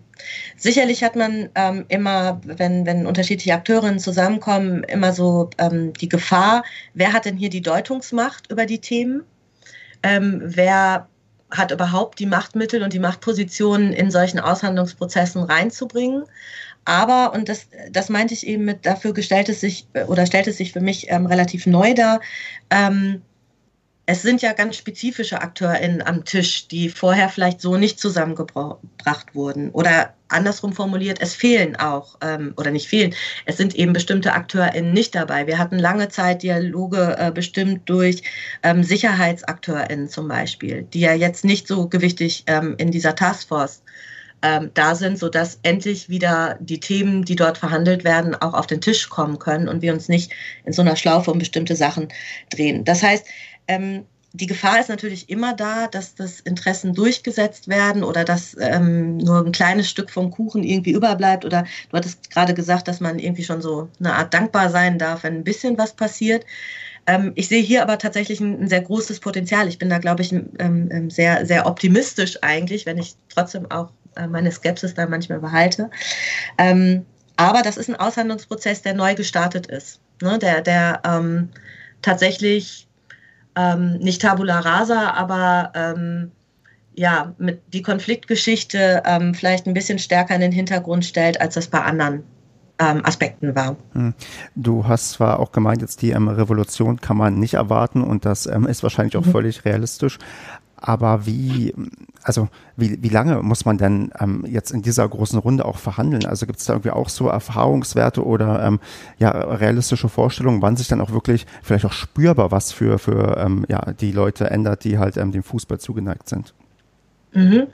Sicherlich 0.55 1.03
hat 1.03 1.15
man 1.15 1.49
ähm, 1.55 1.86
immer, 1.88 2.39
wenn, 2.43 2.86
wenn 2.86 3.07
unterschiedliche 3.07 3.55
Akteurinnen 3.55 3.99
zusammenkommen, 3.99 4.83
immer 4.83 5.13
so 5.13 5.49
ähm, 5.57 5.93
die 5.93 6.07
Gefahr, 6.07 6.63
wer 6.93 7.12
hat 7.12 7.25
denn 7.25 7.38
hier 7.38 7.49
die 7.49 7.62
Deutungsmacht 7.62 8.51
über 8.51 8.67
die 8.67 8.79
Themen? 8.79 9.23
Ähm, 10.03 10.41
wer 10.43 11.07
hat 11.49 11.71
überhaupt 11.71 12.19
die 12.19 12.27
Machtmittel 12.27 12.83
und 12.83 12.93
die 12.93 12.99
Machtpositionen 12.99 13.93
in 13.93 14.12
solchen 14.12 14.39
Aushandlungsprozessen 14.39 15.41
reinzubringen? 15.41 16.23
Aber, 16.86 17.33
und 17.33 17.49
das, 17.49 17.67
das 17.91 18.10
meinte 18.10 18.36
ich 18.36 18.45
eben 18.45 18.65
mit, 18.65 18.86
dafür 18.86 19.13
gestellt 19.13 19.49
es 19.49 19.60
sich 19.62 19.88
oder 20.07 20.25
stellt 20.27 20.47
es 20.47 20.57
sich 20.57 20.71
für 20.71 20.81
mich 20.81 21.07
ähm, 21.10 21.25
relativ 21.25 21.65
neu 21.65 21.95
dar, 21.95 22.21
ähm, 22.69 23.23
es 24.09 24.21
sind 24.21 24.41
ja 24.41 24.53
ganz 24.53 24.77
spezifische 24.77 25.41
AkteurInnen 25.41 26.01
am 26.01 26.23
Tisch, 26.23 26.69
die 26.69 26.87
vorher 26.87 27.27
vielleicht 27.27 27.59
so 27.59 27.75
nicht 27.75 27.99
zusammengebracht 27.99 29.35
wurden. 29.35 29.69
Oder 29.71 30.13
andersrum 30.29 30.71
formuliert, 30.71 31.19
es 31.21 31.35
fehlen 31.35 31.75
auch, 31.75 32.17
ähm, 32.21 32.53
oder 32.55 32.71
nicht 32.71 32.87
fehlen, 32.87 33.13
es 33.45 33.57
sind 33.57 33.75
eben 33.75 33.91
bestimmte 33.91 34.31
AkteurInnen 34.31 34.93
nicht 34.93 35.13
dabei. 35.13 35.45
Wir 35.45 35.57
hatten 35.57 35.77
lange 35.77 36.07
Zeit 36.07 36.41
Dialoge 36.41 37.17
äh, 37.19 37.31
bestimmt 37.31 37.89
durch 37.89 38.23
ähm, 38.63 38.81
SicherheitsakteurInnen 38.81 40.07
zum 40.07 40.29
Beispiel, 40.29 40.83
die 40.83 41.01
ja 41.01 41.13
jetzt 41.13 41.43
nicht 41.43 41.67
so 41.67 41.89
gewichtig 41.89 42.45
ähm, 42.47 42.75
in 42.77 42.91
dieser 42.91 43.13
Taskforce 43.13 43.83
ähm, 44.41 44.71
da 44.73 44.95
sind, 44.95 45.19
sodass 45.19 45.59
endlich 45.63 46.07
wieder 46.07 46.57
die 46.61 46.79
Themen, 46.79 47.25
die 47.25 47.35
dort 47.35 47.57
verhandelt 47.57 48.05
werden, 48.05 48.35
auch 48.35 48.53
auf 48.53 48.67
den 48.67 48.79
Tisch 48.79 49.09
kommen 49.09 49.37
können 49.37 49.67
und 49.67 49.81
wir 49.81 49.91
uns 49.91 50.07
nicht 50.07 50.31
in 50.63 50.71
so 50.71 50.81
einer 50.81 50.95
Schlaufe 50.95 51.31
um 51.31 51.39
bestimmte 51.39 51.75
Sachen 51.75 52.07
drehen. 52.49 52.85
Das 52.85 53.03
heißt, 53.03 53.25
ähm, 53.67 54.06
die 54.34 54.47
Gefahr 54.47 54.80
ist 54.80 54.89
natürlich 54.89 55.30
immer 55.30 55.53
da, 55.53 55.88
dass 55.88 56.13
das 56.15 56.39
Interessen 56.41 56.93
durchgesetzt 56.93 57.67
werden 57.67 58.03
oder 58.03 58.23
dass 58.23 58.56
ähm, 58.60 59.17
nur 59.17 59.43
ein 59.43 59.51
kleines 59.51 59.89
Stück 59.89 60.12
vom 60.12 60.32
Kuchen 60.32 60.63
irgendwie 60.63 60.91
überbleibt. 60.91 61.45
Oder 61.45 61.65
du 61.89 61.97
hattest 61.97 62.30
gerade 62.30 62.53
gesagt, 62.53 62.88
dass 62.88 62.99
man 62.99 63.19
irgendwie 63.19 63.43
schon 63.43 63.62
so 63.62 63.89
eine 63.99 64.13
Art 64.13 64.34
dankbar 64.34 64.69
sein 64.69 64.99
darf, 64.99 65.23
wenn 65.23 65.36
ein 65.36 65.43
bisschen 65.43 65.77
was 65.77 65.93
passiert. 65.93 66.45
Ähm, 67.08 67.32
ich 67.36 67.47
sehe 67.47 67.62
hier 67.62 67.82
aber 67.82 67.97
tatsächlich 67.97 68.39
ein, 68.39 68.63
ein, 68.63 68.67
sehr 68.67 68.82
großes 68.82 69.21
Potenzial. 69.21 69.67
Ich 69.67 69.80
bin 69.80 69.89
da, 69.89 69.97
glaube 69.97 70.21
ich, 70.21 70.32
ähm, 70.34 70.51
ähm, 70.60 71.10
sehr, 71.10 71.45
sehr 71.45 71.65
optimistisch 71.65 72.38
eigentlich, 72.41 72.86
wenn 72.86 72.97
ich 72.97 73.15
trotzdem 73.30 73.71
auch 73.71 73.91
äh, 74.15 74.27
meine 74.27 74.51
Skepsis 74.51 74.93
da 74.93 75.08
manchmal 75.08 75.39
behalte. 75.39 75.89
Ähm, 76.58 77.06
aber 77.38 77.62
das 77.62 77.77
ist 77.77 77.89
ein 77.89 77.95
Aushandlungsprozess, 77.95 78.82
der 78.82 78.93
neu 78.93 79.15
gestartet 79.15 79.67
ist, 79.67 80.01
ne? 80.21 80.38
der, 80.38 80.62
der 80.62 81.01
ähm, 81.06 81.49
tatsächlich 82.01 82.87
ähm, 83.57 83.97
nicht 83.97 84.21
Tabula 84.21 84.59
Rasa, 84.59 85.11
aber 85.11 85.71
ähm, 85.73 86.31
ja, 86.95 87.33
mit 87.37 87.61
die 87.73 87.81
Konfliktgeschichte 87.81 89.03
ähm, 89.05 89.33
vielleicht 89.33 89.67
ein 89.67 89.73
bisschen 89.73 89.99
stärker 89.99 90.35
in 90.35 90.41
den 90.41 90.51
Hintergrund 90.51 91.05
stellt, 91.05 91.39
als 91.41 91.55
das 91.55 91.67
bei 91.67 91.81
anderen 91.81 92.23
ähm, 92.79 93.05
Aspekten 93.05 93.55
war. 93.55 93.75
Hm. 93.93 94.13
Du 94.55 94.87
hast 94.87 95.11
zwar 95.11 95.39
auch 95.39 95.51
gemeint, 95.51 95.81
jetzt 95.81 96.01
die 96.01 96.11
ähm, 96.11 96.27
Revolution 96.27 97.01
kann 97.01 97.17
man 97.17 97.39
nicht 97.39 97.55
erwarten 97.55 98.01
und 98.01 98.25
das 98.25 98.45
ähm, 98.45 98.67
ist 98.67 98.83
wahrscheinlich 98.83 99.17
auch 99.17 99.25
mhm. 99.25 99.31
völlig 99.31 99.65
realistisch. 99.65 100.17
Aber 100.75 101.25
wie, 101.25 101.73
also 102.27 102.49
wie, 102.75 103.01
wie 103.01 103.09
lange 103.09 103.41
muss 103.41 103.63
man 103.63 103.77
denn 103.77 104.11
ähm, 104.19 104.43
jetzt 104.45 104.71
in 104.71 104.81
dieser 104.81 105.07
großen 105.07 105.39
Runde 105.39 105.63
auch 105.63 105.77
verhandeln? 105.77 106.25
Also 106.25 106.45
gibt 106.45 106.59
es 106.59 106.65
da 106.65 106.73
irgendwie 106.73 106.91
auch 106.91 107.07
so 107.07 107.29
Erfahrungswerte 107.29 108.25
oder 108.25 108.63
ähm, 108.65 108.81
ja, 109.17 109.31
realistische 109.31 110.09
Vorstellungen, 110.09 110.61
wann 110.61 110.75
sich 110.75 110.89
dann 110.89 110.99
auch 110.99 111.11
wirklich 111.11 111.45
vielleicht 111.63 111.85
auch 111.85 111.93
spürbar 111.93 112.51
was 112.51 112.73
für, 112.73 112.99
für 112.99 113.37
ähm, 113.37 113.65
ja, 113.69 113.93
die 113.93 114.11
Leute 114.11 114.49
ändert, 114.51 114.83
die 114.83 114.97
halt 114.97 115.15
ähm, 115.15 115.31
dem 115.31 115.43
Fußball 115.43 115.79
zugeneigt 115.79 116.27
sind? 116.27 116.53
Mhm. 117.31 117.67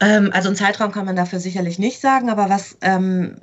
Ähm, 0.00 0.30
also 0.32 0.48
einen 0.48 0.56
Zeitraum 0.56 0.90
kann 0.90 1.04
man 1.04 1.16
dafür 1.16 1.38
sicherlich 1.38 1.78
nicht 1.78 2.00
sagen, 2.00 2.30
aber 2.30 2.48
was 2.48 2.78
ähm, 2.80 3.36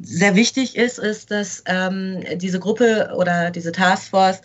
sehr 0.00 0.36
wichtig 0.36 0.76
ist, 0.76 0.98
ist, 0.98 1.30
dass 1.30 1.64
diese 2.36 2.60
Gruppe 2.60 3.12
oder 3.16 3.50
diese 3.50 3.72
Taskforce 3.72 4.40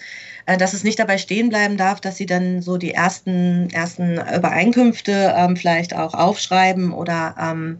dass 0.56 0.72
es 0.72 0.86
nicht 0.86 0.98
dabei 0.98 1.18
stehen 1.18 1.50
bleiben 1.50 1.76
darf, 1.76 2.00
dass 2.00 2.16
sie 2.16 2.26
dann 2.26 2.62
so 2.62 2.78
die 2.78 2.94
ersten, 2.94 3.70
ersten 3.72 4.14
Übereinkünfte 4.14 5.34
ähm, 5.36 5.58
vielleicht 5.58 5.94
auch 5.94 6.14
aufschreiben 6.14 6.94
oder 6.94 7.36
ähm, 7.38 7.80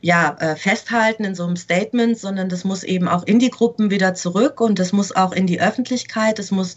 ja, 0.00 0.36
äh, 0.40 0.56
festhalten 0.56 1.24
in 1.24 1.36
so 1.36 1.44
einem 1.44 1.56
Statement, 1.56 2.18
sondern 2.18 2.48
das 2.48 2.64
muss 2.64 2.82
eben 2.82 3.06
auch 3.06 3.22
in 3.24 3.38
die 3.38 3.50
Gruppen 3.50 3.90
wieder 3.90 4.14
zurück 4.14 4.60
und 4.60 4.80
das 4.80 4.92
muss 4.92 5.14
auch 5.14 5.30
in 5.30 5.46
die 5.46 5.60
Öffentlichkeit, 5.60 6.40
es 6.40 6.50
muss 6.50 6.76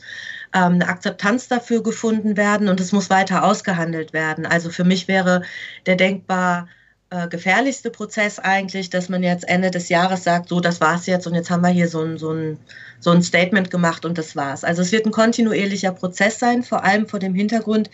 ähm, 0.53 0.73
eine 0.73 0.87
Akzeptanz 0.87 1.47
dafür 1.47 1.81
gefunden 1.81 2.37
werden 2.37 2.67
und 2.69 2.79
es 2.79 2.91
muss 2.91 3.09
weiter 3.09 3.43
ausgehandelt 3.43 4.13
werden. 4.13 4.45
Also 4.45 4.69
für 4.69 4.83
mich 4.83 5.07
wäre 5.07 5.41
der 5.87 5.95
denkbar 5.95 6.67
äh, 7.11 7.27
gefährlichste 7.27 7.91
Prozess 7.91 8.39
eigentlich, 8.39 8.89
dass 8.89 9.09
man 9.09 9.21
jetzt 9.21 9.45
Ende 9.47 9.69
des 9.69 9.89
Jahres 9.89 10.23
sagt, 10.23 10.47
so, 10.47 10.61
das 10.61 10.79
war's 10.79 11.07
jetzt 11.07 11.27
und 11.27 11.35
jetzt 11.35 11.49
haben 11.49 11.61
wir 11.61 11.69
hier 11.69 11.89
so 11.89 12.01
ein, 12.01 12.17
so 12.17 12.31
ein, 12.31 12.57
so 13.01 13.11
ein 13.11 13.21
Statement 13.21 13.69
gemacht 13.69 14.05
und 14.05 14.17
das 14.17 14.37
war's. 14.37 14.63
Also 14.63 14.81
es 14.81 14.93
wird 14.93 15.05
ein 15.05 15.11
kontinuierlicher 15.11 15.91
Prozess 15.91 16.39
sein, 16.39 16.63
vor 16.63 16.85
allem 16.85 17.09
vor 17.09 17.19
dem 17.19 17.35
Hintergrund, 17.35 17.89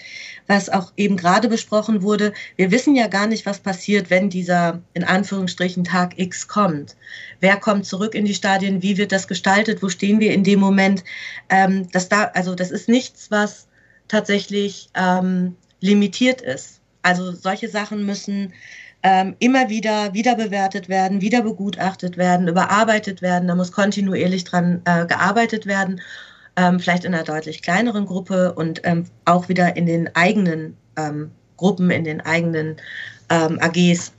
was 0.46 0.70
auch 0.70 0.94
eben 0.98 1.18
gerade 1.18 1.48
besprochen 1.48 2.04
wurde. 2.04 2.32
Wir 2.58 2.70
wissen 2.70 2.96
ja 2.96 3.08
gar 3.08 3.26
nicht, 3.26 3.48
was 3.48 3.60
passiert, 3.60 4.12
wenn 4.12 4.30
dieser 4.30 4.84
in 4.94 5.04
Anführungsstrichen 5.04 5.84
Tag 5.84 6.20
X 6.20 6.48
kommt. 6.48 6.96
Wer 7.40 7.58
kommt 7.58 7.88
zurück 7.88 8.14
in 8.14 8.26
die 8.26 8.36
Stadien? 8.36 8.84
Wie 8.84 8.98
wird 8.98 9.12
das 9.12 9.28
gestaltet? 9.28 9.82
Wo 9.82 9.90
stehen 9.90 10.20
wir 10.20 10.32
in 10.32 10.44
dem 10.44 10.60
Moment? 10.60 11.04
Ähm, 11.50 11.90
das 11.92 12.08
da, 12.08 12.26
also 12.36 12.54
das 12.54 12.70
ist 12.70 12.88
nichts, 12.88 13.32
was 13.32 13.68
tatsächlich 14.08 14.90
ähm, 14.94 15.56
limitiert 15.82 16.42
ist. 16.42 16.82
Also 17.02 17.32
solche 17.32 17.68
Sachen 17.68 18.06
müssen 18.06 18.54
ähm, 19.04 19.36
immer 19.40 19.70
wieder 19.70 20.14
wieder 20.14 20.36
bewertet 20.36 20.90
werden, 20.90 21.22
wieder 21.22 21.42
begutachtet 21.42 22.18
werden, 22.18 22.48
überarbeitet 22.48 23.22
werden. 23.22 23.48
Da 23.48 23.56
muss 23.56 23.72
kontinuierlich 23.72 24.44
dran 24.44 24.82
äh, 24.86 25.06
gearbeitet 25.06 25.66
werden, 25.66 26.02
ähm, 26.56 26.80
vielleicht 26.80 27.06
in 27.06 27.14
einer 27.14 27.24
deutlich 27.24 27.62
kleineren 27.62 28.06
Gruppe 28.06 28.54
und 28.54 28.82
ähm, 28.84 29.06
auch 29.26 29.50
wieder 29.50 29.76
in 29.76 29.86
den 29.86 30.16
eigenen 30.16 30.76
ähm, 30.98 31.32
Gruppen, 31.58 31.92
in 31.92 32.04
den 32.04 32.22
eigenen 32.22 32.78
ähm, 33.30 33.60
AGs 33.62 34.14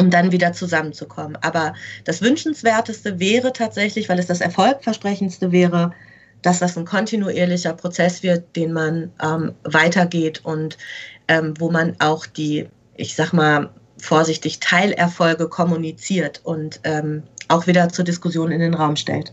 um 0.00 0.10
dann 0.10 0.32
wieder 0.32 0.52
zusammenzukommen. 0.52 1.36
Aber 1.42 1.74
das 2.04 2.22
Wünschenswerteste 2.22 3.20
wäre 3.20 3.52
tatsächlich, 3.52 4.08
weil 4.08 4.18
es 4.18 4.26
das 4.26 4.40
Erfolgversprechendste 4.40 5.52
wäre, 5.52 5.92
dass 6.40 6.58
das 6.58 6.76
ein 6.76 6.84
kontinuierlicher 6.84 7.74
Prozess 7.74 8.22
wird, 8.22 8.56
den 8.56 8.72
man 8.72 9.12
ähm, 9.22 9.54
weitergeht 9.64 10.44
und 10.44 10.76
ähm, 11.28 11.54
wo 11.58 11.70
man 11.70 11.94
auch 12.00 12.26
die, 12.26 12.68
ich 12.96 13.14
sag 13.14 13.32
mal, 13.32 13.70
vorsichtig 14.02 14.58
Teilerfolge 14.58 15.48
kommuniziert 15.48 16.40
und 16.42 16.80
ähm, 16.84 17.22
auch 17.48 17.66
wieder 17.66 17.88
zur 17.88 18.04
Diskussion 18.04 18.50
in 18.50 18.60
den 18.60 18.74
Raum 18.74 18.96
stellt. 18.96 19.32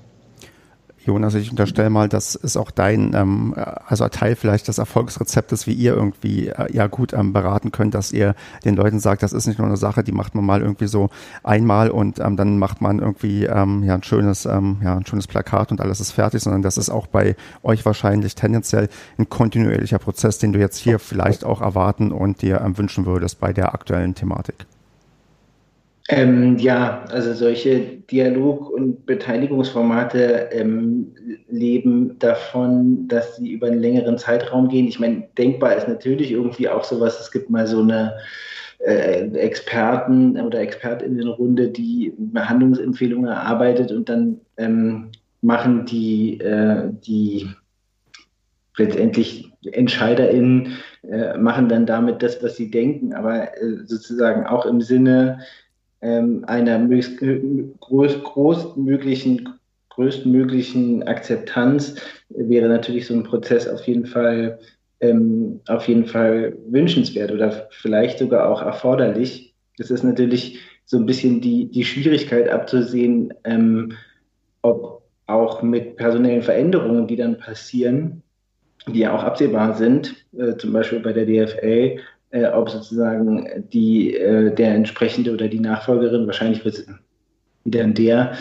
Jonas, 1.09 1.33
ich 1.33 1.49
unterstelle 1.49 1.89
mal, 1.89 2.07
das 2.07 2.35
ist 2.35 2.55
auch 2.55 2.69
dein, 2.69 3.15
ähm, 3.15 3.55
also 3.87 4.07
Teil 4.09 4.35
vielleicht 4.35 4.67
des 4.67 4.77
Erfolgsrezeptes, 4.77 5.65
wie 5.65 5.73
ihr 5.73 5.95
irgendwie 5.95 6.49
äh, 6.49 6.71
ja 6.71 6.85
gut 6.85 7.13
ähm, 7.13 7.33
beraten 7.33 7.71
könnt, 7.71 7.95
dass 7.95 8.11
ihr 8.11 8.35
den 8.63 8.75
Leuten 8.75 8.99
sagt, 8.99 9.23
das 9.23 9.33
ist 9.33 9.47
nicht 9.47 9.57
nur 9.57 9.65
eine 9.65 9.75
Sache, 9.75 10.03
die 10.03 10.11
macht 10.11 10.35
man 10.35 10.45
mal 10.45 10.61
irgendwie 10.61 10.85
so 10.85 11.09
einmal 11.41 11.89
und 11.89 12.19
ähm, 12.19 12.37
dann 12.37 12.59
macht 12.59 12.79
man 12.79 12.99
irgendwie 12.99 13.45
ähm, 13.45 13.83
ja 13.83 13.95
ein 13.95 14.03
schönes, 14.03 14.45
ähm, 14.45 14.77
ja 14.83 14.95
ein 14.95 15.05
schönes 15.07 15.25
Plakat 15.25 15.71
und 15.71 15.81
alles 15.81 15.99
ist 15.99 16.11
fertig, 16.11 16.43
sondern 16.43 16.61
das 16.61 16.77
ist 16.77 16.91
auch 16.91 17.07
bei 17.07 17.35
euch 17.63 17.83
wahrscheinlich 17.87 18.35
tendenziell 18.35 18.87
ein 19.17 19.29
kontinuierlicher 19.29 19.97
Prozess, 19.97 20.37
den 20.37 20.53
du 20.53 20.59
jetzt 20.59 20.77
hier 20.77 20.99
vielleicht 20.99 21.43
auch 21.43 21.61
erwarten 21.61 22.11
und 22.11 22.43
dir 22.43 22.61
ähm, 22.61 22.77
wünschen 22.77 23.07
würdest 23.07 23.39
bei 23.39 23.51
der 23.51 23.73
aktuellen 23.73 24.13
Thematik. 24.13 24.67
Ähm, 26.11 26.57
ja, 26.57 27.05
also 27.11 27.33
solche 27.33 27.79
Dialog- 28.09 28.71
und 28.71 29.05
Beteiligungsformate 29.05 30.49
ähm, 30.51 31.13
leben 31.47 32.17
davon, 32.17 33.07
dass 33.07 33.35
sie 33.35 33.51
über 33.51 33.67
einen 33.67 33.79
längeren 33.79 34.17
Zeitraum 34.17 34.69
gehen. 34.69 34.87
Ich 34.87 34.99
meine, 34.99 35.27
denkbar 35.37 35.75
ist 35.75 35.87
natürlich 35.87 36.31
irgendwie 36.31 36.67
auch 36.67 36.83
sowas, 36.83 37.19
es 37.19 37.31
gibt 37.31 37.51
mal 37.51 37.67
so 37.67 37.83
eine 37.83 38.17
äh, 38.79 39.27
Experten- 39.37 40.41
oder 40.41 40.61
Expertinnenrunde, 40.61 41.67
die 41.67 42.11
Behandlungsempfehlungen 42.17 43.29
erarbeitet 43.29 43.91
und 43.91 44.09
dann 44.09 44.41
ähm, 44.57 45.11
machen 45.41 45.85
die, 45.85 46.39
äh, 46.39 46.89
die 47.05 47.49
letztendlich 48.77 49.51
EntscheiderInnen 49.71 50.77
äh, 51.03 51.37
machen 51.37 51.69
dann 51.69 51.85
damit 51.85 52.23
das, 52.23 52.41
was 52.41 52.55
sie 52.55 52.71
denken, 52.71 53.13
aber 53.13 53.55
äh, 53.61 53.85
sozusagen 53.85 54.47
auch 54.47 54.65
im 54.65 54.81
Sinne 54.81 55.41
ähm, 56.01 56.43
einer 56.47 56.79
groß, 57.79 58.23
größtmöglichen, 58.23 59.49
größtmöglichen 59.89 61.03
Akzeptanz 61.03 61.95
wäre 62.29 62.69
natürlich 62.69 63.07
so 63.07 63.13
ein 63.13 63.23
Prozess 63.23 63.67
auf 63.67 63.85
jeden 63.87 64.05
Fall 64.05 64.59
ähm, 65.01 65.61
auf 65.67 65.87
jeden 65.87 66.05
Fall 66.05 66.57
wünschenswert 66.67 67.31
oder 67.31 67.67
vielleicht 67.71 68.19
sogar 68.19 68.49
auch 68.49 68.61
erforderlich. 68.61 69.55
Es 69.77 69.91
ist 69.91 70.03
natürlich 70.03 70.59
so 70.85 70.97
ein 70.97 71.05
bisschen 71.05 71.41
die, 71.41 71.69
die 71.69 71.85
Schwierigkeit 71.85 72.49
abzusehen, 72.49 73.33
ähm, 73.43 73.93
ob 74.61 75.03
auch 75.27 75.61
mit 75.61 75.95
personellen 75.95 76.41
Veränderungen, 76.41 77.07
die 77.07 77.15
dann 77.15 77.37
passieren, 77.37 78.23
die 78.87 78.99
ja 78.99 79.15
auch 79.15 79.23
absehbar 79.23 79.75
sind, 79.75 80.15
äh, 80.37 80.55
zum 80.57 80.73
Beispiel 80.73 80.99
bei 80.99 81.13
der 81.13 81.25
DFL, 81.25 81.99
äh, 82.31 82.45
ob 82.47 82.69
sozusagen 82.69 83.47
die, 83.71 84.15
äh, 84.15 84.53
der 84.53 84.75
entsprechende 84.75 85.33
oder 85.33 85.47
die 85.47 85.59
Nachfolgerin, 85.59 86.27
wahrscheinlich 86.27 86.63
wird 86.63 86.75
es 86.75 86.87
wieder 87.63 87.83
der, 87.85 88.33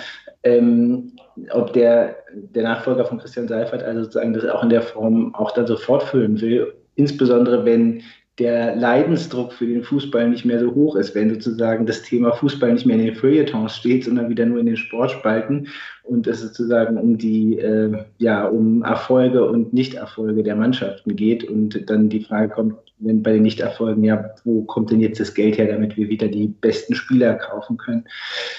ähm, 0.42 1.12
ob 1.50 1.72
der, 1.72 2.16
der 2.32 2.64
Nachfolger 2.64 3.04
von 3.04 3.18
Christian 3.18 3.48
Seifert 3.48 3.82
also 3.82 4.04
sozusagen 4.04 4.32
das 4.32 4.44
auch 4.44 4.62
in 4.62 4.70
der 4.70 4.82
Form 4.82 5.34
auch 5.34 5.52
dann 5.52 5.66
so 5.66 5.76
fortführen 5.76 6.40
will, 6.40 6.74
insbesondere 6.96 7.64
wenn 7.64 8.02
der 8.38 8.76
Leidensdruck 8.76 9.52
für 9.52 9.66
den 9.66 9.82
Fußball 9.82 10.28
nicht 10.28 10.44
mehr 10.44 10.60
so 10.60 10.72
hoch 10.72 10.94
ist, 10.94 11.14
wenn 11.14 11.30
sozusagen 11.30 11.86
das 11.86 12.02
Thema 12.02 12.32
Fußball 12.32 12.72
nicht 12.72 12.86
mehr 12.86 12.96
in 12.96 13.06
den 13.06 13.14
Feuilletons 13.16 13.76
steht, 13.76 14.04
sondern 14.04 14.28
wieder 14.28 14.46
nur 14.46 14.60
in 14.60 14.66
den 14.66 14.76
Sportspalten 14.76 15.68
und 16.04 16.26
es 16.28 16.40
sozusagen 16.40 16.98
um 16.98 17.18
die, 17.18 17.58
äh, 17.58 18.04
ja, 18.18 18.46
um 18.46 18.82
Erfolge 18.82 19.44
und 19.48 19.72
Nichterfolge 19.72 20.44
der 20.44 20.54
Mannschaften 20.54 21.16
geht 21.16 21.42
und 21.44 21.90
dann 21.90 22.08
die 22.08 22.22
Frage 22.22 22.50
kommt, 22.50 22.76
wenn 23.00 23.22
bei 23.22 23.32
den 23.32 23.42
Nichterfolgen, 23.42 24.04
ja, 24.04 24.34
wo 24.44 24.62
kommt 24.62 24.90
denn 24.90 25.00
jetzt 25.00 25.20
das 25.20 25.34
Geld 25.34 25.58
her, 25.58 25.66
damit 25.68 25.96
wir 25.96 26.08
wieder 26.08 26.28
die 26.28 26.48
besten 26.48 26.94
Spieler 26.94 27.34
kaufen 27.34 27.76
können? 27.76 28.04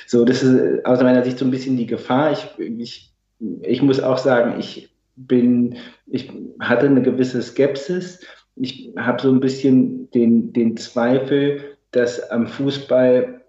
So, 0.08 0.26
das 0.26 0.44
ist 0.44 0.86
aus 0.86 1.02
meiner 1.02 1.24
Sicht 1.24 1.38
so 1.38 1.46
ein 1.46 1.52
bisschen 1.52 1.78
die 1.78 1.86
Gefahr. 1.86 2.32
Ich, 2.32 2.48
ich, 2.58 3.14
ich 3.62 3.82
muss 3.82 4.00
auch 4.00 4.18
sagen, 4.18 4.60
ich 4.60 4.90
bin, 5.16 5.76
ich 6.08 6.32
hatte 6.60 6.86
eine 6.86 7.02
gewisse 7.02 7.42
Skepsis, 7.42 8.22
ich 8.56 8.94
habe 8.98 9.22
so 9.22 9.32
ein 9.32 9.40
bisschen 9.40 10.10
den, 10.12 10.54
den 10.54 10.78
Zweifel, 10.78 11.78
dass 11.92 12.30
am 12.32 12.48
Fußball, 12.48 13.42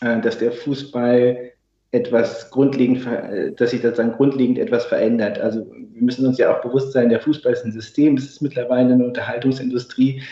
äh, 0.00 0.20
dass 0.20 0.38
der 0.38 0.52
Fußball 0.52 1.52
etwas 1.92 2.50
grundlegend, 2.50 3.06
äh, 3.06 3.52
dass 3.52 3.70
sich 3.70 3.82
sozusagen 3.82 4.12
grundlegend 4.12 4.58
etwas 4.58 4.86
verändert. 4.86 5.38
Also 5.38 5.66
wir 5.70 6.02
müssen 6.02 6.26
uns 6.26 6.38
ja 6.38 6.54
auch 6.54 6.62
bewusst 6.62 6.92
sein, 6.92 7.08
der 7.08 7.20
Fußball 7.20 7.52
ist 7.52 7.64
ein 7.64 7.72
System, 7.72 8.16
es 8.16 8.24
ist 8.24 8.42
mittlerweile 8.42 8.94
eine 8.94 9.04
Unterhaltungsindustrie 9.04 10.22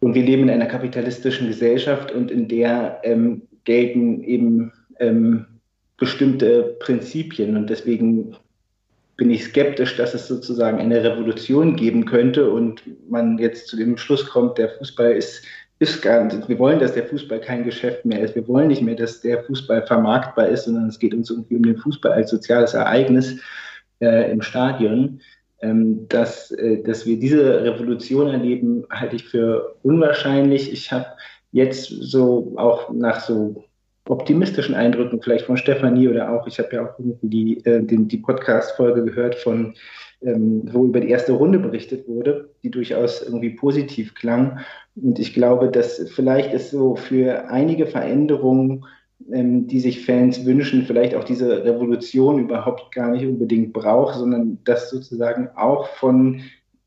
und 0.00 0.14
wir 0.14 0.22
leben 0.22 0.44
in 0.44 0.50
einer 0.50 0.66
kapitalistischen 0.66 1.48
Gesellschaft 1.48 2.12
und 2.12 2.30
in 2.30 2.48
der 2.48 3.00
ähm, 3.04 3.42
gelten 3.64 4.22
eben 4.22 4.72
ähm, 4.98 5.46
bestimmte 5.96 6.76
Prinzipien 6.80 7.56
und 7.56 7.68
deswegen 7.68 8.36
bin 9.16 9.30
ich 9.30 9.44
skeptisch, 9.44 9.98
dass 9.98 10.14
es 10.14 10.28
sozusagen 10.28 10.78
eine 10.78 11.04
Revolution 11.04 11.76
geben 11.76 12.06
könnte 12.06 12.50
und 12.50 12.82
man 13.10 13.36
jetzt 13.36 13.68
zu 13.68 13.76
dem 13.76 13.98
Schluss 13.98 14.24
kommt, 14.26 14.56
der 14.56 14.70
Fußball 14.70 15.12
ist, 15.12 15.44
ist 15.80 16.02
gar 16.02 16.28
wir 16.48 16.58
wollen, 16.58 16.78
dass 16.78 16.92
der 16.92 17.06
Fußball 17.06 17.40
kein 17.40 17.64
Geschäft 17.64 18.04
mehr 18.04 18.20
ist. 18.20 18.34
Wir 18.34 18.46
wollen 18.46 18.68
nicht 18.68 18.82
mehr, 18.82 18.94
dass 18.94 19.22
der 19.22 19.42
Fußball 19.44 19.86
vermarktbar 19.86 20.48
ist, 20.48 20.64
sondern 20.64 20.88
es 20.88 20.98
geht 20.98 21.14
uns 21.14 21.30
irgendwie 21.30 21.56
um 21.56 21.62
den 21.62 21.78
Fußball 21.78 22.12
als 22.12 22.30
soziales 22.30 22.74
Ereignis 22.74 23.40
äh, 24.00 24.30
im 24.30 24.42
Stadion. 24.42 25.20
Ähm, 25.62 26.06
dass, 26.08 26.50
äh, 26.52 26.82
dass 26.82 27.06
wir 27.06 27.18
diese 27.18 27.64
Revolution 27.64 28.28
erleben, 28.28 28.84
halte 28.90 29.16
ich 29.16 29.24
für 29.24 29.76
unwahrscheinlich. 29.82 30.70
Ich 30.70 30.92
habe 30.92 31.06
jetzt 31.52 31.88
so 31.88 32.52
auch 32.56 32.90
nach 32.92 33.20
so 33.20 33.64
optimistischen 34.10 34.74
Eindrücken 34.74 35.22
vielleicht 35.22 35.46
von 35.46 35.56
Stefanie 35.56 36.08
oder 36.08 36.32
auch, 36.32 36.46
ich 36.46 36.58
habe 36.58 36.68
ja 36.72 36.84
auch 36.84 36.98
irgendwie 36.98 37.28
die, 37.28 37.64
äh, 37.64 37.82
die, 37.82 38.16
Podcast-Folge 38.16 39.04
gehört 39.04 39.36
von, 39.36 39.74
ähm, 40.22 40.62
wo 40.72 40.84
über 40.84 41.00
die 41.00 41.10
erste 41.10 41.32
Runde 41.32 41.58
berichtet 41.58 42.08
wurde, 42.08 42.50
die 42.62 42.70
durchaus 42.70 43.22
irgendwie 43.22 43.50
positiv 43.50 44.14
klang. 44.14 44.58
Und 44.96 45.18
ich 45.18 45.32
glaube, 45.32 45.70
dass 45.70 46.10
vielleicht 46.14 46.52
ist 46.52 46.70
so 46.70 46.96
für 46.96 47.48
einige 47.48 47.86
Veränderungen, 47.86 48.84
ähm, 49.32 49.68
die 49.68 49.80
sich 49.80 50.04
Fans 50.04 50.44
wünschen, 50.44 50.86
vielleicht 50.86 51.14
auch 51.14 51.24
diese 51.24 51.64
Revolution 51.64 52.40
überhaupt 52.40 52.92
gar 52.92 53.10
nicht 53.12 53.26
unbedingt 53.26 53.72
braucht, 53.72 54.16
sondern 54.16 54.58
dass 54.64 54.90
sozusagen 54.90 55.48
auch 55.54 55.86
von 55.88 56.42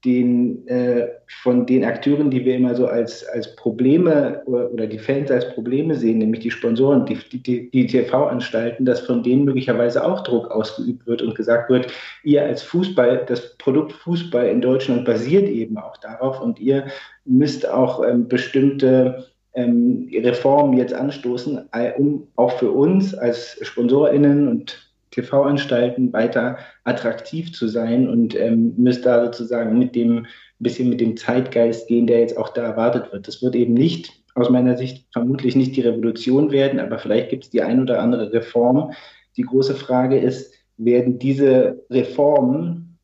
den, 0.06 0.68
äh, 0.68 1.08
von 1.42 1.66
den 1.66 1.86
Akteuren, 1.86 2.30
die 2.30 2.44
wir 2.44 2.56
immer 2.56 2.76
so 2.76 2.88
als, 2.88 3.26
als 3.30 3.56
Probleme 3.56 4.42
oder, 4.46 4.72
oder 4.72 4.88
die 4.88 5.00
Fans 5.00 5.32
als 5.32 5.50
Probleme 5.54 5.96
sehen, 5.96 6.18
nämlich 6.18 6.42
die 6.42 6.52
Sponsoren, 6.52 7.06
die, 7.06 7.18
die, 7.32 7.72
die 7.72 7.88
TV-Anstalten, 7.88 8.86
dass 8.86 9.00
von 9.00 9.24
denen 9.24 9.46
möglicherweise 9.46 10.04
auch 10.04 10.22
Druck 10.24 10.52
ausgeübt 10.52 11.08
wird 11.08 11.22
und 11.22 11.36
gesagt 11.36 11.70
wird, 11.70 11.88
ihr 12.24 12.44
als 12.44 12.62
Fußball, 12.64 13.26
das 13.28 13.58
Produkt 13.58 13.94
Fußball 13.94 14.48
in 14.48 14.62
Deutschland 14.62 15.06
basiert 15.06 15.48
eben 15.48 15.78
auch 15.78 15.98
darauf 15.98 16.42
und 16.42 16.60
ihr 16.60 16.88
müsst 17.26 17.68
auch 17.68 18.04
ähm, 18.06 18.28
bestimmte 18.28 19.28
ähm, 19.54 20.10
Reformen 20.14 20.78
jetzt 20.78 20.94
anstoßen, 20.94 21.70
um 21.98 22.28
auch 22.36 22.58
für 22.58 22.72
uns 22.72 23.14
als 23.14 23.58
SponsorInnen 23.62 24.48
und 24.48 24.93
TV-Anstalten 25.14 26.12
weiter 26.14 26.58
attraktiv 26.84 27.54
zu 27.54 27.68
sein 27.68 28.10
und 28.10 28.36
ähm, 28.36 28.74
müsste 28.78 29.04
da 29.04 29.26
sozusagen 29.26 29.78
mit 29.78 29.96
dem 29.96 30.26
bisschen 30.60 30.90
mit 30.90 31.02
dem 31.02 31.18
Zeitgeist 31.18 31.88
gehen, 31.88 32.08
der 32.08 32.20
jetzt 32.20 32.38
auch 32.38 32.50
da 32.50 32.64
erwartet 32.64 33.12
wird. 33.12 33.28
Das 33.28 33.42
wird 33.42 33.56
eben 33.56 33.74
nicht 33.74 34.24
aus 34.36 34.50
meiner 34.50 34.78
Sicht 34.78 35.06
vermutlich 35.12 35.56
nicht 35.56 35.76
die 35.76 35.82
Revolution 35.82 36.52
werden, 36.52 36.80
aber 36.80 36.98
vielleicht 36.98 37.30
gibt 37.30 37.44
es 37.44 37.50
die 37.50 37.62
ein 37.62 37.82
oder 37.82 38.00
andere 38.00 38.32
Reform. 38.34 38.92
Die 39.38 39.44
große 39.44 39.76
Frage 39.76 40.18
ist, 40.18 40.54
werden 40.78 41.20
diese 41.20 41.84
Reformen 41.90 42.98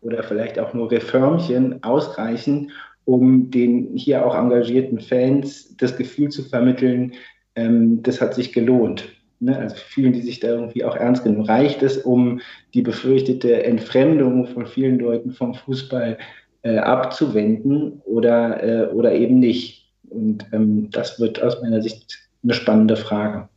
oder 0.00 0.22
vielleicht 0.22 0.58
auch 0.58 0.72
nur 0.72 0.90
Reformchen 0.90 1.82
ausreichen, 1.82 2.70
um 3.04 3.50
den 3.50 3.96
hier 3.96 4.24
auch 4.24 4.34
engagierten 4.34 5.00
Fans 5.00 5.76
das 5.76 5.96
Gefühl 5.96 6.30
zu 6.30 6.44
vermitteln, 6.44 7.12
ähm, 7.54 8.02
das 8.02 8.20
hat 8.20 8.34
sich 8.34 8.52
gelohnt. 8.52 9.08
Ne? 9.42 9.58
Also 9.58 9.74
fühlen 9.74 10.12
die 10.12 10.22
sich 10.22 10.38
da 10.40 10.48
irgendwie 10.48 10.84
auch 10.84 10.96
ernst 10.96 11.24
genommen? 11.24 11.46
Reicht 11.46 11.82
es, 11.82 11.98
um 11.98 12.40
die 12.74 12.82
befürchtete 12.82 13.64
Entfremdung 13.64 14.46
von 14.46 14.66
vielen 14.66 15.00
Leuten 15.00 15.32
vom 15.32 15.54
Fußball 15.54 16.16
äh, 16.62 16.78
abzuwenden 16.78 18.00
oder, 18.04 18.62
äh, 18.62 18.86
oder 18.92 19.12
eben 19.12 19.40
nicht? 19.40 19.90
Und 20.08 20.46
ähm, 20.52 20.88
das 20.92 21.18
wird 21.18 21.42
aus 21.42 21.60
meiner 21.60 21.82
Sicht 21.82 22.18
eine 22.44 22.54
spannende 22.54 22.96
Frage. 22.96 23.48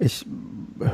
Ich 0.00 0.26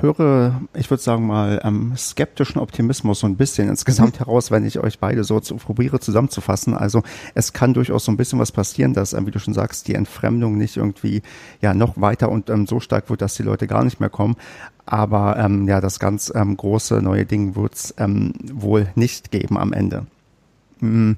höre, 0.01 0.61
ich 0.75 0.91
würde 0.91 1.03
sagen 1.03 1.27
mal, 1.27 1.61
ähm, 1.65 1.93
skeptischen 1.97 2.61
Optimismus 2.61 3.21
so 3.21 3.27
ein 3.27 3.37
bisschen 3.37 3.69
insgesamt 3.69 4.19
heraus, 4.21 4.51
wenn 4.51 4.67
ich 4.67 4.79
euch 4.79 4.99
beide 4.99 5.25
so 5.25 5.41
zu, 5.41 5.57
probiere 5.57 6.01
zusammenzufassen. 6.01 6.75
Also 6.75 7.03
es 7.35 7.53
kann 7.53 7.75
durchaus 7.75 8.05
so 8.05 8.13
ein 8.13 8.17
bisschen 8.17 8.39
was 8.39 8.53
passieren, 8.53 8.95
dass, 8.95 9.13
ähm, 9.13 9.27
wie 9.27 9.31
du 9.31 9.39
schon 9.39 9.55
sagst, 9.55 9.89
die 9.89 9.95
Entfremdung 9.95 10.57
nicht 10.59 10.77
irgendwie 10.77 11.23
ja 11.61 11.75
noch 11.75 12.01
weiter 12.01 12.31
und 12.31 12.51
ähm, 12.51 12.67
so 12.67 12.81
stark 12.81 13.11
wird, 13.11 13.23
dass 13.23 13.35
die 13.35 13.43
Leute 13.43 13.67
gar 13.67 13.85
nicht 13.85 14.01
mehr 14.01 14.11
kommen. 14.11 14.37
Aber 14.87 15.37
ähm, 15.39 15.69
ja, 15.69 15.81
das 15.81 15.99
ganz 15.99 16.33
ähm, 16.35 16.57
große 16.57 17.01
neue 17.03 17.27
Ding 17.27 17.55
wird 17.57 17.75
es 17.75 17.95
ähm, 17.99 18.33
wohl 18.53 18.89
nicht 18.95 19.31
geben 19.31 19.59
am 19.59 19.73
Ende. 19.73 20.07
Hm 20.81 21.17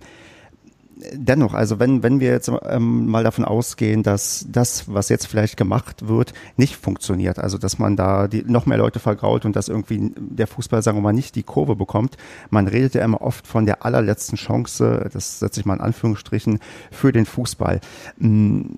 dennoch, 1.13 1.55
also 1.55 1.79
wenn, 1.79 2.03
wenn 2.03 2.21
wir 2.21 2.31
jetzt 2.31 2.51
ähm, 2.67 3.07
mal 3.07 3.25
davon 3.25 3.45
ausgehen, 3.45 4.03
dass 4.03 4.47
das, 4.49 4.93
was 4.93 5.09
jetzt 5.09 5.27
vielleicht 5.27 5.57
gemacht 5.57 6.09
wird, 6.09 6.33
nicht 6.57 6.77
funktioniert, 6.77 7.39
also 7.39 7.59
dass 7.59 7.79
man 7.79 7.97
da 7.97 8.29
die, 8.29 8.45
noch 8.47 8.67
mehr 8.67 8.79
Leute 8.79 8.99
vergrault 8.99 9.45
und 9.45 9.57
dass 9.57 9.69
irgendwie 9.69 10.13
der 10.17 10.47
Fußball, 10.47 10.83
sagen 10.83 10.99
wir 10.99 11.03
mal, 11.03 11.13
nicht 11.13 11.35
die 11.35 11.43
Kurve 11.43 11.77
bekommt. 11.77 12.17
Man 12.51 12.69
redet 12.69 12.95
ja 12.95 13.05
immer 13.05 13.21
oft 13.21 13.47
von 13.47 13.67
der 13.67 13.85
allerletzten 13.85 14.37
Chance, 14.37 15.09
das 15.13 15.39
setze 15.39 15.61
ich 15.61 15.67
mal 15.67 15.75
in 15.75 15.81
Anführungsstrichen, 15.81 16.61
für 16.91 17.13
den 17.13 17.27
Fußball. 17.27 17.81
Hm, 18.19 18.71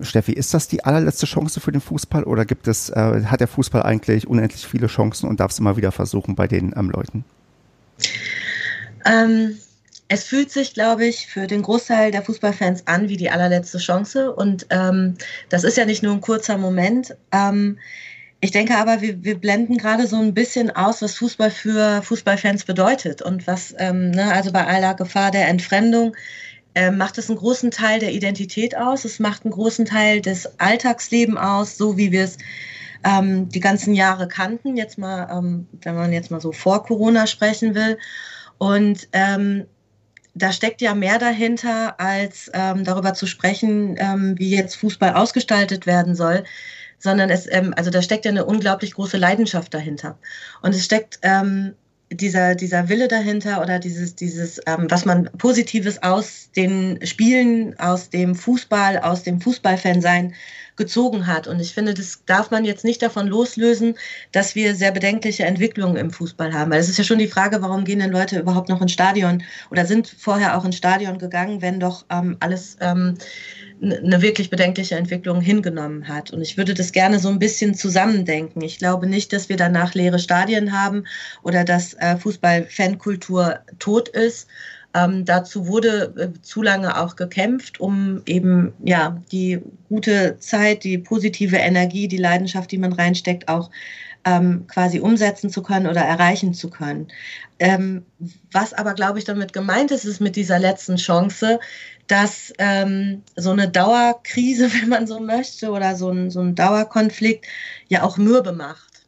Steffi, 0.00 0.32
ist 0.32 0.54
das 0.54 0.68
die 0.68 0.84
allerletzte 0.84 1.26
Chance 1.26 1.60
für 1.60 1.72
den 1.72 1.80
Fußball 1.80 2.24
oder 2.24 2.44
gibt 2.44 2.68
es, 2.68 2.90
äh, 2.90 3.24
hat 3.24 3.40
der 3.40 3.48
Fußball 3.48 3.82
eigentlich 3.82 4.26
unendlich 4.26 4.66
viele 4.66 4.86
Chancen 4.86 5.28
und 5.28 5.40
darf 5.40 5.50
es 5.50 5.58
immer 5.58 5.76
wieder 5.76 5.92
versuchen 5.92 6.34
bei 6.34 6.46
den 6.46 6.74
ähm, 6.76 6.90
Leuten? 6.90 7.24
Ähm 9.04 9.56
es 10.08 10.24
fühlt 10.24 10.50
sich, 10.50 10.74
glaube 10.74 11.06
ich, 11.06 11.26
für 11.26 11.46
den 11.46 11.62
Großteil 11.62 12.10
der 12.12 12.22
Fußballfans 12.22 12.86
an 12.86 13.08
wie 13.08 13.16
die 13.16 13.30
allerletzte 13.30 13.78
Chance. 13.78 14.32
Und 14.32 14.66
ähm, 14.70 15.14
das 15.48 15.64
ist 15.64 15.76
ja 15.76 15.84
nicht 15.84 16.02
nur 16.02 16.12
ein 16.12 16.20
kurzer 16.20 16.58
Moment. 16.58 17.16
Ähm, 17.32 17.78
ich 18.40 18.52
denke 18.52 18.76
aber, 18.76 19.00
wir, 19.00 19.24
wir 19.24 19.36
blenden 19.38 19.78
gerade 19.78 20.06
so 20.06 20.16
ein 20.16 20.34
bisschen 20.34 20.70
aus, 20.70 21.02
was 21.02 21.16
Fußball 21.16 21.50
für 21.50 22.02
Fußballfans 22.02 22.64
bedeutet. 22.64 23.22
Und 23.22 23.46
was, 23.46 23.74
ähm, 23.78 24.10
ne, 24.12 24.32
also 24.32 24.52
bei 24.52 24.64
aller 24.66 24.94
Gefahr 24.94 25.30
der 25.30 25.48
Entfremdung, 25.48 26.14
äh, 26.76 26.90
macht 26.90 27.18
es 27.18 27.28
einen 27.28 27.38
großen 27.38 27.70
Teil 27.70 27.98
der 27.98 28.12
Identität 28.12 28.76
aus. 28.76 29.04
Es 29.04 29.18
macht 29.18 29.44
einen 29.44 29.54
großen 29.54 29.86
Teil 29.86 30.20
des 30.20 30.60
Alltagslebens 30.60 31.38
aus, 31.38 31.76
so 31.78 31.96
wie 31.96 32.12
wir 32.12 32.24
es 32.24 32.36
ähm, 33.02 33.48
die 33.48 33.60
ganzen 33.60 33.94
Jahre 33.94 34.28
kannten. 34.28 34.76
Jetzt 34.76 34.98
mal, 34.98 35.28
ähm, 35.32 35.66
wenn 35.82 35.94
man 35.96 36.12
jetzt 36.12 36.30
mal 36.30 36.40
so 36.40 36.52
vor 36.52 36.84
Corona 36.84 37.26
sprechen 37.26 37.74
will. 37.74 37.98
Und 38.58 39.08
ähm, 39.12 39.64
da 40.36 40.52
steckt 40.52 40.82
ja 40.82 40.94
mehr 40.94 41.18
dahinter, 41.18 41.98
als 41.98 42.50
ähm, 42.52 42.84
darüber 42.84 43.14
zu 43.14 43.26
sprechen, 43.26 43.96
ähm, 43.98 44.34
wie 44.38 44.50
jetzt 44.50 44.76
Fußball 44.76 45.14
ausgestaltet 45.14 45.86
werden 45.86 46.14
soll, 46.14 46.44
sondern 46.98 47.30
es, 47.30 47.46
ähm, 47.50 47.72
also 47.76 47.90
da 47.90 48.02
steckt 48.02 48.26
ja 48.26 48.30
eine 48.30 48.44
unglaublich 48.44 48.94
große 48.94 49.16
Leidenschaft 49.16 49.72
dahinter. 49.72 50.18
Und 50.60 50.74
es 50.74 50.84
steckt 50.84 51.18
ähm, 51.22 51.72
dieser, 52.10 52.54
dieser 52.54 52.90
Wille 52.90 53.08
dahinter 53.08 53.62
oder 53.62 53.78
dieses, 53.78 54.14
dieses 54.14 54.60
ähm, 54.66 54.86
was 54.90 55.06
man 55.06 55.30
Positives 55.38 56.02
aus 56.02 56.50
den 56.54 57.04
Spielen, 57.04 57.78
aus 57.80 58.10
dem 58.10 58.34
Fußball, 58.34 58.98
aus 58.98 59.22
dem 59.22 59.40
Fußballfan 59.40 60.02
sein 60.02 60.34
gezogen 60.76 61.26
hat. 61.26 61.46
Und 61.46 61.60
ich 61.60 61.74
finde, 61.74 61.94
das 61.94 62.22
darf 62.26 62.50
man 62.50 62.64
jetzt 62.64 62.84
nicht 62.84 63.02
davon 63.02 63.26
loslösen, 63.26 63.96
dass 64.32 64.54
wir 64.54 64.74
sehr 64.74 64.92
bedenkliche 64.92 65.44
Entwicklungen 65.44 65.96
im 65.96 66.10
Fußball 66.10 66.52
haben. 66.52 66.70
Weil 66.70 66.80
es 66.80 66.88
ist 66.88 66.98
ja 66.98 67.04
schon 67.04 67.18
die 67.18 67.28
Frage, 67.28 67.62
warum 67.62 67.84
gehen 67.84 67.98
denn 67.98 68.12
Leute 68.12 68.38
überhaupt 68.38 68.68
noch 68.68 68.82
ins 68.82 68.92
Stadion 68.92 69.42
oder 69.70 69.86
sind 69.86 70.08
vorher 70.08 70.56
auch 70.56 70.64
ins 70.64 70.76
Stadion 70.76 71.18
gegangen, 71.18 71.62
wenn 71.62 71.80
doch 71.80 72.04
ähm, 72.10 72.36
alles 72.40 72.76
ähm, 72.80 73.16
eine 73.82 74.22
wirklich 74.22 74.48
bedenkliche 74.48 74.96
Entwicklung 74.96 75.40
hingenommen 75.40 76.08
hat. 76.08 76.30
Und 76.30 76.40
ich 76.40 76.56
würde 76.56 76.74
das 76.74 76.92
gerne 76.92 77.18
so 77.18 77.28
ein 77.28 77.38
bisschen 77.38 77.74
zusammendenken. 77.74 78.62
Ich 78.62 78.78
glaube 78.78 79.06
nicht, 79.06 79.32
dass 79.32 79.48
wir 79.48 79.56
danach 79.56 79.94
leere 79.94 80.18
Stadien 80.18 80.72
haben 80.72 81.04
oder 81.42 81.64
dass 81.64 81.94
äh, 81.94 82.16
Fußball-Fankultur 82.16 83.60
tot 83.78 84.08
ist, 84.08 84.48
ähm, 84.96 85.26
dazu 85.26 85.66
wurde 85.66 86.14
äh, 86.16 86.40
zu 86.40 86.62
lange 86.62 86.98
auch 86.98 87.16
gekämpft, 87.16 87.80
um 87.80 88.22
eben 88.24 88.72
ja 88.82 89.22
die 89.30 89.60
gute 89.88 90.38
Zeit, 90.38 90.84
die 90.84 90.96
positive 90.96 91.56
Energie, 91.56 92.08
die 92.08 92.16
Leidenschaft, 92.16 92.72
die 92.72 92.78
man 92.78 92.94
reinsteckt, 92.94 93.48
auch 93.48 93.70
ähm, 94.24 94.66
quasi 94.68 94.98
umsetzen 94.98 95.50
zu 95.50 95.62
können 95.62 95.86
oder 95.86 96.00
erreichen 96.00 96.54
zu 96.54 96.70
können. 96.70 97.08
Ähm, 97.58 98.06
was 98.52 98.72
aber, 98.72 98.94
glaube 98.94 99.18
ich, 99.18 99.26
damit 99.26 99.52
gemeint 99.52 99.90
ist, 99.90 100.04
ist 100.06 100.20
mit 100.20 100.34
dieser 100.34 100.58
letzten 100.58 100.96
Chance, 100.96 101.60
dass 102.06 102.52
ähm, 102.58 103.22
so 103.36 103.50
eine 103.50 103.68
Dauerkrise, 103.68 104.72
wenn 104.80 104.88
man 104.88 105.06
so 105.06 105.20
möchte, 105.20 105.70
oder 105.72 105.94
so 105.94 106.10
ein, 106.10 106.30
so 106.30 106.40
ein 106.40 106.54
Dauerkonflikt 106.54 107.44
ja 107.88 108.02
auch 108.02 108.16
mürbe 108.16 108.52
macht. 108.52 109.06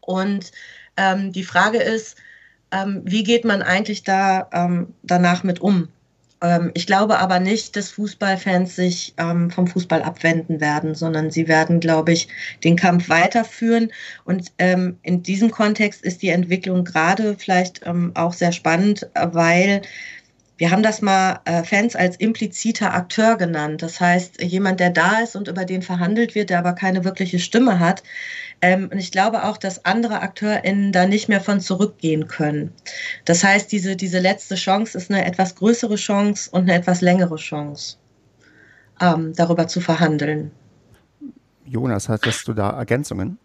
Und 0.00 0.52
ähm, 0.96 1.32
die 1.32 1.44
Frage 1.44 1.78
ist, 1.78 2.16
ähm, 2.72 3.02
wie 3.04 3.22
geht 3.22 3.44
man 3.44 3.62
eigentlich 3.62 4.02
da 4.02 4.48
ähm, 4.52 4.94
danach 5.02 5.44
mit 5.44 5.60
um? 5.60 5.88
Ähm, 6.42 6.70
ich 6.74 6.86
glaube 6.86 7.18
aber 7.18 7.38
nicht, 7.38 7.76
dass 7.76 7.90
Fußballfans 7.90 8.74
sich 8.74 9.14
ähm, 9.16 9.50
vom 9.50 9.66
Fußball 9.66 10.02
abwenden 10.02 10.60
werden, 10.60 10.94
sondern 10.94 11.30
sie 11.30 11.48
werden, 11.48 11.80
glaube 11.80 12.12
ich, 12.12 12.28
den 12.64 12.76
Kampf 12.76 13.08
weiterführen. 13.08 13.92
Und 14.24 14.52
ähm, 14.58 14.98
in 15.02 15.22
diesem 15.22 15.50
Kontext 15.50 16.02
ist 16.02 16.22
die 16.22 16.30
Entwicklung 16.30 16.84
gerade 16.84 17.36
vielleicht 17.38 17.86
auch 18.14 18.32
sehr 18.32 18.52
spannend, 18.52 19.08
weil 19.14 19.82
wir 20.62 20.70
haben 20.70 20.84
das 20.84 21.02
mal 21.02 21.40
äh, 21.44 21.64
Fans 21.64 21.96
als 21.96 22.14
impliziter 22.14 22.94
Akteur 22.94 23.36
genannt. 23.36 23.82
Das 23.82 24.00
heißt, 24.00 24.40
jemand, 24.42 24.78
der 24.78 24.90
da 24.90 25.18
ist 25.18 25.34
und 25.34 25.48
über 25.48 25.64
den 25.64 25.82
verhandelt 25.82 26.36
wird, 26.36 26.50
der 26.50 26.60
aber 26.60 26.74
keine 26.74 27.02
wirkliche 27.02 27.40
Stimme 27.40 27.80
hat. 27.80 28.04
Ähm, 28.60 28.88
und 28.92 28.98
ich 28.98 29.10
glaube 29.10 29.42
auch, 29.42 29.56
dass 29.56 29.84
andere 29.84 30.20
AkteurInnen 30.22 30.92
da 30.92 31.04
nicht 31.04 31.28
mehr 31.28 31.40
von 31.40 31.58
zurückgehen 31.58 32.28
können. 32.28 32.70
Das 33.24 33.42
heißt, 33.42 33.72
diese, 33.72 33.96
diese 33.96 34.20
letzte 34.20 34.54
Chance 34.54 34.96
ist 34.96 35.10
eine 35.10 35.24
etwas 35.24 35.56
größere 35.56 35.96
Chance 35.96 36.48
und 36.52 36.62
eine 36.62 36.74
etwas 36.74 37.00
längere 37.00 37.38
Chance, 37.38 37.96
ähm, 39.00 39.32
darüber 39.34 39.66
zu 39.66 39.80
verhandeln. 39.80 40.52
Jonas, 41.66 42.08
hattest 42.08 42.46
du 42.46 42.52
da 42.52 42.70
Ergänzungen? 42.70 43.36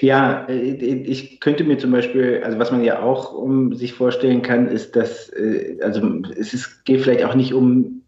Ja, 0.00 0.46
äh, 0.48 0.72
ich 0.72 1.40
könnte 1.40 1.64
mir 1.64 1.78
zum 1.78 1.92
Beispiel, 1.92 2.40
also 2.44 2.58
was 2.58 2.70
man 2.70 2.84
ja 2.84 3.02
auch 3.02 3.32
um 3.32 3.74
sich 3.74 3.92
vorstellen 3.92 4.42
kann, 4.42 4.68
ist, 4.68 4.96
dass, 4.96 5.28
äh, 5.30 5.78
also 5.82 6.22
es 6.38 6.54
ist, 6.54 6.84
geht 6.84 7.02
vielleicht 7.02 7.24
auch 7.24 7.34
nicht 7.34 7.52
um, 7.52 8.02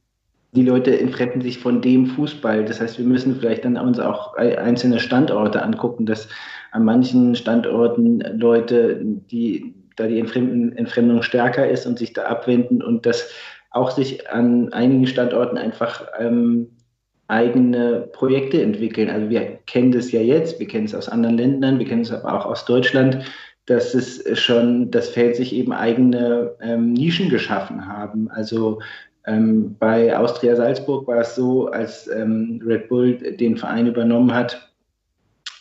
die 0.52 0.64
Leute 0.64 0.98
entfremden 0.98 1.42
sich 1.42 1.58
von 1.58 1.82
dem 1.82 2.06
Fußball. 2.06 2.64
Das 2.64 2.80
heißt, 2.80 2.98
wir 2.98 3.04
müssen 3.04 3.38
vielleicht 3.38 3.66
dann 3.66 3.76
uns 3.76 3.98
auch 3.98 4.34
einzelne 4.34 4.98
Standorte 4.98 5.62
angucken, 5.62 6.06
dass 6.06 6.28
an 6.72 6.84
manchen 6.84 7.34
Standorten 7.34 8.20
Leute, 8.38 8.98
die 9.30 9.74
da 9.96 10.06
die 10.06 10.20
Entfremdung 10.20 11.22
stärker 11.22 11.68
ist 11.68 11.86
und 11.86 11.98
sich 11.98 12.14
da 12.14 12.24
abwenden 12.24 12.82
und 12.82 13.04
dass 13.04 13.30
auch 13.70 13.90
sich 13.90 14.30
an 14.30 14.72
einigen 14.72 15.06
Standorten 15.06 15.58
einfach 15.58 16.06
ähm, 16.18 16.68
eigene 17.28 18.08
Projekte 18.12 18.60
entwickeln. 18.62 19.10
Also 19.10 19.28
wir 19.28 19.58
kennen 19.66 19.92
das 19.92 20.10
ja 20.10 20.20
jetzt, 20.20 20.58
wir 20.58 20.66
kennen 20.66 20.86
es 20.86 20.94
aus 20.94 21.08
anderen 21.08 21.36
Ländern, 21.36 21.78
wir 21.78 21.86
kennen 21.86 22.02
es 22.02 22.10
aber 22.10 22.34
auch 22.34 22.46
aus 22.46 22.64
Deutschland, 22.64 23.18
dass 23.66 23.94
es 23.94 24.24
schon 24.38 24.90
das 24.90 25.10
Feld 25.10 25.36
sich 25.36 25.54
eben 25.54 25.72
eigene 25.72 26.54
ähm, 26.62 26.94
Nischen 26.94 27.28
geschaffen 27.28 27.86
haben. 27.86 28.30
Also 28.30 28.80
ähm, 29.26 29.76
bei 29.78 30.16
Austria 30.16 30.56
Salzburg 30.56 31.06
war 31.06 31.20
es 31.20 31.34
so, 31.34 31.68
als 31.68 32.08
ähm, 32.08 32.62
Red 32.64 32.88
Bull 32.88 33.12
den 33.14 33.58
Verein 33.58 33.86
übernommen 33.86 34.32
hat, 34.32 34.72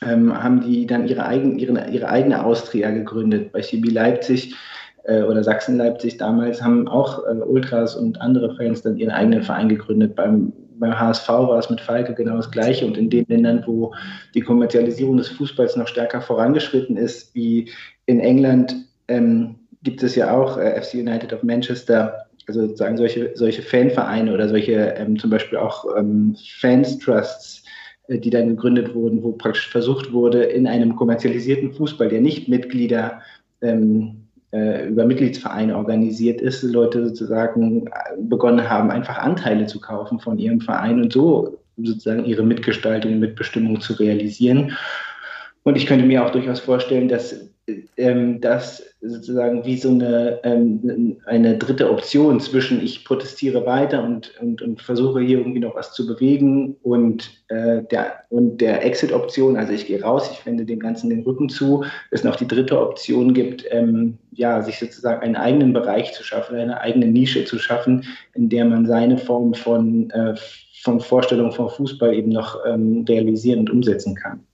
ähm, 0.02 0.42
haben 0.42 0.62
die 0.62 0.86
dann 0.86 1.06
ihre, 1.06 1.26
eigen, 1.26 1.60
ihre, 1.60 1.90
ihre 1.90 2.08
eigene 2.08 2.46
Austria 2.46 2.92
gegründet. 2.92 3.52
Bei 3.52 3.60
CB 3.60 3.90
Leipzig 3.90 4.56
äh, 5.04 5.24
oder 5.24 5.44
Sachsen-Leipzig 5.44 6.16
damals 6.16 6.62
haben 6.62 6.88
auch 6.88 7.26
äh, 7.26 7.32
Ultras 7.32 7.98
und 7.98 8.22
andere 8.22 8.56
Fans 8.56 8.84
dann 8.84 8.96
ihren 8.96 9.12
eigenen 9.12 9.44
Verein 9.44 9.68
gegründet. 9.68 10.16
Beim 10.16 10.54
beim 10.80 11.00
HSV 11.00 11.28
war 11.30 11.60
es 11.60 11.70
mit 11.70 11.82
Falke 11.82 12.14
genau 12.14 12.38
das 12.38 12.52
Gleiche. 12.52 12.86
Und 12.86 12.98
in 12.98 13.10
den 13.10 13.26
Ländern, 13.28 13.64
wo 13.66 13.94
die 14.34 14.42
Kommerzialisierung 14.42 15.18
des 15.18 15.30
Fußballs 15.30 15.76
noch 15.76 15.88
stärker 15.88 16.22
vorangeschritten 16.22 16.98
ist, 16.98 17.34
wie 17.36 17.70
in 18.06 18.20
England, 18.20 18.76
ähm, 19.08 19.56
gibt 19.84 20.04
es 20.04 20.16
ja 20.16 20.36
auch 20.36 20.58
äh, 20.58 20.82
FC 20.82 20.96
United 20.96 21.34
of 21.34 21.44
Manchester, 21.44 22.26
also 22.48 22.62
sozusagen 22.62 22.98
solche, 22.98 23.32
solche 23.36 23.62
Fanvereine 23.62 24.34
oder 24.34 24.48
solche 24.50 24.96
ähm, 24.98 25.20
zum 25.20 25.30
Beispiel 25.30 25.58
auch 25.58 25.86
ähm, 25.98 26.36
Fans 26.60 26.98
Trusts, 27.00 27.64
äh, 28.08 28.20
die 28.20 28.30
dann 28.30 28.50
gegründet 28.50 28.94
wurden, 28.96 29.24
wo 29.24 29.34
praktisch 29.34 29.70
versucht 29.70 30.12
wurde, 30.12 30.44
in 30.44 30.68
einem 30.68 30.96
kommerzialisierten 30.96 31.74
Fußball, 31.74 32.10
der 32.10 32.22
nicht 32.22 32.48
Mitglieder 32.48 33.22
ähm, 33.62 34.17
äh, 34.52 34.88
über 34.88 35.06
Mitgliedsvereine 35.06 35.76
organisiert 35.76 36.42
ist, 36.42 36.64
Leute 36.64 37.08
sozusagen 37.08 37.88
äh, 37.88 37.92
begonnen 38.18 38.70
haben, 38.70 38.92
einfach 38.92 39.18
Anteile 39.18 39.66
zu 39.66 39.80
kaufen 39.80 40.20
von 40.20 40.40
ihrem 40.40 40.62
Verein 40.62 41.02
und 41.02 41.14
so 41.14 41.58
sozusagen 41.78 42.26
ihre 42.26 42.44
Mitgestaltung 42.44 43.14
und 43.14 43.20
Mitbestimmung 43.20 43.82
zu 43.82 43.94
realisieren. 43.94 44.76
Und 45.64 45.76
ich 45.76 45.86
könnte 45.86 46.06
mir 46.06 46.26
auch 46.26 46.32
durchaus 46.32 46.60
vorstellen, 46.60 47.08
dass 47.08 47.50
ähm, 47.98 48.40
das 48.40 48.84
sozusagen 49.02 49.66
wie 49.66 49.78
so 49.78 49.90
eine, 49.90 50.40
ähm, 50.44 51.18
eine 51.26 51.58
dritte 51.58 51.90
Option 51.92 52.40
zwischen 52.40 52.82
ich 52.82 53.04
protestiere 53.04 53.66
weiter 53.66 54.04
und, 54.04 54.34
und, 54.42 54.62
und 54.62 54.82
versuche 54.82 55.20
hier 55.20 55.40
irgendwie 55.40 55.60
noch 55.60 55.76
was 55.76 55.94
zu 55.94 56.08
bewegen 56.08 56.78
und, 56.82 57.44
äh, 57.50 57.84
der, 57.92 58.24
und 58.30 58.62
der 58.62 58.86
Exit-Option, 58.86 59.58
also 59.58 59.74
ich 59.74 59.86
gehe 59.86 60.02
raus, 60.02 60.30
ich 60.32 60.46
wende 60.46 60.66
dem 60.66 60.80
Ganzen 60.80 61.10
den 61.10 61.24
Rücken 61.24 61.50
zu, 61.50 61.84
es 62.12 62.24
noch 62.24 62.38
die 62.38 62.48
dritte 62.48 62.80
Option 62.80 63.34
gibt, 63.34 63.66
ähm, 63.70 64.18
ja, 64.32 64.62
sich 64.62 64.80
sozusagen 64.80 65.22
einen 65.22 65.36
eigenen 65.36 65.74
Bereich 65.74 66.14
zu 66.14 66.24
schaffen, 66.24 66.56
eine 66.56 66.80
eigene 66.80 67.08
Nische 67.08 67.44
zu 67.46 67.60
schaffen, 67.60 68.06
in 68.34 68.50
der 68.50 68.66
man 68.66 68.86
seine 68.86 69.18
Form 69.18 69.54
von, 69.54 70.10
äh, 70.12 70.36
von 70.84 71.00
Vorstellung 71.02 71.52
von 71.52 71.70
Fußball 71.70 72.14
eben 72.14 72.30
noch 72.30 72.66
ähm, 72.66 73.06
realisieren 73.08 73.60
und 73.60 73.70
umsetzen 73.70 74.16
kann. 74.16 74.47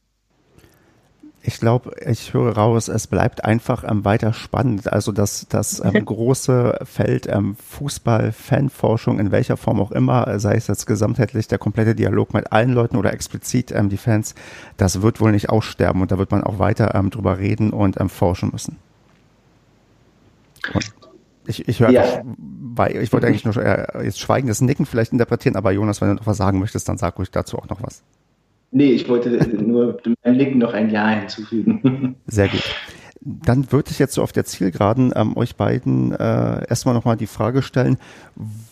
Ich 1.46 1.60
glaube, 1.60 1.92
ich 2.00 2.34
höre 2.34 2.56
raus, 2.56 2.88
es 2.88 3.08
bleibt 3.08 3.44
einfach 3.44 3.84
ähm, 3.84 4.06
weiter 4.06 4.32
spannend. 4.32 4.92
Also 4.92 5.12
das, 5.12 5.46
das 5.50 5.80
ähm, 5.84 6.06
große 6.06 6.80
Feld 6.86 7.28
ähm, 7.28 7.58
Fußball, 7.58 8.32
Fanforschung, 8.32 9.20
in 9.20 9.32
welcher 9.32 9.58
Form 9.58 9.82
auch 9.82 9.92
immer, 9.92 10.40
sei 10.40 10.56
es 10.56 10.68
jetzt 10.68 10.86
gesamtheitlich 10.86 11.50
der 11.50 11.58
komplette 11.58 11.96
Dialog 11.96 12.34
mit 12.34 12.54
allen 12.54 12.72
Leuten 12.72 12.96
oder 12.96 13.12
explizit 13.12 13.74
ähm, 13.74 13.90
die 13.90 13.98
Fans, 13.98 14.36
das 14.78 15.02
wird 15.02 15.20
wohl 15.20 15.34
nicht 15.34 15.50
aussterben 15.50 16.02
und 16.02 16.14
da 16.14 16.18
wird 16.18 16.32
man 16.32 16.46
auch 16.46 16.60
weiter 16.60 16.96
ähm, 16.96 17.10
drüber 17.10 17.38
reden 17.38 17.72
und 17.72 18.00
ähm, 18.00 18.08
forschen 18.08 18.52
müssen. 18.54 18.78
Und 20.74 20.94
ich, 21.46 21.68
ich 21.68 21.82
höre 21.82 21.90
ja. 21.90 22.04
einfach, 22.04 22.22
weil 22.76 22.96
ich 22.96 23.12
wollte 23.12 23.28
eigentlich 23.28 23.44
nur 23.44 23.58
äh, 23.58 24.06
jetzt 24.06 24.22
schweigendes 24.22 24.62
Nicken 24.62 24.86
vielleicht 24.86 25.12
interpretieren, 25.12 25.58
aber 25.58 25.74
Jonas, 25.74 26.00
wenn 26.00 26.08
du 26.08 26.16
noch 26.16 26.26
was 26.26 26.38
sagen 26.38 26.60
möchtest, 26.60 26.88
dann 26.88 26.98
sag 26.98 27.18
ruhig 27.20 27.32
dazu 27.32 27.58
auch 27.58 27.68
noch 27.68 27.84
was. 27.84 28.02
Nee, 28.74 28.92
ich 28.92 29.08
wollte 29.08 29.30
nur 29.64 29.94
dem 30.04 30.16
Link 30.26 30.56
noch 30.56 30.74
ein 30.74 30.90
Ja 30.90 31.10
hinzufügen. 31.10 32.16
Sehr 32.28 32.50
gut. 32.50 32.64
Dann 33.26 33.72
würde 33.72 33.92
ich 33.92 34.00
jetzt 34.00 34.16
so 34.16 34.22
auf 34.22 34.34
der 34.34 34.44
Zielgeraden 34.44 35.14
ähm, 35.16 35.38
euch 35.38 35.56
beiden 35.56 36.12
äh, 36.12 36.68
erstmal 36.68 36.94
nochmal 36.94 37.16
die 37.16 37.28
Frage 37.28 37.62
stellen, 37.62 37.98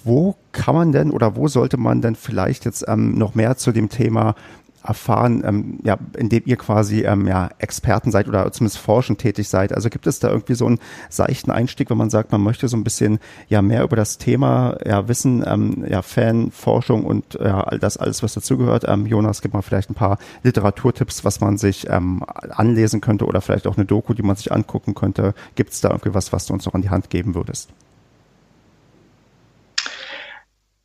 wo 0.04 0.36
kann 0.52 0.76
man 0.76 0.91
denn 0.91 1.12
oder 1.12 1.38
wo 1.38 1.47
sollte 1.47 1.78
man 1.78 2.02
denn 2.02 2.16
vielleicht 2.16 2.66
jetzt 2.66 2.84
ähm, 2.88 3.18
noch 3.18 3.34
mehr 3.34 3.56
zu 3.56 3.72
dem 3.72 3.88
Thema 3.88 4.36
erfahren, 4.84 5.43
ähm, 5.45 5.79
ja, 5.84 5.97
indem 6.17 6.43
ihr 6.45 6.55
quasi 6.55 7.01
ähm, 7.01 7.27
ja, 7.27 7.49
Experten 7.59 8.11
seid 8.11 8.27
oder 8.27 8.51
zumindest 8.51 8.79
forschend 8.79 9.19
tätig 9.19 9.47
seid? 9.49 9.73
Also 9.73 9.89
gibt 9.89 10.07
es 10.07 10.19
da 10.19 10.29
irgendwie 10.29 10.55
so 10.55 10.65
einen 10.65 10.79
seichten 11.09 11.51
Einstieg, 11.51 11.89
wenn 11.89 11.97
man 11.97 12.09
sagt, 12.09 12.32
man 12.32 12.41
möchte 12.41 12.67
so 12.67 12.77
ein 12.77 12.84
bisschen 12.84 13.19
ja 13.47 13.61
mehr 13.61 13.84
über 13.84 13.95
das 13.95 14.17
Thema 14.17 14.77
ja, 14.86 15.07
wissen, 15.07 15.43
ähm, 15.45 15.86
ja, 15.88 16.01
Fan, 16.01 16.51
Forschung 16.51 17.05
und 17.05 17.36
ja, 17.36 17.61
all 17.61 17.79
das 17.79 17.97
alles, 17.97 18.23
was 18.23 18.34
dazugehört. 18.34 18.86
Ähm, 18.88 19.05
Jonas, 19.05 19.41
gib 19.41 19.53
mal 19.53 19.61
vielleicht 19.61 19.89
ein 19.89 19.95
paar 19.95 20.17
Literaturtipps, 20.43 21.23
was 21.23 21.41
man 21.41 21.57
sich 21.57 21.88
ähm, 21.89 22.23
anlesen 22.49 23.01
könnte 23.01 23.25
oder 23.25 23.41
vielleicht 23.41 23.67
auch 23.67 23.77
eine 23.77 23.86
Doku, 23.86 24.13
die 24.13 24.23
man 24.23 24.36
sich 24.36 24.51
angucken 24.51 24.95
könnte. 24.95 25.34
Gibt 25.55 25.71
es 25.71 25.82
da 25.82 25.89
irgendwie 25.89 26.13
was, 26.13 26.34
was 26.34 26.45
du 26.45 26.53
uns 26.53 26.65
noch 26.65 26.73
an 26.73 26.82
die 26.82 26.89
Hand 26.89 27.09
geben 27.09 27.36
würdest? 27.36 27.69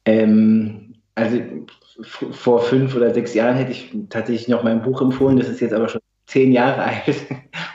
Ähm, 0.04 0.94
also 1.14 1.40
vor 2.02 2.60
fünf 2.60 2.94
oder 2.94 3.12
sechs 3.12 3.34
Jahren 3.34 3.56
hätte 3.56 3.72
ich 3.72 3.94
tatsächlich 4.10 4.48
noch 4.48 4.62
mein 4.62 4.82
Buch 4.82 5.00
empfohlen. 5.00 5.38
Das 5.38 5.48
ist 5.48 5.60
jetzt 5.60 5.74
aber 5.74 5.88
schon 5.88 6.00
zehn 6.26 6.52
Jahre 6.52 6.82
alt. 6.82 7.26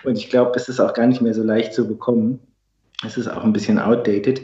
Und 0.03 0.17
ich 0.17 0.29
glaube, 0.29 0.51
es 0.55 0.69
ist 0.69 0.79
auch 0.79 0.93
gar 0.93 1.07
nicht 1.07 1.21
mehr 1.21 1.33
so 1.33 1.43
leicht 1.43 1.73
zu 1.73 1.87
bekommen. 1.87 2.39
Es 3.05 3.17
ist 3.17 3.27
auch 3.27 3.43
ein 3.43 3.53
bisschen 3.53 3.79
outdated. 3.79 4.41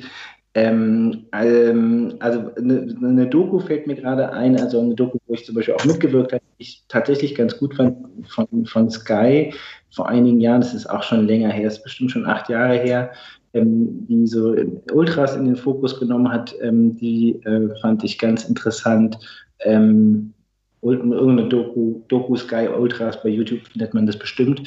Ähm, 0.57 1.27
ähm, 1.33 2.15
also 2.19 2.51
eine, 2.55 2.95
eine, 3.03 3.27
Doku 3.27 3.59
fällt 3.59 3.85
mir 3.85 3.95
gerade 3.95 4.31
ein, 4.33 4.59
also 4.59 4.81
eine 4.81 4.95
Doku, 4.95 5.19
wo 5.27 5.35
ich 5.35 5.45
zum 5.45 5.53
Beispiel 5.53 5.75
auch 5.75 5.85
mitgewirkt 5.85 6.33
habe, 6.33 6.41
die 6.57 6.63
ich 6.63 6.83
tatsächlich 6.87 7.35
ganz 7.35 7.59
gut 7.59 7.75
fand, 7.75 7.95
von, 8.27 8.65
von 8.65 8.89
Sky 8.89 9.53
vor 9.91 10.09
einigen 10.09 10.39
Jahren, 10.39 10.61
das 10.61 10.73
ist 10.73 10.89
auch 10.89 11.03
schon 11.03 11.27
länger 11.27 11.49
her, 11.49 11.65
das 11.65 11.77
ist 11.77 11.83
bestimmt 11.83 12.09
schon 12.09 12.25
acht 12.25 12.49
Jahre 12.49 12.75
her, 12.79 13.11
ähm, 13.53 14.07
die 14.07 14.25
so 14.25 14.55
Ultras 14.91 15.35
in 15.35 15.45
den 15.45 15.55
Fokus 15.55 15.99
genommen 15.99 16.31
hat, 16.31 16.55
ähm, 16.61 16.97
die 16.97 17.39
äh, 17.45 17.69
fand 17.79 18.03
ich 18.03 18.17
ganz 18.17 18.45
interessant 18.45 19.19
ähm, 19.61 20.33
irgendeine 20.81 21.49
Doku, 21.49 22.01
Doku 22.07 22.35
Sky 22.35 22.67
Ultras 22.67 23.21
bei 23.21 23.29
YouTube 23.29 23.67
findet 23.67 23.93
man 23.93 24.05
das 24.05 24.17
bestimmt. 24.17 24.63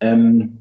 Ähm, 0.00 0.58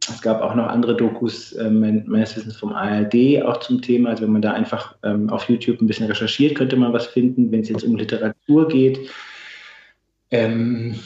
es 0.00 0.20
gab 0.20 0.42
auch 0.42 0.54
noch 0.54 0.66
andere 0.66 0.96
Dokus, 0.96 1.52
äh, 1.52 1.70
meines 1.70 2.36
Wissens 2.36 2.56
vom 2.56 2.72
ARD 2.72 3.42
auch 3.42 3.58
zum 3.58 3.80
Thema. 3.80 4.10
Also 4.10 4.24
wenn 4.24 4.32
man 4.32 4.42
da 4.42 4.52
einfach 4.52 4.96
ähm, 5.02 5.30
auf 5.30 5.48
YouTube 5.48 5.80
ein 5.80 5.86
bisschen 5.86 6.06
recherchiert, 6.06 6.56
könnte 6.56 6.76
man 6.76 6.92
was 6.92 7.06
finden. 7.06 7.50
Wenn 7.50 7.60
es 7.60 7.70
jetzt 7.70 7.84
um 7.84 7.96
Literatur 7.96 8.68
geht, 8.68 9.08
ähm, 10.30 10.96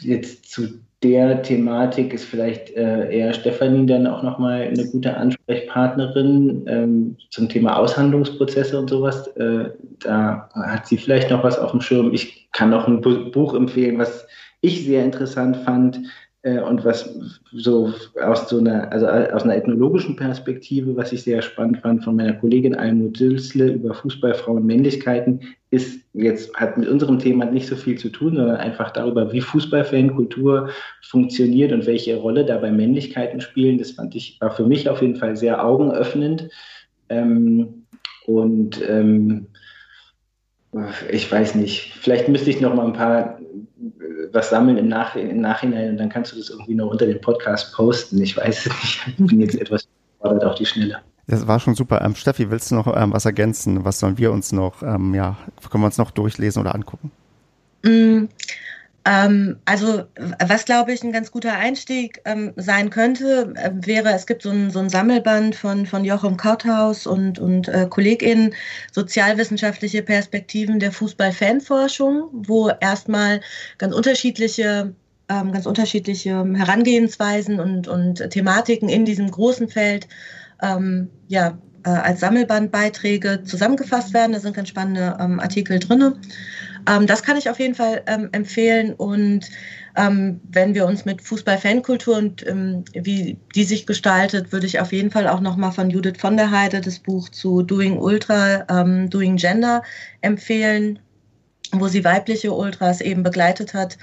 jetzt 0.00 0.50
zu 0.50 0.80
der 1.02 1.42
Thematik 1.42 2.12
ist 2.12 2.24
vielleicht 2.24 2.70
äh, 2.76 3.10
eher 3.10 3.32
Stefanie 3.32 3.86
dann 3.86 4.06
auch 4.06 4.22
nochmal 4.22 4.62
eine 4.62 4.86
gute 4.90 5.16
Ansprechpartnerin 5.16 6.64
ähm, 6.66 7.16
zum 7.30 7.48
Thema 7.48 7.78
Aushandlungsprozesse 7.78 8.78
und 8.78 8.90
sowas. 8.90 9.26
Äh, 9.36 9.70
da 10.00 10.50
hat 10.54 10.86
sie 10.86 10.98
vielleicht 10.98 11.30
noch 11.30 11.42
was 11.42 11.58
auf 11.58 11.70
dem 11.70 11.80
Schirm. 11.80 12.12
Ich 12.12 12.50
kann 12.52 12.70
noch 12.70 12.86
ein 12.86 13.00
Buch 13.00 13.54
empfehlen, 13.54 13.98
was 13.98 14.26
ich 14.60 14.84
sehr 14.84 15.02
interessant 15.02 15.56
fand, 15.58 16.00
und 16.42 16.84
was 16.86 17.18
so 17.52 17.92
aus 18.22 18.48
so 18.48 18.58
einer, 18.58 18.90
also 18.90 19.06
aus 19.06 19.42
einer 19.42 19.56
ethnologischen 19.56 20.16
Perspektive, 20.16 20.96
was 20.96 21.12
ich 21.12 21.22
sehr 21.22 21.42
spannend 21.42 21.78
fand 21.78 22.02
von 22.02 22.16
meiner 22.16 22.32
Kollegin 22.32 22.74
Almut 22.74 23.18
Sülsle 23.18 23.72
über 23.72 23.92
Fußballfrauen 23.92 24.64
Männlichkeiten, 24.64 25.40
ist 25.70 26.00
jetzt, 26.14 26.54
hat 26.54 26.78
mit 26.78 26.88
unserem 26.88 27.18
Thema 27.18 27.44
nicht 27.44 27.66
so 27.66 27.76
viel 27.76 27.98
zu 27.98 28.08
tun, 28.08 28.36
sondern 28.36 28.56
einfach 28.56 28.90
darüber, 28.90 29.32
wie 29.32 29.42
Fußballfankultur 29.42 30.70
funktioniert 31.02 31.72
und 31.72 31.86
welche 31.86 32.16
Rolle 32.16 32.46
dabei 32.46 32.72
Männlichkeiten 32.72 33.42
spielen. 33.42 33.76
Das 33.76 33.90
fand 33.90 34.14
ich, 34.14 34.40
war 34.40 34.50
für 34.50 34.64
mich 34.64 34.88
auf 34.88 35.02
jeden 35.02 35.16
Fall 35.16 35.36
sehr 35.36 35.62
augenöffnend. 35.62 36.48
Ähm, 37.10 37.84
und 38.26 38.80
ähm, 38.88 39.46
ich 41.10 41.30
weiß 41.30 41.56
nicht, 41.56 41.94
vielleicht 42.00 42.28
müsste 42.28 42.50
ich 42.50 42.60
noch 42.60 42.74
mal 42.74 42.86
ein 42.86 42.92
paar 42.92 43.38
was 44.32 44.50
sammeln 44.50 44.76
im, 44.76 44.88
Nach 44.88 45.16
im 45.16 45.40
Nachhinein 45.40 45.90
und 45.90 45.96
dann 45.96 46.08
kannst 46.08 46.32
du 46.32 46.36
das 46.36 46.50
irgendwie 46.50 46.74
noch 46.74 46.90
unter 46.90 47.06
dem 47.06 47.20
Podcast 47.20 47.74
posten. 47.74 48.20
Ich 48.22 48.36
weiß 48.36 48.66
es 48.66 48.66
nicht. 48.66 49.00
Ich 49.08 49.26
bin 49.26 49.40
jetzt 49.40 49.60
etwas 49.60 49.88
gefordert 50.18 50.44
auf 50.44 50.54
die 50.56 50.66
Schnelle. 50.66 50.98
Das 51.26 51.46
war 51.46 51.60
schon 51.60 51.74
super. 51.74 52.00
Ähm, 52.02 52.14
Steffi, 52.14 52.50
willst 52.50 52.70
du 52.70 52.74
noch 52.74 52.86
ähm, 52.96 53.12
was 53.12 53.24
ergänzen? 53.24 53.84
Was 53.84 54.00
sollen 54.00 54.18
wir 54.18 54.32
uns 54.32 54.52
noch, 54.52 54.82
ähm, 54.82 55.14
ja, 55.14 55.36
können 55.70 55.82
wir 55.82 55.86
uns 55.86 55.98
noch 55.98 56.10
durchlesen 56.10 56.60
oder 56.60 56.74
angucken? 56.74 57.10
Mm, 57.84 58.24
also 59.64 60.04
was 60.38 60.64
glaube 60.64 60.92
ich 60.92 61.02
ein 61.02 61.10
ganz 61.10 61.32
guter 61.32 61.54
Einstieg 61.54 62.20
ähm, 62.26 62.52
sein 62.54 62.90
könnte, 62.90 63.52
äh, 63.56 63.70
wäre, 63.84 64.12
es 64.12 64.24
gibt 64.24 64.42
so 64.42 64.50
ein, 64.50 64.70
so 64.70 64.78
ein 64.78 64.88
Sammelband 64.88 65.56
von, 65.56 65.84
von 65.84 66.04
Joachim 66.04 66.36
Kauthaus 66.36 67.08
und, 67.08 67.40
und 67.40 67.66
äh, 67.68 67.88
KollegInnen, 67.90 68.54
sozialwissenschaftliche 68.92 70.02
Perspektiven 70.02 70.78
der 70.78 70.92
Fußball-Fanforschung, 70.92 72.28
wo 72.32 72.70
erstmal 72.80 73.40
ganz 73.78 73.94
unterschiedliche 73.94 74.94
ähm, 75.28 75.50
ganz 75.50 75.66
unterschiedliche 75.66 76.44
Herangehensweisen 76.54 77.58
und, 77.58 77.88
und 77.88 78.30
Thematiken 78.30 78.88
in 78.88 79.04
diesem 79.04 79.28
großen 79.30 79.68
Feld 79.68 80.06
ähm, 80.62 81.08
ja, 81.26 81.58
äh, 81.84 81.90
als 81.90 82.20
Sammelbandbeiträge 82.20 83.42
zusammengefasst 83.44 84.12
werden. 84.12 84.32
Da 84.32 84.40
sind 84.40 84.54
ganz 84.54 84.68
spannende 84.68 85.16
ähm, 85.18 85.40
Artikel 85.40 85.78
drin. 85.78 86.14
Ähm, 86.88 87.06
das 87.06 87.22
kann 87.22 87.36
ich 87.36 87.48
auf 87.50 87.58
jeden 87.58 87.74
Fall 87.74 88.02
ähm, 88.06 88.28
empfehlen. 88.32 88.94
Und 88.94 89.48
ähm, 89.96 90.40
wenn 90.44 90.74
wir 90.74 90.86
uns 90.86 91.04
mit 91.04 91.22
Fußball-Fankultur 91.22 92.16
und 92.16 92.46
ähm, 92.46 92.84
wie 92.92 93.38
die 93.54 93.64
sich 93.64 93.86
gestaltet, 93.86 94.52
würde 94.52 94.66
ich 94.66 94.80
auf 94.80 94.92
jeden 94.92 95.10
Fall 95.10 95.28
auch 95.28 95.40
nochmal 95.40 95.72
von 95.72 95.90
Judith 95.90 96.18
von 96.18 96.36
der 96.36 96.50
Heide 96.50 96.80
das 96.80 96.98
Buch 96.98 97.28
zu 97.28 97.62
Doing 97.62 97.98
Ultra, 97.98 98.66
ähm, 98.68 99.10
Doing 99.10 99.36
Gender 99.36 99.82
empfehlen, 100.20 100.98
wo 101.72 101.88
sie 101.88 102.04
weibliche 102.04 102.52
Ultras 102.52 103.00
eben 103.00 103.22
begleitet 103.22 103.74
hat 103.74 103.98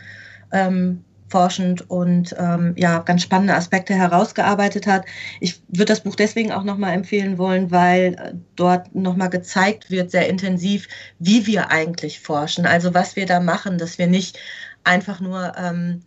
forschend 1.30 1.90
und 1.90 2.36
ähm, 2.38 2.74
ja, 2.78 3.00
ganz 3.00 3.22
spannende 3.22 3.56
Aspekte 3.56 3.94
herausgearbeitet 3.94 4.88
hat. 4.88 5.06
Ich 5.40 5.62
würde 5.68 5.86
das 5.86 6.02
Buch 6.02 6.16
deswegen 6.16 6.52
auch 6.52 6.64
nochmal 6.64 6.94
empfehlen 6.94 7.38
wollen, 7.38 7.72
weil 7.72 8.16
äh, 8.16 8.34
dort 8.56 8.94
nochmal 8.96 9.30
gezeigt 9.30 9.92
wird, 9.92 10.12
sehr 10.12 10.30
intensiv, 10.30 10.88
wie 11.20 11.46
wir 11.46 11.72
eigentlich 11.72 12.20
forschen. 12.20 12.66
Also 12.66 12.94
was 12.94 13.16
wir 13.16 13.26
da 13.26 13.40
machen, 13.40 13.78
dass 13.78 13.98
wir 13.98 14.08
nicht 14.08 14.40
einfach 14.84 15.20
nur 15.20 15.54
ähm, 15.58 16.02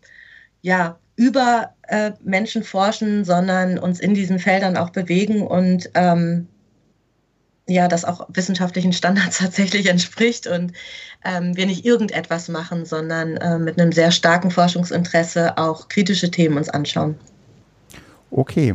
ja, 0.62 0.98
über 1.16 1.74
äh, 1.88 2.12
Menschen 2.22 2.62
forschen, 2.62 3.24
sondern 3.24 3.78
uns 3.78 4.00
in 4.00 4.14
diesen 4.14 4.38
Feldern 4.38 4.76
auch 4.76 4.90
bewegen 4.90 5.46
und 5.46 5.90
ähm, 5.94 6.48
ja, 7.70 7.88
das 7.88 8.04
auch 8.04 8.26
wissenschaftlichen 8.28 8.92
Standards 8.92 9.38
tatsächlich 9.40 9.86
entspricht 9.86 10.46
und 10.46 10.72
ähm, 11.24 11.56
wir 11.56 11.66
nicht 11.66 11.84
irgendetwas 11.84 12.48
machen, 12.48 12.84
sondern 12.84 13.36
äh, 13.36 13.58
mit 13.58 13.80
einem 13.80 13.92
sehr 13.92 14.10
starken 14.10 14.50
Forschungsinteresse 14.50 15.58
auch 15.58 15.88
kritische 15.88 16.30
Themen 16.30 16.56
uns 16.56 16.68
anschauen. 16.68 17.16
Okay, 18.30 18.74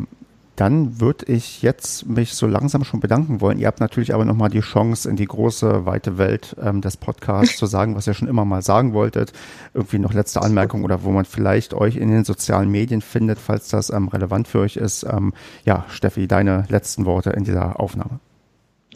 dann 0.56 1.02
würde 1.02 1.26
ich 1.26 1.62
jetzt 1.62 2.06
mich 2.06 2.34
so 2.34 2.48
langsam 2.48 2.86
schon 2.86 3.02
bedanken 3.02 3.42
wollen. 3.42 3.58
Ihr 3.58 3.68
habt 3.68 3.82
natürlich 3.82 4.14
aber 4.14 4.24
nochmal 4.24 4.50
die 4.50 4.62
Chance, 4.62 5.10
in 5.10 5.18
die 5.18 5.26
große, 5.26 5.86
weite 5.86 6.18
Welt 6.18 6.56
ähm, 6.62 6.80
des 6.80 6.96
Podcasts 6.96 7.58
zu 7.58 7.66
sagen, 7.66 7.96
was 7.96 8.08
ihr 8.08 8.14
schon 8.14 8.30
immer 8.30 8.46
mal 8.46 8.62
sagen 8.62 8.94
wolltet. 8.94 9.34
Irgendwie 9.74 10.00
noch 10.00 10.14
letzte 10.14 10.42
Anmerkung 10.42 10.86
oder 10.86 11.04
wo 11.04 11.12
man 11.12 11.26
vielleicht 11.26 11.74
euch 11.74 11.98
in 11.98 12.10
den 12.10 12.24
sozialen 12.24 12.72
Medien 12.72 13.02
findet, 13.02 13.40
falls 13.40 13.68
das 13.68 13.90
ähm, 13.90 14.08
relevant 14.08 14.48
für 14.48 14.60
euch 14.60 14.78
ist. 14.78 15.04
Ähm, 15.04 15.34
ja, 15.66 15.86
Steffi, 15.90 16.28
deine 16.28 16.66
letzten 16.70 17.06
Worte 17.06 17.32
in 17.32 17.44
dieser 17.44 17.80
Aufnahme. 17.80 18.20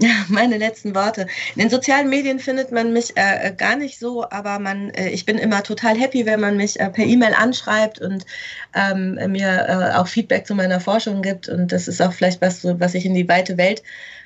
Ja, 0.02 0.10
meine 0.30 0.58
letzten 0.58 0.95
Worte. 0.95 1.28
In 1.56 1.62
den 1.62 1.70
sozialen 1.70 2.10
Medien 2.10 2.39
findet 2.39 2.72
man 2.72 2.93
mich 2.93 3.18
äh, 3.18 3.50
äh, 3.50 3.54
gar 3.54 3.76
nicht 3.76 4.00
so, 4.00 4.30
aber 4.30 4.60
man, 4.60 4.91
äh, 4.91 5.10
ich 5.10 5.26
bin 5.26 5.38
immer 5.38 5.62
total 5.64 5.97
happy, 5.97 6.26
wenn 6.26 6.39
man 6.39 6.58
mich 6.58 6.80
äh, 6.80 6.89
per 6.89 7.06
E-Mail 7.06 7.34
anschreibt 7.34 8.00
und 8.00 8.26
ähm, 8.74 9.16
mir 9.32 9.68
äh, 9.68 9.97
auch 9.97 10.08
Feedback 10.08 10.47
zu 10.47 10.56
meiner 10.56 10.80
Forschung 10.80 11.22
gibt. 11.22 11.50
Und 11.50 11.72
das 11.72 11.88
ist 11.88 12.02
auch 12.02 12.14
vielleicht 12.14 12.41
was, 12.41 12.64
was 12.64 12.95
ich 12.95 13.06
in 13.06 13.14
die 13.14 13.28
weite 13.28 13.58
Welt 13.58 13.84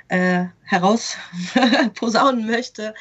äh, 0.07 0.45
heraus 0.63 1.17
posaunen 1.95 2.45
möchte. 2.45 2.93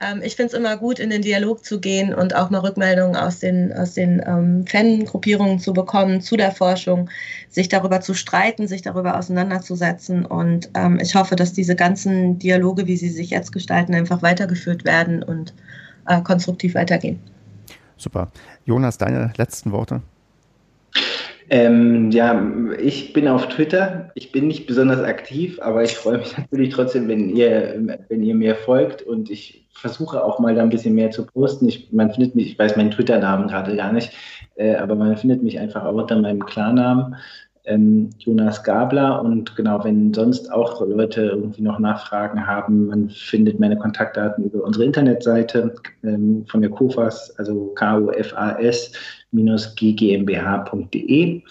Ähm, 0.00 0.22
ich 0.22 0.36
finde 0.36 0.52
es 0.52 0.58
immer 0.58 0.76
gut, 0.76 0.98
in 0.98 1.10
den 1.10 1.22
Dialog 1.22 1.64
zu 1.64 1.80
gehen 1.80 2.14
und 2.14 2.34
auch 2.34 2.50
mal 2.50 2.60
Rückmeldungen 2.60 3.16
aus 3.16 3.40
den, 3.40 3.72
aus 3.72 3.94
den 3.94 4.22
ähm, 4.26 4.66
Fangruppierungen 4.66 5.58
zu 5.58 5.72
bekommen 5.72 6.20
zu 6.20 6.36
der 6.36 6.52
Forschung, 6.52 7.10
sich 7.48 7.68
darüber 7.68 8.00
zu 8.00 8.14
streiten, 8.14 8.68
sich 8.68 8.82
darüber 8.82 9.18
auseinanderzusetzen. 9.18 10.24
Und 10.24 10.70
ähm, 10.74 10.98
ich 11.00 11.14
hoffe, 11.14 11.36
dass 11.36 11.52
diese 11.52 11.76
ganzen 11.76 12.38
Dialoge, 12.38 12.86
wie 12.86 12.96
sie 12.96 13.10
sich 13.10 13.30
jetzt 13.30 13.52
gestalten, 13.52 13.94
einfach 13.94 14.22
weitergeführt 14.22 14.84
werden 14.84 15.22
und 15.22 15.54
äh, 16.06 16.20
konstruktiv 16.22 16.74
weitergehen. 16.74 17.20
Super. 17.96 18.30
Jonas, 18.64 18.98
deine 18.98 19.32
letzten 19.36 19.72
Worte? 19.72 20.02
Ähm, 21.50 22.10
ja, 22.10 22.46
ich 22.78 23.12
bin 23.12 23.26
auf 23.26 23.48
Twitter. 23.48 24.10
Ich 24.14 24.32
bin 24.32 24.48
nicht 24.48 24.66
besonders 24.66 25.02
aktiv, 25.02 25.58
aber 25.62 25.82
ich 25.82 25.96
freue 25.96 26.18
mich 26.18 26.36
natürlich 26.38 26.74
trotzdem, 26.74 27.08
wenn 27.08 27.30
ihr, 27.30 27.98
wenn 28.08 28.22
ihr 28.22 28.34
mir 28.34 28.54
folgt 28.54 29.02
und 29.02 29.30
ich 29.30 29.66
versuche 29.72 30.22
auch 30.22 30.38
mal 30.40 30.54
da 30.54 30.62
ein 30.62 30.70
bisschen 30.70 30.94
mehr 30.94 31.10
zu 31.10 31.24
posten. 31.24 31.68
Ich, 31.68 31.92
man 31.92 32.10
findet 32.10 32.34
mich, 32.34 32.52
ich 32.52 32.58
weiß 32.58 32.76
meinen 32.76 32.90
Twitter-Namen 32.90 33.48
gerade 33.48 33.76
gar 33.76 33.92
nicht, 33.92 34.12
äh, 34.56 34.74
aber 34.74 34.94
man 34.94 35.16
findet 35.16 35.42
mich 35.42 35.58
einfach 35.58 35.84
auch 35.84 35.94
unter 35.94 36.20
meinem 36.20 36.44
Klarnamen 36.44 37.16
ähm, 37.68 38.10
Jonas 38.18 38.64
Gabler. 38.64 39.22
Und 39.22 39.54
genau, 39.54 39.82
wenn 39.84 40.12
sonst 40.12 40.50
auch 40.52 40.84
Leute 40.86 41.22
irgendwie 41.22 41.62
noch 41.62 41.78
Nachfragen 41.78 42.46
haben, 42.46 42.88
man 42.88 43.10
findet 43.10 43.60
meine 43.60 43.78
Kontaktdaten 43.78 44.44
über 44.44 44.64
unsere 44.64 44.84
Internetseite 44.84 45.74
ähm, 46.02 46.44
von 46.48 46.60
der 46.60 46.70
KOFAS, 46.70 47.38
also 47.38 47.72
kufas-ggmbh.de. 49.32 51.42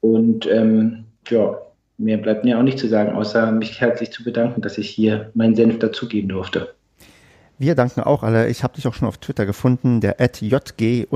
Und 0.00 0.46
ähm, 0.46 1.04
ja, 1.28 1.58
mehr 1.98 2.16
bleibt 2.16 2.44
mir 2.44 2.58
auch 2.58 2.62
nicht 2.62 2.78
zu 2.78 2.88
sagen, 2.88 3.12
außer 3.12 3.52
mich 3.52 3.80
herzlich 3.80 4.10
zu 4.10 4.24
bedanken, 4.24 4.62
dass 4.62 4.78
ich 4.78 4.88
hier 4.88 5.30
meinen 5.34 5.54
Senf 5.54 5.78
dazugeben 5.78 6.30
durfte. 6.30 6.74
Wir 7.60 7.74
danken 7.74 8.00
auch 8.00 8.22
alle. 8.22 8.48
Ich 8.48 8.62
habe 8.62 8.72
dich 8.72 8.88
auch 8.88 8.94
schon 8.94 9.06
auf 9.06 9.18
Twitter 9.18 9.44
gefunden, 9.44 10.00
der 10.00 10.16
jg-bln, 10.18 11.08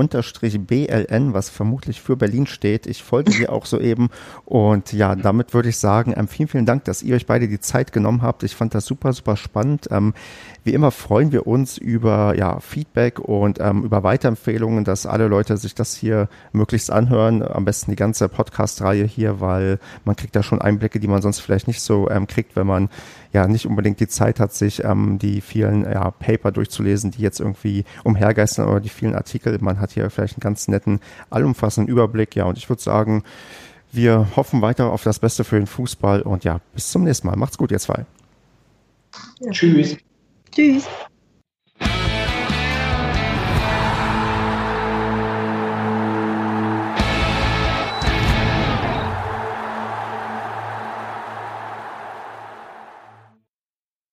was 1.33 1.49
vermutlich 1.49 1.99
für 1.99 2.15
Berlin 2.15 2.45
steht. 2.45 2.85
Ich 2.85 3.01
folge 3.01 3.31
dir 3.31 3.51
auch 3.51 3.65
soeben. 3.65 4.09
Und 4.45 4.93
ja, 4.93 5.15
damit 5.15 5.55
würde 5.55 5.69
ich 5.69 5.77
sagen, 5.77 6.13
ähm, 6.15 6.27
vielen, 6.27 6.47
vielen 6.47 6.67
Dank, 6.67 6.83
dass 6.83 7.01
ihr 7.01 7.15
euch 7.15 7.25
beide 7.25 7.47
die 7.47 7.59
Zeit 7.59 7.91
genommen 7.91 8.21
habt. 8.21 8.43
Ich 8.43 8.55
fand 8.55 8.75
das 8.75 8.85
super, 8.85 9.11
super 9.13 9.37
spannend. 9.37 9.87
Ähm, 9.89 10.13
wie 10.65 10.73
immer 10.73 10.89
freuen 10.89 11.31
wir 11.31 11.45
uns 11.45 11.77
über 11.77 12.35
ja, 12.35 12.59
Feedback 12.59 13.19
und 13.19 13.59
ähm, 13.61 13.83
über 13.83 14.01
Weiterempfehlungen, 14.01 14.83
dass 14.83 15.05
alle 15.05 15.27
Leute 15.27 15.57
sich 15.57 15.75
das 15.75 15.95
hier 15.95 16.27
möglichst 16.53 16.89
anhören. 16.89 17.43
Am 17.43 17.65
besten 17.65 17.91
die 17.91 17.95
ganze 17.95 18.27
Podcast-Reihe 18.29 19.05
hier, 19.05 19.39
weil 19.39 19.77
man 20.05 20.15
kriegt 20.15 20.35
da 20.35 20.41
schon 20.41 20.59
Einblicke, 20.59 20.99
die 20.99 21.07
man 21.07 21.21
sonst 21.21 21.39
vielleicht 21.39 21.67
nicht 21.67 21.81
so 21.81 22.09
ähm, 22.09 22.25
kriegt, 22.25 22.55
wenn 22.55 22.65
man 22.65 22.89
ja 23.31 23.47
nicht 23.47 23.67
unbedingt 23.67 23.99
die 23.99 24.07
Zeit 24.07 24.39
hat, 24.39 24.53
sich 24.53 24.83
ähm, 24.83 25.19
die 25.19 25.41
vielen 25.41 25.83
ja, 25.83 26.09
Paper 26.09 26.51
durchzulesen, 26.51 27.11
die 27.11 27.21
jetzt 27.21 27.39
irgendwie 27.39 27.85
umhergeistern 28.03 28.67
oder 28.67 28.79
die 28.79 28.89
vielen 28.89 29.13
Artikel. 29.13 29.55
Man 29.61 29.79
hat 29.79 29.91
hier 29.91 30.09
vielleicht 30.09 30.33
einen 30.37 30.41
ganz 30.41 30.67
netten, 30.67 30.99
allumfassenden 31.29 31.93
Überblick. 31.93 32.35
Ja, 32.35 32.45
und 32.45 32.57
ich 32.57 32.69
würde 32.69 32.81
sagen, 32.81 33.23
wir 33.91 34.29
hoffen 34.35 34.63
weiter 34.63 34.91
auf 34.91 35.03
das 35.03 35.19
Beste 35.19 35.43
für 35.43 35.57
den 35.57 35.67
Fußball 35.67 36.23
und 36.23 36.43
ja, 36.43 36.59
bis 36.73 36.89
zum 36.89 37.03
nächsten 37.03 37.27
Mal. 37.27 37.35
Macht's 37.35 37.59
gut, 37.59 37.71
ihr 37.71 37.79
zwei. 37.79 38.07
Ja. 39.41 39.51
Tschüss. 39.51 39.97
Tschüss. 40.55 40.89